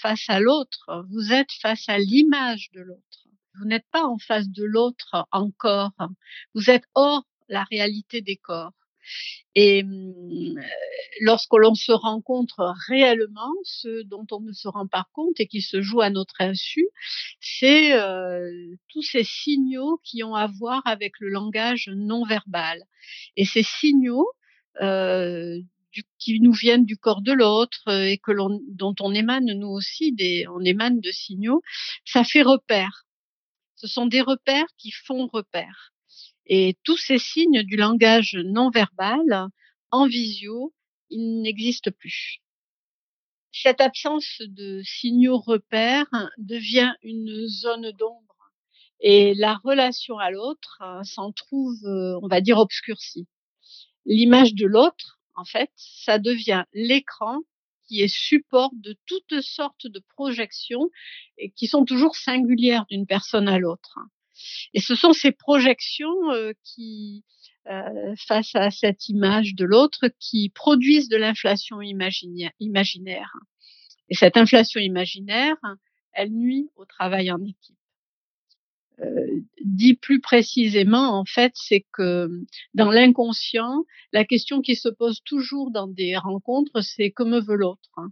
face 0.00 0.24
à 0.28 0.40
l'autre, 0.40 1.04
vous 1.10 1.32
êtes 1.32 1.52
face 1.60 1.88
à 1.88 1.98
l'image 1.98 2.70
de 2.74 2.80
l'autre. 2.80 3.21
Vous 3.58 3.66
n'êtes 3.66 3.86
pas 3.90 4.04
en 4.04 4.18
face 4.18 4.48
de 4.48 4.64
l'autre 4.64 5.26
encore. 5.30 5.92
Vous 6.54 6.70
êtes 6.70 6.84
hors 6.94 7.26
la 7.48 7.64
réalité 7.64 8.20
des 8.22 8.36
corps. 8.36 8.72
Et 9.54 9.82
mmh, 9.82 10.60
lorsque 11.20 11.54
l'on 11.54 11.74
se 11.74 11.92
rencontre 11.92 12.72
réellement, 12.88 13.52
ce 13.64 14.02
dont 14.02 14.26
on 14.30 14.40
ne 14.40 14.52
se 14.52 14.68
rend 14.68 14.86
pas 14.86 15.06
compte 15.12 15.38
et 15.40 15.46
qui 15.46 15.60
se 15.60 15.82
joue 15.82 16.00
à 16.00 16.10
notre 16.10 16.40
insu, 16.40 16.86
c'est 17.40 17.92
euh, 17.94 18.48
tous 18.88 19.02
ces 19.02 19.24
signaux 19.24 20.00
qui 20.04 20.22
ont 20.24 20.34
à 20.34 20.46
voir 20.46 20.82
avec 20.86 21.14
le 21.20 21.28
langage 21.28 21.90
non 21.94 22.24
verbal. 22.24 22.82
Et 23.36 23.44
ces 23.44 23.62
signaux 23.62 24.28
euh, 24.80 25.60
qui 26.18 26.40
nous 26.40 26.52
viennent 26.52 26.86
du 26.86 26.96
corps 26.96 27.20
de 27.20 27.32
l'autre 27.32 27.88
et 27.88 28.18
que 28.18 28.32
dont 28.70 28.94
on 29.00 29.12
émane 29.14 29.52
nous 29.52 29.68
aussi, 29.68 30.12
des, 30.12 30.46
on 30.48 30.60
émane 30.60 31.00
de 31.00 31.10
signaux, 31.10 31.60
ça 32.06 32.24
fait 32.24 32.42
repère. 32.42 33.04
Ce 33.82 33.88
sont 33.88 34.06
des 34.06 34.20
repères 34.20 34.68
qui 34.78 34.92
font 34.92 35.26
repère. 35.26 35.92
Et 36.46 36.76
tous 36.84 36.96
ces 36.96 37.18
signes 37.18 37.64
du 37.64 37.76
langage 37.76 38.38
non 38.44 38.70
verbal, 38.70 39.48
en 39.90 40.06
visio, 40.06 40.72
ils 41.10 41.42
n'existent 41.42 41.90
plus. 41.90 42.38
Cette 43.50 43.80
absence 43.80 44.40
de 44.40 44.82
signaux 44.84 45.38
repères 45.38 46.30
devient 46.38 46.94
une 47.02 47.48
zone 47.48 47.90
d'ombre 47.90 48.52
et 49.00 49.34
la 49.34 49.56
relation 49.64 50.16
à 50.16 50.30
l'autre 50.30 50.80
s'en 51.02 51.32
trouve, 51.32 51.82
on 51.82 52.28
va 52.28 52.40
dire, 52.40 52.58
obscurcie. 52.58 53.26
L'image 54.06 54.54
de 54.54 54.66
l'autre, 54.66 55.18
en 55.34 55.44
fait, 55.44 55.72
ça 55.74 56.20
devient 56.20 56.66
l'écran 56.72 57.40
qui 57.92 58.08
support 58.08 58.70
de 58.74 58.96
toutes 59.06 59.42
sortes 59.42 59.86
de 59.86 60.02
projections 60.16 60.88
et 61.36 61.50
qui 61.50 61.66
sont 61.66 61.84
toujours 61.84 62.16
singulières 62.16 62.86
d'une 62.86 63.06
personne 63.06 63.48
à 63.48 63.58
l'autre. 63.58 63.98
Et 64.72 64.80
ce 64.80 64.94
sont 64.94 65.12
ces 65.12 65.30
projections 65.30 66.30
euh, 66.30 66.52
qui, 66.64 67.22
euh, 67.68 68.14
face 68.26 68.54
à 68.54 68.70
cette 68.70 69.10
image 69.10 69.54
de 69.54 69.66
l'autre, 69.66 70.08
qui 70.18 70.48
produisent 70.48 71.10
de 71.10 71.18
l'inflation 71.18 71.82
imaginaire. 71.82 73.32
Et 74.08 74.14
cette 74.14 74.38
inflation 74.38 74.80
imaginaire, 74.80 75.56
elle 76.12 76.30
nuit 76.30 76.70
au 76.76 76.86
travail 76.86 77.30
en 77.30 77.42
équipe. 77.44 77.76
Dit 79.64 79.94
plus 79.94 80.20
précisément, 80.20 81.18
en 81.18 81.24
fait, 81.24 81.52
c'est 81.54 81.84
que 81.92 82.28
dans 82.74 82.90
l'inconscient, 82.90 83.84
la 84.12 84.24
question 84.24 84.60
qui 84.60 84.76
se 84.76 84.88
pose 84.88 85.22
toujours 85.24 85.70
dans 85.70 85.88
des 85.88 86.16
rencontres, 86.16 86.82
c'est 86.82 87.10
que 87.10 87.22
me 87.22 87.40
veut 87.40 87.56
l'autre 87.56 87.90
hein. 87.96 88.08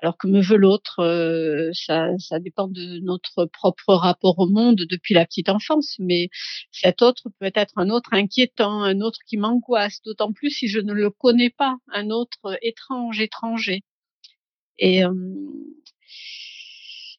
Alors 0.00 0.16
que 0.16 0.28
me 0.28 0.40
veut 0.40 0.56
l'autre, 0.56 1.70
ça, 1.72 2.10
ça 2.18 2.38
dépend 2.38 2.68
de 2.68 3.00
notre 3.00 3.46
propre 3.46 3.94
rapport 3.94 4.38
au 4.38 4.48
monde 4.48 4.76
depuis 4.88 5.14
la 5.14 5.26
petite 5.26 5.48
enfance, 5.48 5.96
mais 5.98 6.28
cet 6.70 7.02
autre 7.02 7.28
peut 7.40 7.50
être 7.54 7.78
un 7.78 7.90
autre 7.90 8.12
inquiétant, 8.12 8.82
un 8.82 9.00
autre 9.00 9.18
qui 9.28 9.36
m'angoisse, 9.36 10.00
d'autant 10.02 10.32
plus 10.32 10.50
si 10.50 10.68
je 10.68 10.78
ne 10.78 10.92
le 10.92 11.10
connais 11.10 11.50
pas, 11.50 11.76
un 11.92 12.10
autre 12.10 12.58
étrange, 12.62 13.20
étranger. 13.20 13.82
Et, 14.78 15.02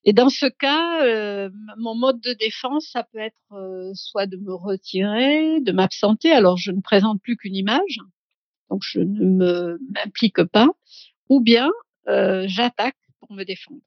et 0.06 0.14
dans 0.14 0.30
ce 0.30 0.46
cas, 0.46 1.06
euh, 1.06 1.50
mon 1.78 1.96
mode 1.96 2.22
de 2.22 2.34
défense, 2.34 2.88
ça 2.92 3.04
peut 3.04 3.20
être 3.20 3.52
euh, 3.52 3.92
soit 3.94 4.28
de 4.28 4.38
me 4.38 4.54
retirer, 4.54 5.60
de 5.60 5.72
m'absenter. 5.72 6.32
Alors, 6.32 6.58
je 6.58 6.72
ne 6.72 6.82
présente 6.82 7.22
plus 7.22 7.36
qu'une 7.36 7.56
image, 7.56 8.00
donc 8.70 8.82
je 8.84 9.00
ne 9.02 9.78
m'implique 9.94 10.44
pas, 10.44 10.70
ou 11.28 11.42
bien 11.42 11.70
euh, 12.08 12.46
j'attaque 12.48 12.98
pour 13.20 13.34
me 13.34 13.44
défendre. 13.44 13.82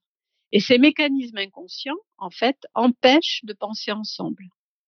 Et 0.52 0.60
ces 0.60 0.76
mécanismes 0.76 1.38
inconscients, 1.38 1.96
en 2.18 2.28
fait, 2.28 2.58
empêchent 2.74 3.40
de 3.44 3.54
penser 3.54 3.90
ensemble. 3.90 4.44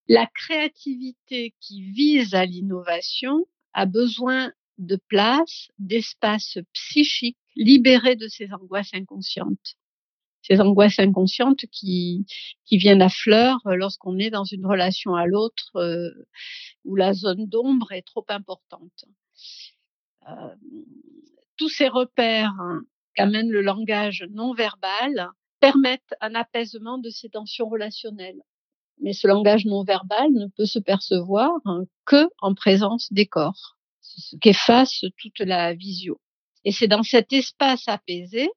La 0.08 0.26
créativité 0.26 1.54
qui 1.60 1.82
vise 1.90 2.34
à 2.34 2.44
l'innovation 2.44 3.46
a 3.72 3.86
besoin 3.86 4.52
de 4.76 5.00
place, 5.08 5.70
d'espace 5.78 6.58
psychique 6.74 7.38
libéré 7.56 8.14
de 8.14 8.28
ses 8.28 8.52
angoisses 8.52 8.92
inconscientes 8.92 9.76
ces 10.47 10.61
angoisses 10.61 10.99
inconscientes 10.99 11.64
qui, 11.72 12.26
qui 12.66 12.76
viennent 12.76 13.03
à 13.03 13.09
fleur 13.09 13.59
euh, 13.66 13.76
lorsqu'on 13.76 14.18
est 14.18 14.30
dans 14.30 14.45
une 14.45 14.66
relation 14.66 15.14
à 15.14 15.26
l'autre 15.26 15.76
euh, 15.76 16.11
où 16.84 16.97
la 16.97 17.12
zone 17.12 17.47
d'ombre 17.47 17.92
est 17.92 18.07
trop 18.07 18.24
importante. 18.28 19.05
Euh, 20.28 20.55
tous 21.57 21.68
ces 21.68 21.88
repères 21.88 22.55
hein, 22.61 22.82
qu'amène 23.14 23.51
le 23.51 23.62
langage 23.62 24.24
non 24.30 24.55
verbal 24.55 25.30
permettent 25.61 26.14
un 26.20 26.34
apaisement 26.34 26.99
de 26.99 27.09
ces 27.09 27.30
tensions 27.30 27.68
relationnelles. 27.68 28.42
Mais 29.01 29.12
ce 29.12 29.26
langage 29.26 29.64
non 29.64 29.82
verbal 29.82 30.30
ne 30.32 30.47
peut 30.47 30.66
se 30.66 30.78
percevoir 30.78 31.51
hein, 31.64 31.84
que 32.05 32.28
en 32.38 32.55
présence 32.55 33.12
des 33.12 33.26
corps, 33.26 33.76
ce 34.01 34.36
qu'efface 34.36 35.05
toute 35.16 35.40
la 35.40 35.74
visio. 35.74 36.20
Et 36.64 36.72
c'est 36.72 36.88
dans 36.88 37.03
cet 37.03 37.32
espace 37.32 37.88
apaisé 37.88 38.51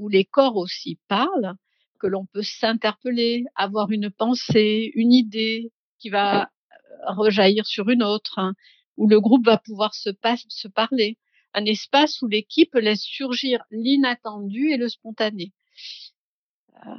où 0.00 0.08
les 0.08 0.24
corps 0.24 0.56
aussi 0.56 0.98
parlent, 1.08 1.54
que 2.00 2.06
l'on 2.06 2.24
peut 2.24 2.42
s'interpeller, 2.42 3.44
avoir 3.54 3.92
une 3.92 4.10
pensée, 4.10 4.90
une 4.94 5.12
idée 5.12 5.70
qui 5.98 6.08
va 6.08 6.44
euh, 6.44 6.46
rejaillir 7.08 7.66
sur 7.66 7.90
une 7.90 8.02
autre, 8.02 8.38
hein, 8.38 8.54
où 8.96 9.06
le 9.06 9.20
groupe 9.20 9.44
va 9.44 9.58
pouvoir 9.58 9.94
se, 9.94 10.10
parler. 10.68 11.18
Un 11.52 11.66
espace 11.66 12.22
où 12.22 12.28
l'équipe 12.28 12.74
laisse 12.74 13.02
surgir 13.02 13.62
l'inattendu 13.70 14.70
et 14.70 14.78
le 14.78 14.88
spontané. 14.88 15.52
Euh, 16.86 16.90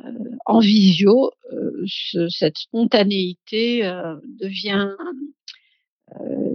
en 0.46 0.60
visio, 0.60 1.32
euh, 1.52 1.84
cette 2.30 2.60
spontanéité 2.60 3.82
devient 4.40 4.96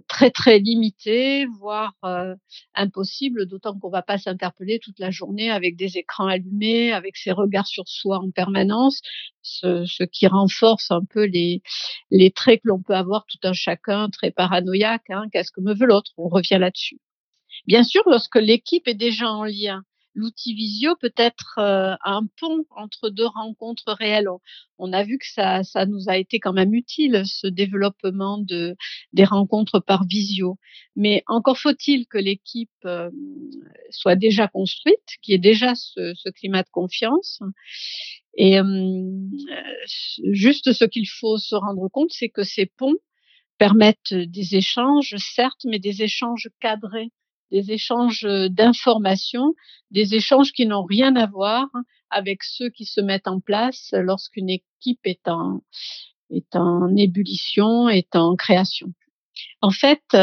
très 0.09 0.31
très 0.31 0.59
limité, 0.59 1.47
voire 1.59 1.95
euh, 2.05 2.35
impossible, 2.75 3.47
d'autant 3.47 3.79
qu'on 3.79 3.91
va 3.91 4.03
pas 4.03 4.19
s'interpeller 4.19 4.79
toute 4.79 4.99
la 4.99 5.11
journée 5.11 5.51
avec 5.51 5.77
des 5.77 5.99
écrans 5.99 6.27
allumés, 6.27 6.93
avec 6.93 7.17
ses 7.17 7.33
regards 7.33 7.67
sur 7.67 7.89
soi 7.89 8.19
en 8.19 8.31
permanence, 8.31 9.01
ce, 9.43 9.85
ce 9.87 10.05
qui 10.05 10.27
renforce 10.27 10.91
un 10.91 11.05
peu 11.05 11.25
les, 11.25 11.63
les 12.11 12.31
traits 12.31 12.63
que 12.63 12.69
l'on 12.69 12.83
peut 12.83 12.95
avoir 12.95 13.25
tout 13.27 13.39
un 13.45 13.53
chacun, 13.53 14.09
très 14.11 14.31
paranoïaque, 14.31 15.11
hein, 15.11 15.25
qu'est-ce 15.33 15.53
que 15.53 15.61
me 15.61 15.75
veut 15.75 15.87
l'autre, 15.87 16.13
on 16.17 16.29
revient 16.29 16.59
là-dessus. 16.61 16.99
Bien 17.67 17.83
sûr, 17.83 18.03
lorsque 18.07 18.37
l'équipe 18.37 18.87
est 18.89 18.95
déjà 18.95 19.31
en 19.31 19.45
lien, 19.45 19.83
l'outil 20.17 20.55
visio 20.55 20.97
peut 20.97 21.13
être 21.17 21.59
euh, 21.59 21.95
un 22.05 22.23
pont 22.41 22.65
entre 22.71 23.11
deux 23.11 23.27
rencontres 23.27 23.93
réelles. 23.93 24.29
On, 24.79 24.93
a 24.93 25.05
vu 25.05 25.19
que 25.19 25.27
ça, 25.27 25.63
ça 25.63 25.87
nous 25.87 26.09
a 26.09 26.17
été 26.17 26.41
quand 26.41 26.53
même 26.53 26.75
utile, 26.75 27.23
ce 27.25 27.47
développement 27.47 28.39
de, 28.39 28.77
des 29.13 29.25
rencontres 29.25 29.79
par 29.79 30.05
visio. 30.05 30.59
Mais 30.97 31.23
encore 31.27 31.59
faut-il 31.59 32.07
que 32.07 32.19
l'équipe 32.19 32.71
euh, 32.85 33.11
soit 33.91 34.17
déjà 34.17 34.49
construite, 34.49 35.19
qu'il 35.23 35.33
y 35.33 35.35
ait 35.35 35.39
déjà 35.39 35.75
ce, 35.75 36.15
ce 36.15 36.31
climat 36.31 36.63
de 36.63 36.71
confiance. 36.71 37.41
Et 38.37 38.59
euh, 38.59 39.11
juste 40.33 40.73
ce 40.73 40.85
qu'il 40.85 41.09
faut 41.09 41.39
se 41.39 41.55
rendre 41.55 41.89
compte, 41.89 42.11
c'est 42.11 42.31
que 42.31 42.43
ces 42.43 42.67
ponts 42.67 42.97
permettent 43.59 44.15
des 44.15 44.57
échanges, 44.57 45.15
certes, 45.19 45.65
mais 45.65 45.79
des 45.79 46.03
échanges 46.03 46.49
cadrés 46.61 47.11
des 47.51 47.73
échanges 47.73 48.27
d'informations, 48.51 49.55
des 49.91 50.15
échanges 50.15 50.53
qui 50.53 50.67
n'ont 50.67 50.85
rien 50.85 51.15
à 51.17 51.27
voir 51.27 51.67
avec 52.11 52.43
ceux 52.43 52.71
qui 52.71 52.85
se 52.85 53.01
mettent 53.01 53.29
en 53.29 53.41
place 53.41 53.91
lorsqu'une 53.93 54.51
équipe 54.51 55.01
est 55.05 55.29
en, 55.29 55.63
est 56.31 56.57
en 56.57 56.95
ébullition, 56.97 57.89
est 57.89 58.15
en 58.17 58.37
création. 58.37 58.93
En 59.61 59.71
fait, 59.71 60.17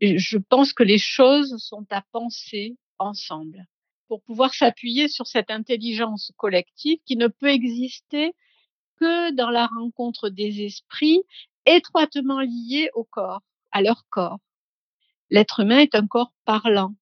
je 0.00 0.38
pense 0.38 0.72
que 0.72 0.82
les 0.82 0.98
choses 0.98 1.56
sont 1.58 1.86
à 1.90 2.02
penser 2.12 2.76
ensemble 2.98 3.66
pour 4.08 4.22
pouvoir 4.22 4.52
s'appuyer 4.52 5.08
sur 5.08 5.26
cette 5.26 5.50
intelligence 5.50 6.32
collective 6.36 6.98
qui 7.06 7.16
ne 7.16 7.28
peut 7.28 7.48
exister 7.48 8.34
que 9.00 9.32
dans 9.34 9.50
la 9.50 9.66
rencontre 9.66 10.28
des 10.28 10.62
esprits 10.62 11.22
étroitement 11.66 12.40
liés 12.40 12.90
au 12.94 13.04
corps, 13.04 13.40
à 13.70 13.80
leur 13.80 14.04
corps 14.10 14.38
l'être 15.32 15.60
humain 15.60 15.78
est 15.78 15.94
un 15.94 16.06
corps 16.06 16.34
parlant 16.44 16.94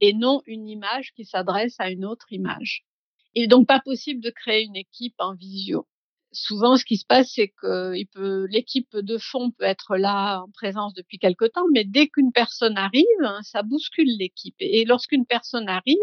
et 0.00 0.14
non 0.14 0.40
une 0.46 0.66
image 0.66 1.12
qui 1.14 1.26
s'adresse 1.26 1.76
à 1.78 1.90
une 1.90 2.06
autre 2.06 2.32
image. 2.32 2.84
Il 3.34 3.42
n'est 3.42 3.48
donc 3.48 3.68
pas 3.68 3.80
possible 3.80 4.22
de 4.22 4.30
créer 4.30 4.64
une 4.64 4.76
équipe 4.76 5.14
en 5.18 5.34
visio. 5.34 5.86
Souvent, 6.32 6.76
ce 6.76 6.86
qui 6.86 6.96
se 6.96 7.04
passe, 7.04 7.32
c'est 7.34 7.48
que 7.48 7.94
l'équipe 8.50 8.96
de 8.96 9.18
fond 9.18 9.50
peut 9.50 9.64
être 9.64 9.96
là 9.96 10.40
en 10.40 10.50
présence 10.50 10.94
depuis 10.94 11.18
quelque 11.18 11.44
temps, 11.44 11.66
mais 11.72 11.84
dès 11.84 12.08
qu'une 12.08 12.32
personne 12.32 12.78
arrive, 12.78 13.04
hein, 13.22 13.40
ça 13.42 13.62
bouscule 13.62 14.16
l'équipe. 14.18 14.56
Et 14.60 14.86
lorsqu'une 14.86 15.26
personne 15.26 15.68
arrive, 15.68 15.96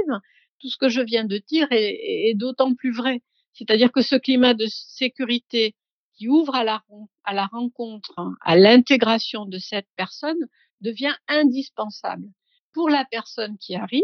tout 0.59 0.69
ce 0.69 0.77
que 0.77 0.89
je 0.89 1.01
viens 1.01 1.25
de 1.25 1.37
dire 1.37 1.67
est, 1.71 2.35
d'autant 2.35 2.75
plus 2.75 2.91
vrai. 2.91 3.23
C'est-à-dire 3.53 3.91
que 3.91 4.01
ce 4.01 4.15
climat 4.15 4.53
de 4.53 4.65
sécurité 4.67 5.75
qui 6.13 6.27
ouvre 6.27 6.53
à 6.53 6.63
la, 6.63 6.83
à 7.23 7.33
la 7.33 7.47
rencontre, 7.47 8.13
hein, 8.17 8.35
à 8.41 8.55
l'intégration 8.57 9.45
de 9.45 9.57
cette 9.57 9.87
personne, 9.95 10.47
devient 10.81 11.15
indispensable 11.27 12.27
pour 12.73 12.89
la 12.89 13.05
personne 13.05 13.57
qui 13.57 13.75
arrive, 13.75 14.01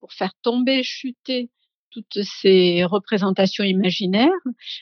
pour 0.00 0.12
faire 0.12 0.32
tomber, 0.42 0.82
chuter 0.82 1.50
toutes 1.90 2.22
ces 2.22 2.84
représentations 2.84 3.64
imaginaires, 3.64 4.30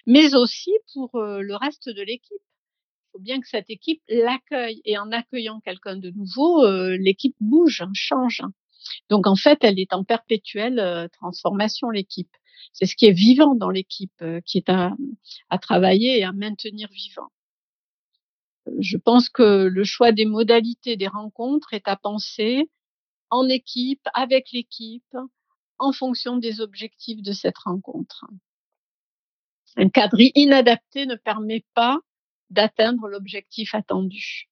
mais 0.06 0.34
aussi 0.34 0.72
pour 0.92 1.14
euh, 1.16 1.40
le 1.40 1.56
reste 1.56 1.88
de 1.88 2.02
l'équipe. 2.02 2.36
Il 2.36 3.10
faut 3.12 3.18
bien 3.18 3.40
que 3.40 3.48
cette 3.48 3.70
équipe 3.70 4.02
l'accueille 4.08 4.80
et 4.84 4.98
en 4.98 5.10
accueillant 5.10 5.60
quelqu'un 5.60 5.96
de 5.96 6.10
nouveau, 6.10 6.64
euh, 6.64 6.96
l'équipe 7.00 7.36
bouge, 7.40 7.82
change. 7.94 8.42
Donc 9.10 9.26
en 9.26 9.36
fait, 9.36 9.58
elle 9.62 9.80
est 9.80 9.92
en 9.92 10.04
perpétuelle 10.04 10.78
euh, 10.78 11.08
transformation, 11.08 11.90
l'équipe. 11.90 12.30
C'est 12.72 12.86
ce 12.86 12.94
qui 12.94 13.06
est 13.06 13.12
vivant 13.12 13.54
dans 13.54 13.70
l'équipe, 13.70 14.22
qui 14.44 14.58
est 14.58 14.68
à 14.68 15.58
travailler 15.58 16.18
et 16.18 16.24
à 16.24 16.32
maintenir 16.32 16.88
vivant 16.92 17.30
je 18.80 18.96
pense 18.96 19.28
que 19.28 19.66
le 19.66 19.84
choix 19.84 20.12
des 20.12 20.26
modalités 20.26 20.96
des 20.96 21.08
rencontres 21.08 21.74
est 21.74 21.88
à 21.88 21.96
penser 21.96 22.70
en 23.30 23.48
équipe, 23.48 24.06
avec 24.14 24.52
l'équipe, 24.52 25.16
en 25.78 25.92
fonction 25.92 26.36
des 26.36 26.60
objectifs 26.60 27.22
de 27.22 27.32
cette 27.32 27.58
rencontre. 27.58 28.24
Un 29.76 29.88
cadre 29.88 30.18
inadapté 30.34 31.06
ne 31.06 31.14
permet 31.14 31.64
pas 31.74 32.00
d'atteindre 32.50 33.08
l'objectif 33.08 33.74
attendu. 33.74 34.48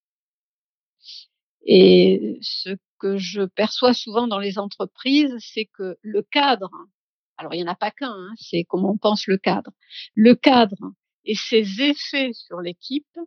Et 1.62 2.38
ce 2.42 2.76
que 2.98 3.16
je 3.16 3.42
perçois 3.42 3.92
souvent 3.92 4.26
dans 4.28 4.38
les 4.38 4.58
entreprises, 4.58 5.34
c'est 5.38 5.64
que 5.66 5.98
le 6.02 6.22
cadre, 6.22 6.70
alors 7.38 7.54
il 7.54 7.58
n'y 7.58 7.68
en 7.68 7.72
a 7.72 7.76
pas 7.76 7.90
qu'un, 7.90 8.12
hein, 8.12 8.34
c'est 8.36 8.64
comment 8.64 8.92
on 8.92 8.98
pense 8.98 9.26
le 9.26 9.36
cadre, 9.36 9.72
le 10.14 10.34
cadre 10.34 10.92
et 11.24 11.34
ses 11.34 11.82
effets 11.82 12.32
sur 12.32 12.60
l'équipe 12.60 13.18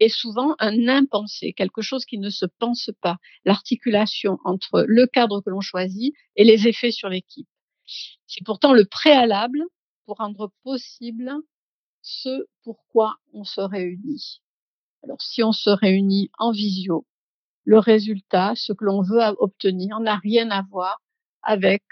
est 0.00 0.08
souvent 0.08 0.54
un 0.58 0.88
impensé, 0.88 1.52
quelque 1.52 1.82
chose 1.82 2.04
qui 2.04 2.18
ne 2.18 2.30
se 2.30 2.46
pense 2.58 2.90
pas, 3.00 3.16
l'articulation 3.44 4.38
entre 4.44 4.84
le 4.86 5.06
cadre 5.06 5.40
que 5.40 5.50
l'on 5.50 5.60
choisit 5.60 6.14
et 6.36 6.44
les 6.44 6.68
effets 6.68 6.92
sur 6.92 7.08
l'équipe. 7.08 7.48
C'est 8.26 8.44
pourtant 8.44 8.72
le 8.72 8.84
préalable 8.84 9.62
pour 10.04 10.18
rendre 10.18 10.52
possible 10.62 11.32
ce 12.02 12.46
pourquoi 12.62 13.16
on 13.32 13.44
se 13.44 13.60
réunit. 13.60 14.40
Alors 15.02 15.20
si 15.20 15.42
on 15.42 15.52
se 15.52 15.70
réunit 15.70 16.30
en 16.38 16.52
visio, 16.52 17.06
le 17.64 17.78
résultat, 17.78 18.54
ce 18.56 18.72
que 18.72 18.84
l'on 18.84 19.02
veut 19.02 19.20
obtenir, 19.38 20.00
n'a 20.00 20.16
rien 20.16 20.50
à 20.50 20.62
voir 20.70 21.00
avec 21.42 21.82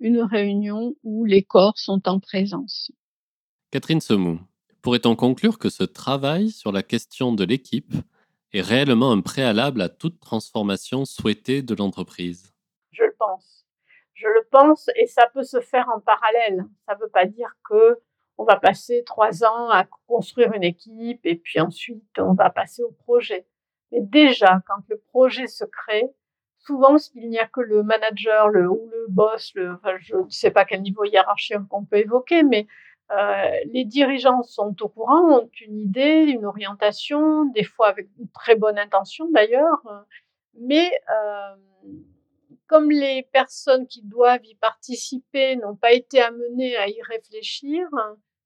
une 0.00 0.22
réunion 0.22 0.94
où 1.02 1.24
les 1.24 1.42
corps 1.42 1.78
sont 1.78 2.08
en 2.08 2.18
présence. 2.18 2.90
Catherine 3.70 4.00
Semou, 4.00 4.40
Pourrait-on 4.82 5.14
conclure 5.14 5.58
que 5.58 5.68
ce 5.68 5.84
travail 5.84 6.50
sur 6.50 6.72
la 6.72 6.82
question 6.82 7.32
de 7.32 7.44
l'équipe 7.44 7.92
est 8.54 8.62
réellement 8.62 9.12
un 9.12 9.20
préalable 9.20 9.82
à 9.82 9.90
toute 9.90 10.18
transformation 10.20 11.04
souhaitée 11.04 11.60
de 11.60 11.74
l'entreprise? 11.74 12.54
Je 12.90 13.04
le 13.04 13.14
pense. 13.18 13.66
Je 14.14 14.26
le 14.26 14.46
pense 14.50 14.88
et 14.96 15.06
ça 15.06 15.26
peut 15.34 15.42
se 15.42 15.60
faire 15.60 15.86
en 15.94 16.00
parallèle. 16.00 16.64
Ça 16.86 16.94
ne 16.94 17.00
veut 17.00 17.10
pas 17.10 17.26
dire 17.26 17.54
que 17.68 18.00
on 18.38 18.44
va 18.44 18.56
passer 18.56 19.02
trois 19.04 19.44
ans 19.44 19.68
à 19.68 19.84
construire 20.06 20.54
une 20.54 20.64
équipe 20.64 21.20
et 21.24 21.36
puis 21.36 21.60
ensuite 21.60 22.18
on 22.18 22.32
va 22.32 22.48
passer 22.48 22.82
au 22.82 22.90
projet. 22.90 23.46
Mais 23.92 24.00
déjà, 24.00 24.62
quand 24.66 24.82
le 24.88 24.98
projet 24.98 25.46
se 25.46 25.64
crée, 25.64 26.08
souvent 26.56 26.96
il 27.14 27.28
n'y 27.28 27.38
a 27.38 27.46
que 27.46 27.60
le 27.60 27.82
manager 27.82 28.48
le, 28.48 28.66
ou 28.66 28.88
le 28.90 29.06
boss, 29.08 29.52
je 29.54 30.16
ne 30.16 30.30
sais 30.30 30.50
pas 30.50 30.64
quel 30.64 30.80
niveau 30.80 31.04
hiérarchique 31.04 31.68
qu'on 31.68 31.84
peut 31.84 31.98
évoquer, 31.98 32.42
mais 32.42 32.66
euh, 33.10 33.50
les 33.72 33.84
dirigeants 33.84 34.42
sont 34.42 34.74
au 34.82 34.88
courant, 34.88 35.40
ont 35.40 35.50
une 35.60 35.78
idée, 35.78 36.24
une 36.28 36.44
orientation, 36.44 37.44
des 37.46 37.64
fois 37.64 37.88
avec 37.88 38.08
une 38.18 38.28
très 38.28 38.54
bonne 38.54 38.78
intention 38.78 39.28
d'ailleurs, 39.30 39.82
mais 40.54 40.90
euh, 41.10 41.56
comme 42.66 42.90
les 42.90 43.24
personnes 43.32 43.86
qui 43.86 44.02
doivent 44.02 44.44
y 44.44 44.54
participer 44.54 45.56
n'ont 45.56 45.74
pas 45.74 45.92
été 45.92 46.20
amenées 46.20 46.76
à 46.76 46.88
y 46.88 47.02
réfléchir, 47.02 47.88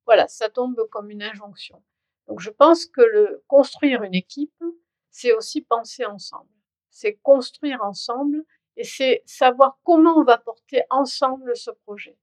voilà, 0.07 0.29
ça 0.29 0.49
tombe 0.49 0.89
comme 0.91 1.11
une 1.11 1.23
injonction. 1.23 1.83
Donc 2.27 2.41
je 2.41 2.51
pense 2.51 2.87
que 2.87 3.03
le 3.03 3.43
construire 3.49 4.03
une 4.03 4.15
équipe, 4.15 4.63
c'est 5.11 5.33
aussi 5.33 5.61
penser 5.61 6.07
ensemble. 6.07 6.49
C'est 6.91 7.15
construire 7.23 7.83
ensemble 7.83 8.45
et 8.77 8.85
c'est 8.85 9.23
savoir 9.27 9.79
comment 9.85 10.17
on 10.17 10.25
va 10.25 10.39
porter 10.39 10.83
ensemble 10.91 11.57
ce 11.57 11.71
projet. 11.71 12.17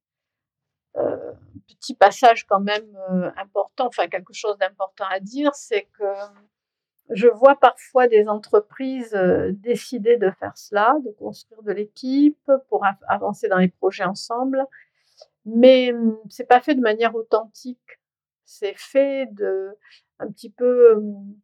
Euh, 0.98 1.32
petit 1.68 1.96
passage 1.96 2.46
quand 2.46 2.60
même 2.60 2.96
euh, 3.12 3.32
important, 3.38 3.88
enfin 3.88 4.08
quelque 4.08 4.34
chose 4.34 4.58
d'important 4.58 5.06
à 5.10 5.20
dire, 5.20 5.56
c'est 5.56 5.88
que 5.98 6.06
je 7.10 7.28
vois 7.28 7.56
parfois 7.56 8.08
des 8.08 8.28
entreprises 8.28 9.14
euh, 9.16 9.52
décider 9.54 10.18
de 10.18 10.32
faire 10.32 10.58
cela, 10.58 10.96
de 11.04 11.12
construire 11.12 11.64
de 11.64 11.72
l'équipe 11.72 12.52
pour 12.70 12.86
avancer 13.08 13.48
dans 13.48 13.58
les 13.58 13.70
projets 13.70 14.04
ensemble, 14.04 14.66
mais 15.46 15.94
hum, 15.94 16.20
c'est 16.30 16.48
pas 16.48 16.62
fait 16.62 16.76
de 16.76 16.82
manière 16.82 17.16
authentique. 17.16 18.00
C'est 18.46 18.76
fait 18.78 19.28
de 19.34 19.78
un 20.20 20.32
petit 20.32 20.50
peu. 20.50 20.96
Hum, 20.96 21.36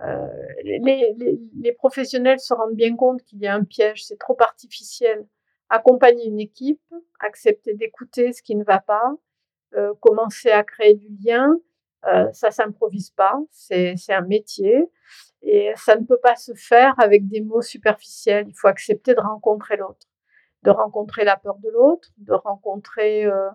euh, 0.00 0.26
les, 0.64 1.14
les, 1.60 1.72
professionnels 1.72 2.40
se 2.40 2.52
rendent 2.52 2.74
bien 2.74 2.96
compte 2.96 3.22
qu'il 3.22 3.38
y 3.38 3.46
a 3.46 3.54
un 3.54 3.62
piège, 3.62 4.04
c'est 4.04 4.18
trop 4.18 4.36
artificiel. 4.40 5.24
Accompagner 5.70 6.26
une 6.26 6.40
équipe, 6.40 6.82
accepter 7.20 7.74
d'écouter 7.74 8.32
ce 8.32 8.42
qui 8.42 8.54
ne 8.54 8.64
va 8.64 8.80
pas, 8.80 9.14
euh, 9.74 9.94
commencer 10.00 10.50
à 10.50 10.62
créer 10.62 10.94
du 10.94 11.08
lien, 11.24 11.56
euh, 12.06 12.30
ça 12.32 12.50
s'improvise 12.50 13.10
pas, 13.10 13.38
c'est 13.50 13.96
un 14.10 14.20
métier 14.20 14.90
et 15.42 15.72
ça 15.76 15.96
ne 15.96 16.04
peut 16.04 16.20
pas 16.22 16.36
se 16.36 16.52
faire 16.54 16.94
avec 16.98 17.26
des 17.28 17.40
mots 17.40 17.62
superficiels. 17.62 18.46
Il 18.48 18.54
faut 18.54 18.68
accepter 18.68 19.14
de 19.14 19.20
rencontrer 19.20 19.76
l'autre 19.76 20.06
de 20.64 20.70
rencontrer 20.70 21.24
la 21.24 21.36
peur 21.36 21.58
de 21.58 21.68
l'autre, 21.68 22.08
de 22.18 22.32
rencontrer 22.32 23.26
euh, 23.26 23.50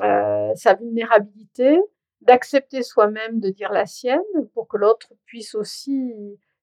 euh, 0.00 0.54
sa 0.54 0.74
vulnérabilité, 0.74 1.78
d'accepter 2.22 2.82
soi-même 2.82 3.40
de 3.40 3.50
dire 3.50 3.72
la 3.72 3.84
sienne 3.84 4.20
pour 4.54 4.68
que 4.68 4.76
l'autre 4.76 5.12
puisse 5.26 5.54
aussi 5.54 6.14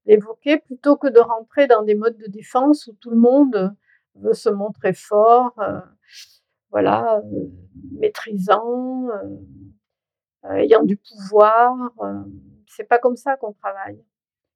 l'évoquer, 0.06 0.58
plutôt 0.58 0.96
que 0.96 1.08
de 1.08 1.20
rentrer 1.20 1.68
dans 1.68 1.84
des 1.84 1.96
modes 1.96 2.18
de 2.18 2.28
défense 2.28 2.88
où 2.88 2.94
tout 2.94 3.12
le 3.12 3.18
monde 3.18 3.76
veut 4.16 4.34
se 4.34 4.50
montrer 4.50 4.94
fort, 4.94 5.54
euh, 5.60 5.80
voilà, 6.72 7.22
maîtrisant, 7.92 9.08
ayant 10.50 10.84
du 10.84 10.98
pouvoir. 10.98 11.76
c'est 12.68 12.84
pas 12.86 12.98
comme 13.00 13.16
ça 13.16 13.38
qu'on 13.38 13.54
travaille. 13.54 14.04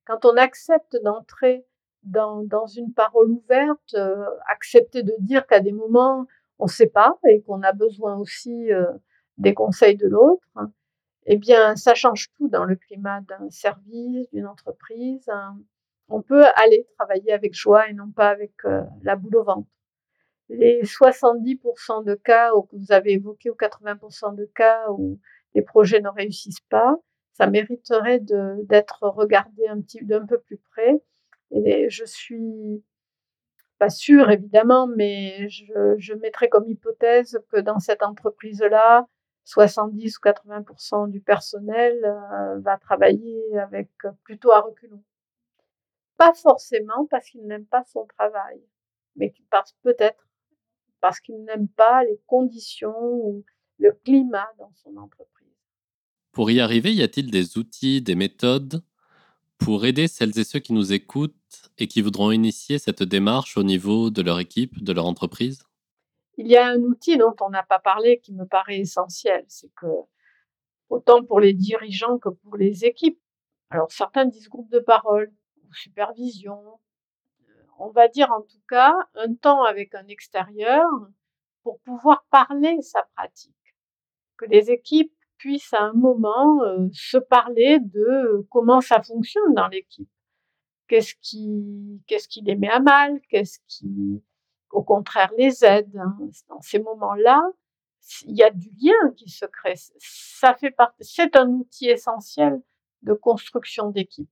Quand 0.05 0.25
on 0.25 0.37
accepte 0.37 0.97
d'entrer 1.03 1.65
dans, 2.03 2.43
dans 2.43 2.65
une 2.65 2.93
parole 2.93 3.29
ouverte, 3.29 3.93
euh, 3.93 4.25
accepter 4.47 5.03
de 5.03 5.13
dire 5.19 5.45
qu'à 5.45 5.59
des 5.59 5.71
moments, 5.73 6.25
on 6.59 6.65
ne 6.65 6.69
sait 6.69 6.87
pas 6.87 7.17
et 7.29 7.41
qu'on 7.41 7.61
a 7.61 7.73
besoin 7.73 8.17
aussi 8.17 8.71
euh, 8.71 8.91
des 9.37 9.53
conseils 9.53 9.97
de 9.97 10.07
l'autre, 10.07 10.47
eh 11.25 11.37
bien, 11.37 11.75
ça 11.75 11.93
change 11.93 12.31
tout 12.37 12.47
dans 12.47 12.63
le 12.63 12.77
climat 12.77 13.21
d'un 13.21 13.49
service, 13.49 14.29
d'une 14.31 14.47
entreprise. 14.47 15.27
Hein. 15.27 15.57
On 16.09 16.21
peut 16.21 16.45
aller 16.55 16.87
travailler 16.97 17.33
avec 17.33 17.53
joie 17.53 17.89
et 17.89 17.93
non 17.93 18.11
pas 18.11 18.29
avec 18.29 18.53
euh, 18.65 18.81
la 19.03 19.15
boule 19.15 19.37
au 19.37 19.43
ventre. 19.43 19.67
Les 20.49 20.81
70% 20.83 22.05
de 22.05 22.15
cas 22.15 22.51
que 22.51 22.75
vous 22.77 22.91
avez 22.91 23.13
évoqués 23.13 23.49
ou 23.49 23.55
80% 23.55 24.35
de 24.35 24.45
cas 24.45 24.89
où 24.91 25.19
les 25.53 25.61
projets 25.61 25.99
ne 25.99 26.09
réussissent 26.09 26.61
pas, 26.69 26.95
ça 27.33 27.47
mériterait 27.47 28.19
d'être 28.19 29.03
regardé 29.03 29.63
d'un 30.01 30.25
peu 30.25 30.39
plus 30.39 30.57
près 30.57 31.01
et 31.51 31.89
je 31.89 32.05
suis 32.05 32.83
pas 33.77 33.89
sûre, 33.89 34.31
évidemment, 34.31 34.87
mais 34.87 35.47
je, 35.49 35.95
je 35.97 36.13
mettrais 36.13 36.49
comme 36.49 36.67
hypothèse 36.67 37.39
que 37.51 37.59
dans 37.59 37.79
cette 37.79 38.01
entreprise-là, 38.01 39.05
70 39.43 40.17
ou 40.17 40.21
80% 40.21 41.09
du 41.09 41.21
personnel 41.21 42.03
euh, 42.03 42.59
va 42.59 42.77
travailler 42.77 43.57
avec 43.57 43.89
plutôt 44.23 44.51
à 44.51 44.61
reculons. 44.61 45.03
Pas 46.17 46.33
forcément 46.33 47.05
parce 47.09 47.29
qu'il 47.29 47.45
n'aime 47.45 47.65
pas 47.65 47.83
son 47.85 48.05
travail, 48.17 48.61
mais 49.15 49.33
parce 49.49 49.73
peut-être 49.83 50.27
parce 50.99 51.19
qu'il 51.19 51.43
n'aime 51.43 51.67
pas 51.67 52.03
les 52.03 52.19
conditions 52.25 52.97
ou 52.97 53.45
le 53.77 53.91
climat 54.03 54.49
dans 54.57 54.71
son 54.83 54.97
entreprise. 54.97 55.47
Pour 56.31 56.51
y 56.51 56.59
arriver, 56.59 56.93
y 56.93 57.03
a-t-il 57.03 57.31
des 57.31 57.57
outils, 57.57 58.01
des 58.01 58.15
méthodes 58.15 58.83
pour 59.57 59.85
aider 59.85 60.07
celles 60.07 60.37
et 60.37 60.43
ceux 60.43 60.59
qui 60.59 60.73
nous 60.73 60.93
écoutent 60.93 61.71
et 61.77 61.87
qui 61.87 62.01
voudront 62.01 62.31
initier 62.31 62.77
cette 62.79 63.03
démarche 63.03 63.57
au 63.57 63.63
niveau 63.63 64.09
de 64.09 64.21
leur 64.21 64.39
équipe, 64.39 64.83
de 64.83 64.93
leur 64.93 65.05
entreprise? 65.05 65.63
Il 66.37 66.47
y 66.47 66.55
a 66.55 66.67
un 66.67 66.79
outil 66.81 67.17
dont 67.17 67.35
on 67.41 67.49
n'a 67.49 67.63
pas 67.63 67.79
parlé 67.79 68.19
qui 68.19 68.33
me 68.33 68.45
paraît 68.45 68.79
essentiel, 68.79 69.45
c'est 69.47 69.73
que 69.73 69.87
autant 70.89 71.23
pour 71.23 71.39
les 71.39 71.53
dirigeants 71.53 72.19
que 72.19 72.29
pour 72.29 72.55
les 72.55 72.85
équipes, 72.85 73.19
alors 73.71 73.91
certains 73.91 74.25
disent 74.25 74.49
groupe 74.49 74.71
de 74.71 74.79
parole 74.79 75.31
supervision, 75.73 76.79
on 77.79 77.89
va 77.89 78.07
dire 78.07 78.31
en 78.31 78.41
tout 78.41 78.61
cas 78.69 78.95
un 79.15 79.33
temps 79.35 79.63
avec 79.63 79.93
un 79.95 80.07
extérieur 80.07 80.87
pour 81.63 81.79
pouvoir 81.81 82.25
parler 82.29 82.81
sa 82.81 83.03
pratique. 83.15 83.53
Que 84.37 84.45
les 84.45 84.71
équipes 84.71 85.13
puissent 85.37 85.73
à 85.73 85.83
un 85.83 85.93
moment 85.93 86.59
se 86.91 87.17
parler 87.17 87.79
de 87.79 88.45
comment 88.49 88.81
ça 88.81 89.01
fonctionne 89.01 89.53
dans 89.53 89.67
l'équipe. 89.67 90.09
Qu'est-ce 90.87 91.15
qui, 91.21 92.01
qu'est-ce 92.07 92.27
qui 92.27 92.41
les 92.41 92.55
met 92.55 92.69
à 92.69 92.79
mal, 92.79 93.19
qu'est-ce 93.29 93.59
qui, 93.67 94.23
au 94.71 94.83
contraire, 94.83 95.31
les 95.37 95.65
aide. 95.65 95.95
Hein. 95.97 96.17
Dans 96.47 96.61
ces 96.61 96.79
moments-là, 96.79 97.43
il 98.25 98.37
y 98.37 98.43
a 98.43 98.49
du 98.49 98.69
lien 98.81 99.11
qui 99.15 99.29
se 99.29 99.45
crée. 99.45 99.75
Ça 99.97 100.53
fait 100.55 100.71
partie, 100.71 101.03
c'est 101.03 101.35
un 101.35 101.49
outil 101.49 101.89
essentiel 101.89 102.61
de 103.01 103.13
construction 103.13 103.89
d'équipe. 103.89 104.29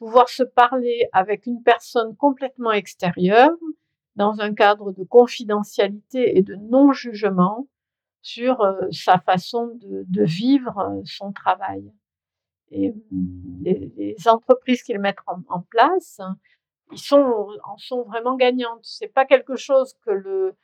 Pouvoir 0.00 0.28
se 0.28 0.42
parler 0.42 1.08
avec 1.12 1.46
une 1.46 1.62
personne 1.62 2.16
complètement 2.16 2.72
extérieure, 2.72 3.52
dans 4.16 4.40
un 4.40 4.54
cadre 4.54 4.92
de 4.92 5.04
confidentialité 5.04 6.36
et 6.36 6.42
de 6.42 6.56
non-jugement, 6.56 7.68
sur 8.22 8.62
euh, 8.62 8.80
sa 8.90 9.18
façon 9.18 9.78
de, 9.82 10.24
vivre 10.24 10.78
euh, 10.78 11.02
son 11.04 11.32
travail. 11.32 11.92
Et 12.70 12.90
mmh, 12.90 13.62
les, 13.62 14.16
entreprises 14.26 14.82
qu'ils 14.82 14.98
mettent 14.98 15.18
en, 15.26 15.60
place, 15.60 16.20
ils 16.92 16.98
sont, 16.98 17.48
en 17.64 17.76
sont 17.76 18.02
vraiment 18.04 18.36
gagnantes. 18.36 18.80
C'est 18.82 19.12
pas 19.12 19.26
quelque 19.26 19.56
chose 19.56 19.94
que 20.04 20.10
le, 20.10 20.56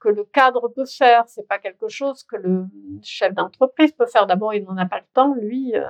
que 0.00 0.08
le 0.08 0.24
cadre 0.24 0.68
peut 0.68 0.86
faire, 0.86 1.28
c'est 1.28 1.46
pas 1.46 1.58
quelque 1.58 1.88
chose 1.88 2.24
que 2.24 2.36
le 2.36 2.66
chef 3.02 3.34
d'entreprise 3.34 3.92
peut 3.92 4.06
faire. 4.06 4.26
D'abord, 4.26 4.54
il 4.54 4.64
n'en 4.64 4.76
a 4.76 4.86
pas 4.86 4.98
le 4.98 5.06
temps, 5.12 5.34
lui, 5.34 5.76
euh, 5.76 5.88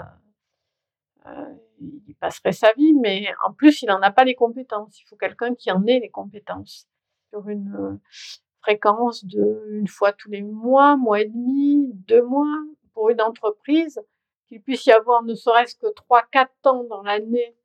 il 1.81 2.15
passerait 2.21 2.53
sa 2.53 2.73
vie, 2.73 2.95
mais 2.95 3.29
en 3.47 3.53
plus, 3.53 3.83
il 3.83 3.87
n'en 3.87 4.01
a 4.03 4.11
pas 4.11 4.25
les 4.25 4.35
compétences. 4.35 5.01
Il 5.01 5.05
faut 5.07 5.17
quelqu'un 5.17 5.55
qui 5.55 5.71
en 5.71 5.87
ait 5.87 6.01
les 6.01 6.11
compétences. 6.11 6.87
Sur 7.31 7.49
une, 7.49 8.01
fréquence 8.61 9.25
de 9.25 9.67
une 9.71 9.89
fois 9.89 10.13
tous 10.13 10.31
les 10.31 10.43
mois, 10.43 10.97
mois 10.97 11.21
et 11.21 11.29
demi, 11.29 11.91
deux 11.95 12.23
mois 12.23 12.63
pour 12.95 13.11
une 13.11 13.21
entreprise, 13.21 14.01
qu'il 14.49 14.63
puisse 14.63 14.87
y 14.87 14.93
avoir 14.93 15.23
ne 15.23 15.35
serait-ce 15.35 15.77
que 15.77 15.93
trois, 15.95 16.23
quatre 16.31 16.55
temps 16.63 16.85
dans 16.85 17.03
l'année, 17.03 17.57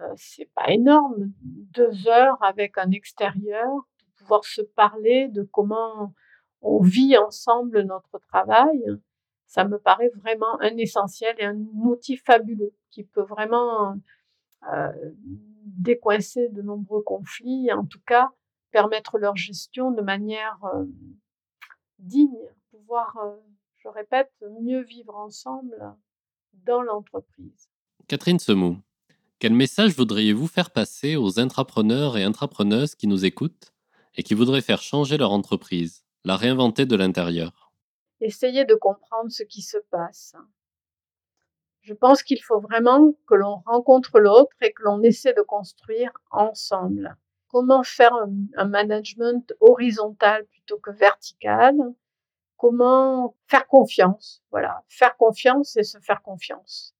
euh, 0.00 0.12
c'est 0.16 0.50
pas 0.54 0.68
énorme. 0.68 1.32
Deux 1.42 2.08
heures 2.08 2.42
avec 2.42 2.78
un 2.78 2.90
extérieur, 2.90 3.68
pour 3.98 4.14
pouvoir 4.18 4.44
se 4.44 4.62
parler 4.62 5.28
de 5.28 5.42
comment 5.42 6.12
on 6.60 6.80
vit 6.80 7.16
ensemble 7.16 7.82
notre 7.82 8.18
travail, 8.28 8.84
ça 9.46 9.64
me 9.64 9.78
paraît 9.78 10.10
vraiment 10.16 10.60
un 10.60 10.76
essentiel 10.76 11.36
et 11.38 11.44
un 11.44 11.58
outil 11.84 12.16
fabuleux 12.16 12.74
qui 12.90 13.04
peut 13.04 13.22
vraiment 13.22 13.96
euh, 14.72 14.92
décoincer 15.64 16.48
de 16.48 16.62
nombreux 16.62 17.02
conflits, 17.02 17.72
en 17.72 17.84
tout 17.84 18.00
cas 18.06 18.30
permettre 18.70 19.18
leur 19.18 19.36
gestion 19.36 19.90
de 19.90 20.02
manière 20.02 20.58
euh, 20.74 20.84
digne, 21.98 22.36
pouvoir, 22.70 23.16
euh, 23.24 23.36
je 23.76 23.88
répète, 23.88 24.32
mieux 24.60 24.82
vivre 24.82 25.16
ensemble 25.16 25.76
dans 26.52 26.82
l'entreprise. 26.82 27.68
Catherine 28.08 28.38
Semou, 28.38 28.78
quel 29.38 29.54
message 29.54 29.96
voudriez-vous 29.96 30.46
faire 30.46 30.70
passer 30.70 31.16
aux 31.16 31.38
intrapreneurs 31.38 32.16
et 32.16 32.22
intrapreneuses 32.22 32.94
qui 32.94 33.06
nous 33.06 33.24
écoutent 33.24 33.72
et 34.14 34.22
qui 34.22 34.34
voudraient 34.34 34.62
faire 34.62 34.82
changer 34.82 35.16
leur 35.16 35.30
entreprise, 35.30 36.04
la 36.24 36.36
réinventer 36.36 36.86
de 36.86 36.96
l'intérieur? 36.96 37.65
Essayez 38.20 38.64
de 38.64 38.74
comprendre 38.74 39.30
ce 39.30 39.42
qui 39.42 39.62
se 39.62 39.78
passe. 39.90 40.34
Je 41.82 41.94
pense 41.94 42.22
qu'il 42.22 42.42
faut 42.42 42.58
vraiment 42.58 43.12
que 43.28 43.34
l'on 43.34 43.62
rencontre 43.66 44.18
l'autre 44.18 44.56
et 44.60 44.72
que 44.72 44.82
l'on 44.82 45.02
essaie 45.02 45.34
de 45.34 45.42
construire 45.42 46.10
ensemble. 46.30 47.16
Comment 47.48 47.84
faire 47.84 48.12
un, 48.56 48.64
management 48.64 49.54
horizontal 49.60 50.46
plutôt 50.46 50.78
que 50.78 50.90
vertical? 50.90 51.76
Comment 52.56 53.36
faire 53.46 53.68
confiance? 53.68 54.42
Voilà, 54.50 54.82
faire 54.88 55.16
confiance 55.16 55.76
et 55.76 55.84
se 55.84 55.98
faire 56.00 56.22
confiance. 56.22 56.96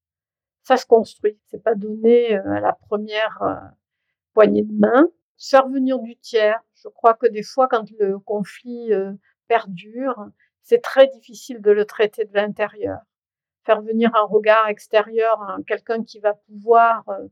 Ça 0.62 0.76
se 0.76 0.86
construit. 0.86 1.38
C'est 1.46 1.62
pas 1.62 1.74
donné 1.74 2.36
euh, 2.36 2.52
à 2.52 2.60
la 2.60 2.72
première 2.72 3.42
euh, 3.42 3.54
poignée 4.34 4.62
de 4.62 4.72
main. 4.72 5.08
Faire 5.36 5.68
venir 5.68 5.98
du 5.98 6.16
tiers. 6.16 6.62
Je 6.74 6.88
crois 6.88 7.14
que 7.14 7.26
des 7.26 7.42
fois, 7.42 7.66
quand 7.66 7.90
le 7.98 8.18
conflit 8.20 8.92
euh, 8.92 9.12
perdure, 9.48 10.28
c'est 10.66 10.82
très 10.82 11.06
difficile 11.06 11.62
de 11.62 11.70
le 11.70 11.84
traiter 11.84 12.24
de 12.24 12.34
l'intérieur. 12.34 12.98
Faire 13.64 13.82
venir 13.82 14.10
un 14.16 14.24
regard 14.24 14.66
extérieur, 14.66 15.38
quelqu'un 15.66 16.02
qui 16.02 16.18
va 16.18 16.34
pouvoir 16.34 17.08
euh, 17.08 17.28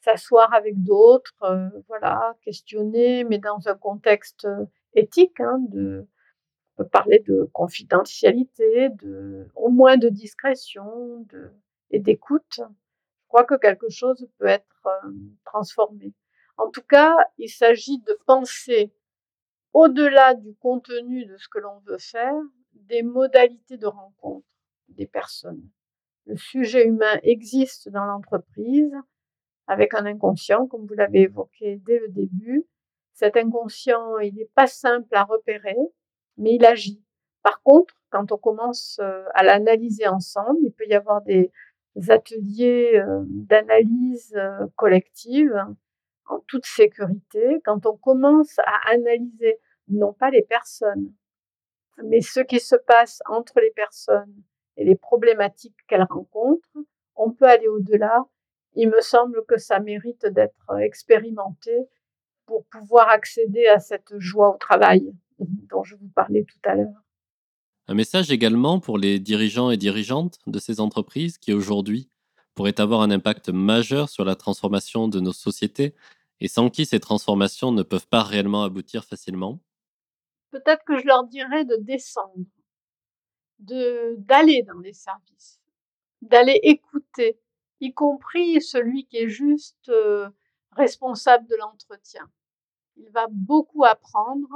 s'asseoir 0.00 0.52
avec 0.52 0.82
d'autres, 0.82 1.32
euh, 1.44 1.68
voilà, 1.86 2.34
questionner, 2.42 3.22
mais 3.22 3.38
dans 3.38 3.68
un 3.68 3.76
contexte 3.76 4.44
euh, 4.46 4.66
éthique, 4.92 5.38
hein, 5.38 5.58
de, 5.68 6.08
on 6.76 6.82
peut 6.82 6.88
parler 6.88 7.20
de 7.20 7.48
confidentialité, 7.52 8.88
de, 8.90 9.46
au 9.54 9.68
moins 9.68 9.96
de 9.96 10.08
discrétion 10.08 11.24
de, 11.30 11.52
et 11.92 12.00
d'écoute. 12.00 12.56
Je 12.58 13.28
crois 13.28 13.44
que 13.44 13.54
quelque 13.54 13.88
chose 13.88 14.28
peut 14.38 14.46
être 14.46 14.66
transformé. 15.44 16.12
En 16.56 16.70
tout 16.70 16.82
cas, 16.82 17.14
il 17.38 17.48
s'agit 17.48 18.00
de 18.00 18.18
penser 18.26 18.92
au-delà 19.72 20.34
du 20.34 20.54
contenu 20.56 21.24
de 21.26 21.36
ce 21.36 21.48
que 21.48 21.58
l'on 21.58 21.78
veut 21.86 21.98
faire, 21.98 22.34
des 22.74 23.02
modalités 23.02 23.76
de 23.76 23.86
rencontre 23.86 24.46
des 24.88 25.06
personnes. 25.06 25.68
Le 26.26 26.36
sujet 26.36 26.86
humain 26.86 27.18
existe 27.22 27.88
dans 27.88 28.04
l'entreprise 28.04 28.94
avec 29.66 29.94
un 29.94 30.06
inconscient, 30.06 30.66
comme 30.66 30.86
vous 30.86 30.94
l'avez 30.94 31.22
évoqué 31.22 31.76
dès 31.84 31.98
le 31.98 32.08
début. 32.08 32.66
Cet 33.12 33.36
inconscient, 33.36 34.18
il 34.18 34.34
n'est 34.34 34.50
pas 34.54 34.66
simple 34.66 35.14
à 35.14 35.24
repérer, 35.24 35.76
mais 36.36 36.54
il 36.54 36.64
agit. 36.64 37.02
Par 37.42 37.62
contre, 37.62 37.94
quand 38.10 38.32
on 38.32 38.38
commence 38.38 38.98
euh, 39.02 39.24
à 39.34 39.42
l'analyser 39.42 40.08
ensemble, 40.08 40.58
il 40.62 40.72
peut 40.72 40.86
y 40.86 40.94
avoir 40.94 41.22
des 41.22 41.50
ateliers 42.08 42.96
euh, 42.96 43.22
d'analyse 43.26 44.34
euh, 44.36 44.66
collective 44.76 45.54
en 46.26 46.40
toute 46.46 46.66
sécurité. 46.66 47.60
Quand 47.64 47.86
on 47.86 47.96
commence 47.96 48.58
à 48.60 48.90
analyser 48.92 49.58
non 49.88 50.12
pas 50.12 50.30
les 50.30 50.42
personnes, 50.42 51.12
mais 52.02 52.20
ce 52.20 52.40
qui 52.40 52.60
se 52.60 52.76
passe 52.76 53.20
entre 53.26 53.60
les 53.60 53.70
personnes 53.70 54.42
et 54.76 54.84
les 54.84 54.96
problématiques 54.96 55.76
qu'elles 55.86 56.06
rencontrent, 56.08 56.78
on 57.16 57.30
peut 57.30 57.46
aller 57.46 57.68
au-delà. 57.68 58.24
Il 58.74 58.88
me 58.90 59.00
semble 59.00 59.44
que 59.46 59.56
ça 59.56 59.78
mérite 59.78 60.26
d'être 60.26 60.78
expérimenté 60.80 61.72
pour 62.46 62.64
pouvoir 62.66 63.08
accéder 63.08 63.66
à 63.66 63.78
cette 63.78 64.18
joie 64.18 64.54
au 64.54 64.58
travail 64.58 65.12
dont 65.38 65.84
je 65.84 65.96
vous 65.96 66.08
parlais 66.14 66.44
tout 66.44 66.68
à 66.68 66.74
l'heure. 66.74 67.04
Un 67.86 67.94
message 67.94 68.30
également 68.30 68.80
pour 68.80 68.98
les 68.98 69.18
dirigeants 69.18 69.70
et 69.70 69.76
dirigeantes 69.76 70.38
de 70.46 70.58
ces 70.58 70.80
entreprises 70.80 71.38
qui 71.38 71.52
aujourd'hui 71.52 72.08
pourraient 72.54 72.80
avoir 72.80 73.02
un 73.02 73.10
impact 73.10 73.50
majeur 73.50 74.08
sur 74.08 74.24
la 74.24 74.36
transformation 74.36 75.08
de 75.08 75.20
nos 75.20 75.32
sociétés 75.32 75.94
et 76.40 76.48
sans 76.48 76.70
qui 76.70 76.86
ces 76.86 77.00
transformations 77.00 77.72
ne 77.72 77.82
peuvent 77.82 78.08
pas 78.08 78.22
réellement 78.22 78.64
aboutir 78.64 79.04
facilement 79.04 79.60
peut-être 80.54 80.84
que 80.84 80.98
je 80.98 81.06
leur 81.06 81.24
dirais 81.24 81.64
de 81.64 81.74
descendre, 81.80 82.46
de 83.58 84.14
d'aller 84.18 84.62
dans 84.62 84.78
les 84.78 84.92
services, 84.92 85.60
d'aller 86.22 86.60
écouter, 86.62 87.40
y 87.80 87.92
compris 87.92 88.62
celui 88.62 89.04
qui 89.06 89.16
est 89.16 89.28
juste 89.28 89.88
euh, 89.88 90.30
responsable 90.70 91.48
de 91.48 91.56
l'entretien. 91.56 92.30
Il 92.96 93.10
va 93.10 93.26
beaucoup 93.30 93.84
apprendre 93.84 94.48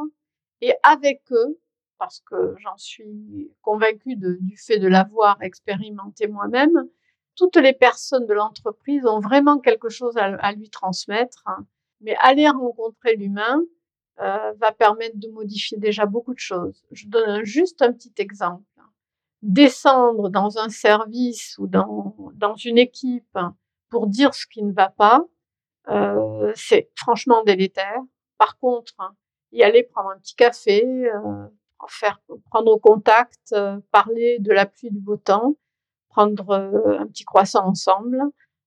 et 0.61 0.73
avec 0.85 1.21
eux, 1.33 1.61
parce 1.99 2.21
que 2.21 2.55
j'en 2.59 2.77
suis 2.77 3.51
convaincue 3.61 4.15
du 4.15 4.57
fait 4.57 4.79
de 4.79 4.87
l'avoir 4.87 5.43
expérimenté 5.43 6.29
moi-même, 6.29 6.89
toutes 7.35 7.57
les 7.57 7.73
personnes 7.73 8.27
de 8.27 8.35
l'entreprise 8.35 9.05
ont 9.05 9.19
vraiment 9.19 9.59
quelque 9.59 9.89
chose 9.89 10.17
à, 10.17 10.53
lui 10.53 10.71
transmettre. 10.71 11.43
Hein. 11.47 11.67
Mais 12.01 12.15
aller 12.21 12.49
rencontrer 12.49 13.17
l'humain, 13.17 13.61
euh, 14.21 14.53
va 14.61 14.73
permettre 14.73 15.17
de 15.17 15.29
modifier 15.29 15.79
déjà 15.79 16.07
beaucoup 16.07 16.35
de 16.35 16.39
choses. 16.39 16.85
Je 16.91 17.07
donne 17.07 17.45
juste 17.45 17.83
un 17.83 17.93
petit 17.93 18.13
exemple. 18.19 18.65
Descendre 19.43 20.31
dans 20.31 20.59
un 20.59 20.69
service 20.69 21.57
ou 21.59 21.67
dans, 21.69 22.17
dans 22.35 22.57
une 22.57 22.79
équipe 22.79 23.39
pour 23.89 24.09
dire 24.09 24.35
ce 24.35 24.47
qui 24.47 24.63
ne 24.63 24.73
va 24.73 24.89
pas, 24.89 25.25
euh, 25.89 26.53
c'est 26.57 26.91
franchement 26.97 27.43
délétère. 27.45 28.01
Par 28.37 28.59
contre, 28.59 28.95
y 29.53 29.63
aller 29.63 29.85
prendre 29.85 30.11
un 30.11 30.19
petit 30.19 30.35
café, 30.35 30.85
euh, 30.85 31.47
faire 31.87 32.21
prendre 32.51 32.77
contact, 32.79 33.53
euh, 33.53 33.79
parler 33.93 34.39
de 34.41 34.53
la 34.53 34.67
pluie 34.67 34.91
du 34.91 35.01
beau 35.01 35.17
temps, 35.17 35.55
prendre 36.09 36.51
euh, 36.51 36.99
un 36.99 37.07
petit 37.07 37.25
croissant 37.25 37.67
ensemble, 37.67 38.21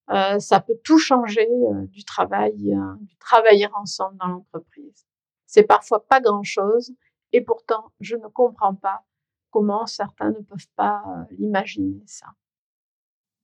euh, 0.10 0.40
ça 0.40 0.60
peut 0.60 0.78
tout 0.84 0.98
changer 0.98 1.48
du 1.90 2.04
travail, 2.04 2.76
du 3.02 3.16
travailler 3.18 3.68
ensemble 3.74 4.18
dans 4.18 4.28
l'entreprise. 4.28 5.06
C'est 5.52 5.64
parfois 5.64 6.08
pas 6.08 6.22
grand-chose 6.22 6.94
et 7.34 7.42
pourtant 7.42 7.92
je 8.00 8.16
ne 8.16 8.28
comprends 8.30 8.74
pas 8.74 9.04
comment 9.50 9.86
certains 9.86 10.30
ne 10.30 10.40
peuvent 10.40 10.72
pas 10.78 11.04
euh, 11.06 11.36
l'imaginer 11.38 12.02
ça. 12.06 12.28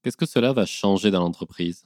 Qu'est-ce 0.01 0.15
que 0.15 0.25
cela 0.25 0.53
va 0.53 0.65
changer 0.65 1.11
dans 1.11 1.19
l'entreprise? 1.19 1.83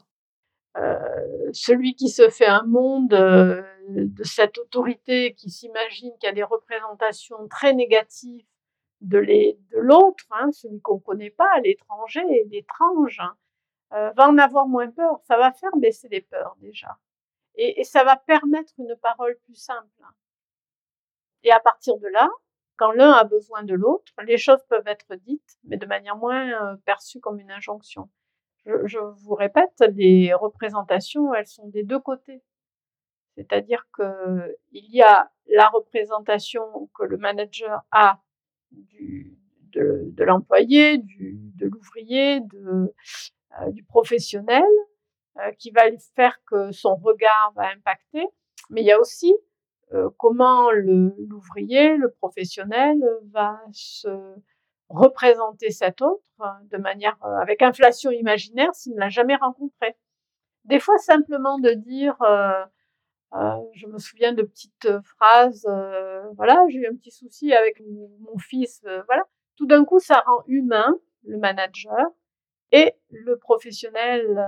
Euh, 0.78 1.50
Celui 1.54 1.96
qui 1.96 2.10
se 2.10 2.30
fait 2.30 2.46
un 2.46 2.62
monde 2.68 3.16
euh, 3.16 3.64
de 3.90 4.24
cette 4.24 4.60
autorité 4.60 5.34
qui 5.34 5.50
s'imagine 5.50 6.12
qu'il 6.20 6.28
y 6.28 6.32
a 6.32 6.36
des 6.36 6.44
représentations 6.44 7.48
très 7.48 7.74
négatives 7.74 8.46
de 9.02 9.26
l'autre, 9.72 10.26
hein, 10.30 10.52
celui 10.52 10.82
qu'on 10.82 10.98
ne 10.98 11.00
connaît 11.00 11.32
pas, 11.32 11.60
l'étranger, 11.62 12.22
l'étrange, 12.52 13.20
hein, 13.20 13.36
va 13.90 14.30
en 14.30 14.38
avoir 14.38 14.68
moins 14.68 14.92
peur. 14.92 15.20
Ça 15.24 15.36
va 15.38 15.52
faire 15.52 15.76
baisser 15.78 16.10
les 16.10 16.22
peurs 16.22 16.56
déjà. 16.60 17.00
Et, 17.64 17.84
ça 17.84 18.04
va 18.04 18.16
permettre 18.16 18.74
une 18.80 18.96
parole 18.96 19.38
plus 19.46 19.56
simple. 19.56 19.88
Et 21.44 21.52
à 21.52 21.60
partir 21.60 21.96
de 21.98 22.08
là, 22.08 22.28
quand 22.76 22.92
l'un 22.92 23.12
a 23.12 23.24
besoin 23.24 23.62
de 23.62 23.76
l'autre, 23.76 24.12
les 24.24 24.40
choses 24.40 24.64
peuvent 24.68 24.88
être 24.88 25.14
dites, 25.16 25.60
mais 25.64 25.78
de 25.78 25.86
manière 25.86 26.16
moins 26.16 26.50
euh, 26.50 26.76
perçue 26.86 27.20
comme 27.20 27.40
une 27.40 27.52
injonction. 27.52 28.10
Je, 28.66 28.98
vous 28.98 29.36
répète, 29.36 29.84
les 29.96 30.34
représentations, 30.34 31.34
elles 31.36 31.46
sont 31.46 31.68
des 31.68 31.84
deux 31.84 32.00
côtés. 32.00 32.42
C'est-à-dire 33.36 33.86
que 33.94 34.58
il 34.72 34.90
y 34.92 35.04
a 35.04 35.32
la 35.48 35.68
représentation 35.68 36.90
que 36.98 37.04
le 37.04 37.18
manager 37.18 37.82
a 37.92 38.22
de, 38.72 40.24
l'employé, 40.24 40.98
de 40.98 41.68
l'ouvrier, 41.68 42.40
de, 42.40 42.94
euh, 43.62 43.72
du 43.72 43.84
professionnel, 43.84 44.64
qui 45.58 45.72
va 45.72 45.84
faire 46.16 46.38
que 46.46 46.72
son 46.72 46.96
regard 46.96 47.54
va 47.56 47.70
impacter, 47.70 48.26
mais 48.70 48.82
il 48.82 48.86
y 48.86 48.92
a 48.92 49.00
aussi 49.00 49.34
euh, 49.94 50.10
comment 50.18 50.72
l'ouvrier, 50.72 51.98
le, 51.98 52.10
professionnel 52.12 52.98
va 53.32 53.60
se 53.74 54.36
représenter 54.88 55.70
cet 55.70 56.02
autre 56.02 56.24
de 56.72 56.78
manière 56.78 57.18
euh, 57.26 57.36
avec 57.38 57.62
inflation 57.62 58.10
imaginaire 58.12 58.74
s'il 58.74 58.94
ne 58.94 59.00
l'a 59.00 59.10
jamais 59.10 59.36
rencontré. 59.36 59.96
Des 60.64 60.80
fois 60.80 60.98
simplement 60.98 61.60
de 61.60 61.72
dire, 61.72 62.16
je 63.74 63.88
me 63.88 63.98
souviens 63.98 64.34
de 64.34 64.44
petites 64.44 65.02
phrases, 65.02 65.66
voilà, 66.36 66.64
j'ai 66.70 66.80
eu 66.80 66.88
un 66.88 66.96
petit 66.96 67.12
souci 67.12 67.52
avec 67.54 67.82
mon 68.20 68.38
fils, 68.38 68.82
voilà. 69.08 69.24
Tout 69.56 69.66
d'un 69.66 69.84
coup, 69.84 70.00
ça 70.00 70.24
rend 70.26 70.44
humain 70.46 70.96
le 71.24 71.38
manager 71.38 72.06
et 72.72 72.94
le 73.10 73.38
professionnel 73.38 74.40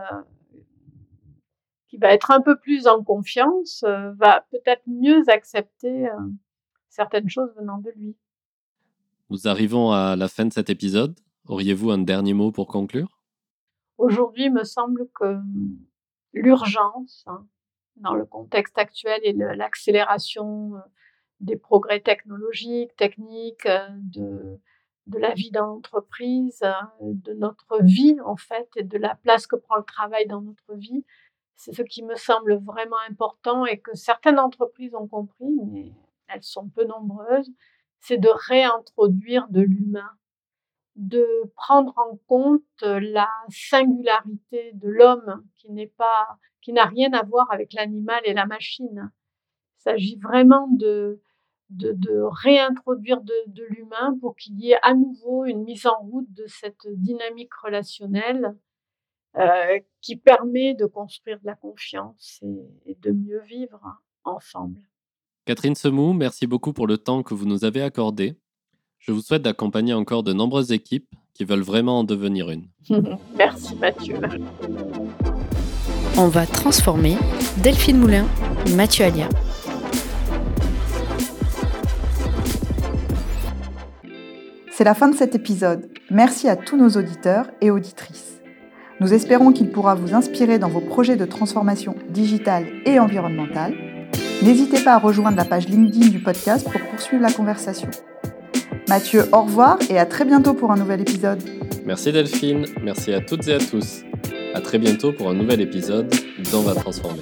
qui 1.93 1.99
va 1.99 2.11
être 2.11 2.31
un 2.31 2.41
peu 2.41 2.57
plus 2.57 2.87
en 2.87 3.03
confiance, 3.03 3.83
euh, 3.83 4.13
va 4.13 4.47
peut-être 4.49 4.81
mieux 4.87 5.21
accepter 5.27 6.07
euh, 6.09 6.17
certaines 6.89 7.29
choses 7.29 7.53
venant 7.55 7.77
de 7.77 7.91
lui. 7.91 8.17
Nous 9.29 9.47
arrivons 9.47 9.91
à 9.91 10.15
la 10.15 10.27
fin 10.27 10.45
de 10.45 10.51
cet 10.51 10.71
épisode. 10.71 11.19
Auriez-vous 11.47 11.91
un 11.91 11.99
dernier 11.99 12.33
mot 12.33 12.51
pour 12.51 12.65
conclure? 12.65 13.21
Aujourd'hui, 13.99 14.45
il 14.45 14.53
me 14.53 14.63
semble 14.63 15.07
que 15.13 15.37
l'urgence, 16.33 17.25
hein, 17.27 17.45
dans 17.97 18.15
le 18.15 18.25
contexte 18.25 18.79
actuel 18.79 19.19
et 19.23 19.33
l'accélération 19.33 20.73
euh, 20.73 20.79
des 21.41 21.57
progrès 21.57 21.99
technologiques, 21.99 22.95
techniques, 22.95 23.67
de, 23.91 24.59
de 25.05 25.19
la 25.19 25.35
vie 25.35 25.51
dans 25.51 25.67
l'entreprise, 25.67 26.63
de 27.01 27.33
notre 27.33 27.83
vie 27.83 28.17
en 28.25 28.35
fait, 28.35 28.67
et 28.77 28.83
de 28.83 28.97
la 28.97 29.13
place 29.13 29.45
que 29.45 29.57
prend 29.57 29.75
le 29.75 29.83
travail 29.83 30.25
dans 30.25 30.41
notre 30.41 30.73
vie. 30.73 31.05
C'est 31.55 31.73
ce 31.73 31.81
qui 31.81 32.03
me 32.03 32.15
semble 32.15 32.55
vraiment 32.55 32.97
important 33.09 33.65
et 33.65 33.79
que 33.79 33.95
certaines 33.95 34.39
entreprises 34.39 34.95
ont 34.95 35.07
compris, 35.07 35.55
mais 35.71 35.93
elles 36.27 36.43
sont 36.43 36.67
peu 36.69 36.83
nombreuses, 36.85 37.51
c'est 37.99 38.17
de 38.17 38.29
réintroduire 38.29 39.47
de 39.49 39.61
l'humain, 39.61 40.11
de 40.95 41.25
prendre 41.55 41.97
en 41.97 42.17
compte 42.27 42.81
la 42.81 43.29
singularité 43.49 44.71
de 44.73 44.89
l'homme 44.89 45.43
qui 45.55 45.71
n'est 45.71 45.87
pas, 45.87 46.37
qui 46.61 46.73
n'a 46.73 46.85
rien 46.85 47.13
à 47.13 47.23
voir 47.23 47.51
avec 47.51 47.73
l'animal 47.73 48.21
et 48.25 48.33
la 48.33 48.45
machine. 48.45 49.11
Il 49.79 49.81
s'agit 49.83 50.17
vraiment 50.17 50.67
de, 50.67 51.21
de, 51.69 52.21
réintroduire 52.43 53.21
de, 53.21 53.63
l'humain 53.69 54.17
pour 54.19 54.35
qu'il 54.35 54.59
y 54.59 54.71
ait 54.71 54.79
à 54.81 54.93
nouveau 54.93 55.45
une 55.45 55.63
mise 55.63 55.85
en 55.85 55.97
route 55.99 56.31
de 56.33 56.45
cette 56.47 56.87
dynamique 56.87 57.53
relationnelle 57.53 58.55
euh, 59.37 59.79
qui 60.01 60.15
permet 60.15 60.75
de 60.75 60.85
construire 60.85 61.39
de 61.39 61.45
la 61.45 61.55
confiance 61.55 62.39
et, 62.85 62.95
de 63.01 63.11
mieux 63.11 63.41
vivre 63.41 63.81
ensemble. 64.23 64.79
Catherine 65.45 65.75
Semou, 65.75 66.13
merci 66.13 66.45
beaucoup 66.45 66.71
pour 66.71 66.87
le 66.87 66.97
temps 66.97 67.23
que 67.23 67.33
vous 67.33 67.45
nous 67.45 67.65
avez 67.65 67.81
accordé. 67.81 68.37
Je 68.99 69.11
vous 69.11 69.21
souhaite 69.21 69.41
d'accompagner 69.41 69.93
encore 69.93 70.23
de 70.23 70.33
nombreuses 70.33 70.71
équipes 70.71 71.09
qui 71.33 71.45
veulent 71.45 71.63
vraiment 71.63 71.99
en 71.99 72.03
devenir 72.03 72.49
une. 72.49 72.67
merci 73.35 73.75
Mathieu. 73.75 74.19
On 76.15 76.27
va 76.27 76.45
transformer 76.45 77.15
Delphine 77.63 77.97
Moulin, 77.97 78.27
Mathieu 78.75 79.05
Alia. 79.05 79.27
C'est 84.71 84.83
la 84.83 84.93
fin 84.93 85.09
de 85.09 85.15
cet 85.15 85.33
épisode. 85.33 85.91
Merci 86.09 86.47
à 86.47 86.55
tous 86.55 86.77
nos 86.77 86.89
auditeurs 86.89 87.47
et 87.61 87.71
auditrices. 87.71 88.32
Nous 88.99 89.13
espérons 89.13 89.51
qu'il 89.51 89.69
pourra 89.69 89.95
vous 89.95 90.13
inspirer 90.13 90.59
dans 90.59 90.69
vos 90.69 90.79
projets 90.79 91.15
de 91.15 91.25
transformation 91.25 91.95
digitale 92.09 92.65
et 92.85 92.99
environnementale. 92.99 93.73
N'hésitez 94.41 94.83
pas 94.83 94.93
à 94.93 94.99
rejoindre 94.99 95.37
la 95.37 95.45
page 95.45 95.67
LinkedIn 95.67 96.09
du 96.09 96.19
podcast 96.19 96.69
pour 96.69 96.81
poursuivre 96.89 97.21
la 97.21 97.31
conversation. 97.31 97.89
Mathieu, 98.87 99.25
au 99.31 99.41
revoir 99.41 99.77
et 99.89 99.97
à 99.97 100.05
très 100.05 100.25
bientôt 100.25 100.53
pour 100.53 100.71
un 100.71 100.77
nouvel 100.77 101.01
épisode. 101.01 101.41
Merci 101.85 102.11
Delphine, 102.11 102.65
merci 102.81 103.13
à 103.13 103.21
toutes 103.21 103.47
et 103.47 103.53
à 103.53 103.59
tous. 103.59 104.03
À 104.53 104.61
très 104.61 104.77
bientôt 104.77 105.11
pour 105.11 105.29
un 105.29 105.33
nouvel 105.33 105.61
épisode 105.61 106.13
d'On 106.51 106.61
va 106.61 106.75
transformer. 106.75 107.21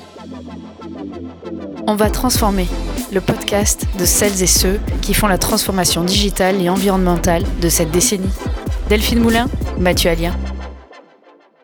On 1.88 1.96
va 1.96 2.10
transformer 2.10 2.68
le 3.14 3.22
podcast 3.22 3.86
de 4.00 4.06
celles 4.06 4.44
et 4.44 4.48
ceux 4.48 4.80
qui 5.02 5.14
font 5.14 5.28
la 5.28 5.38
transformation 5.38 6.04
digitale 6.04 6.62
et 6.62 6.70
environnementale 6.70 7.44
de 7.62 7.70
cette 7.70 7.92
décennie. 7.92 8.30
Delphine 8.90 9.20
Moulin, 9.20 9.48
Mathieu 9.80 10.10
Alien. 10.10 10.34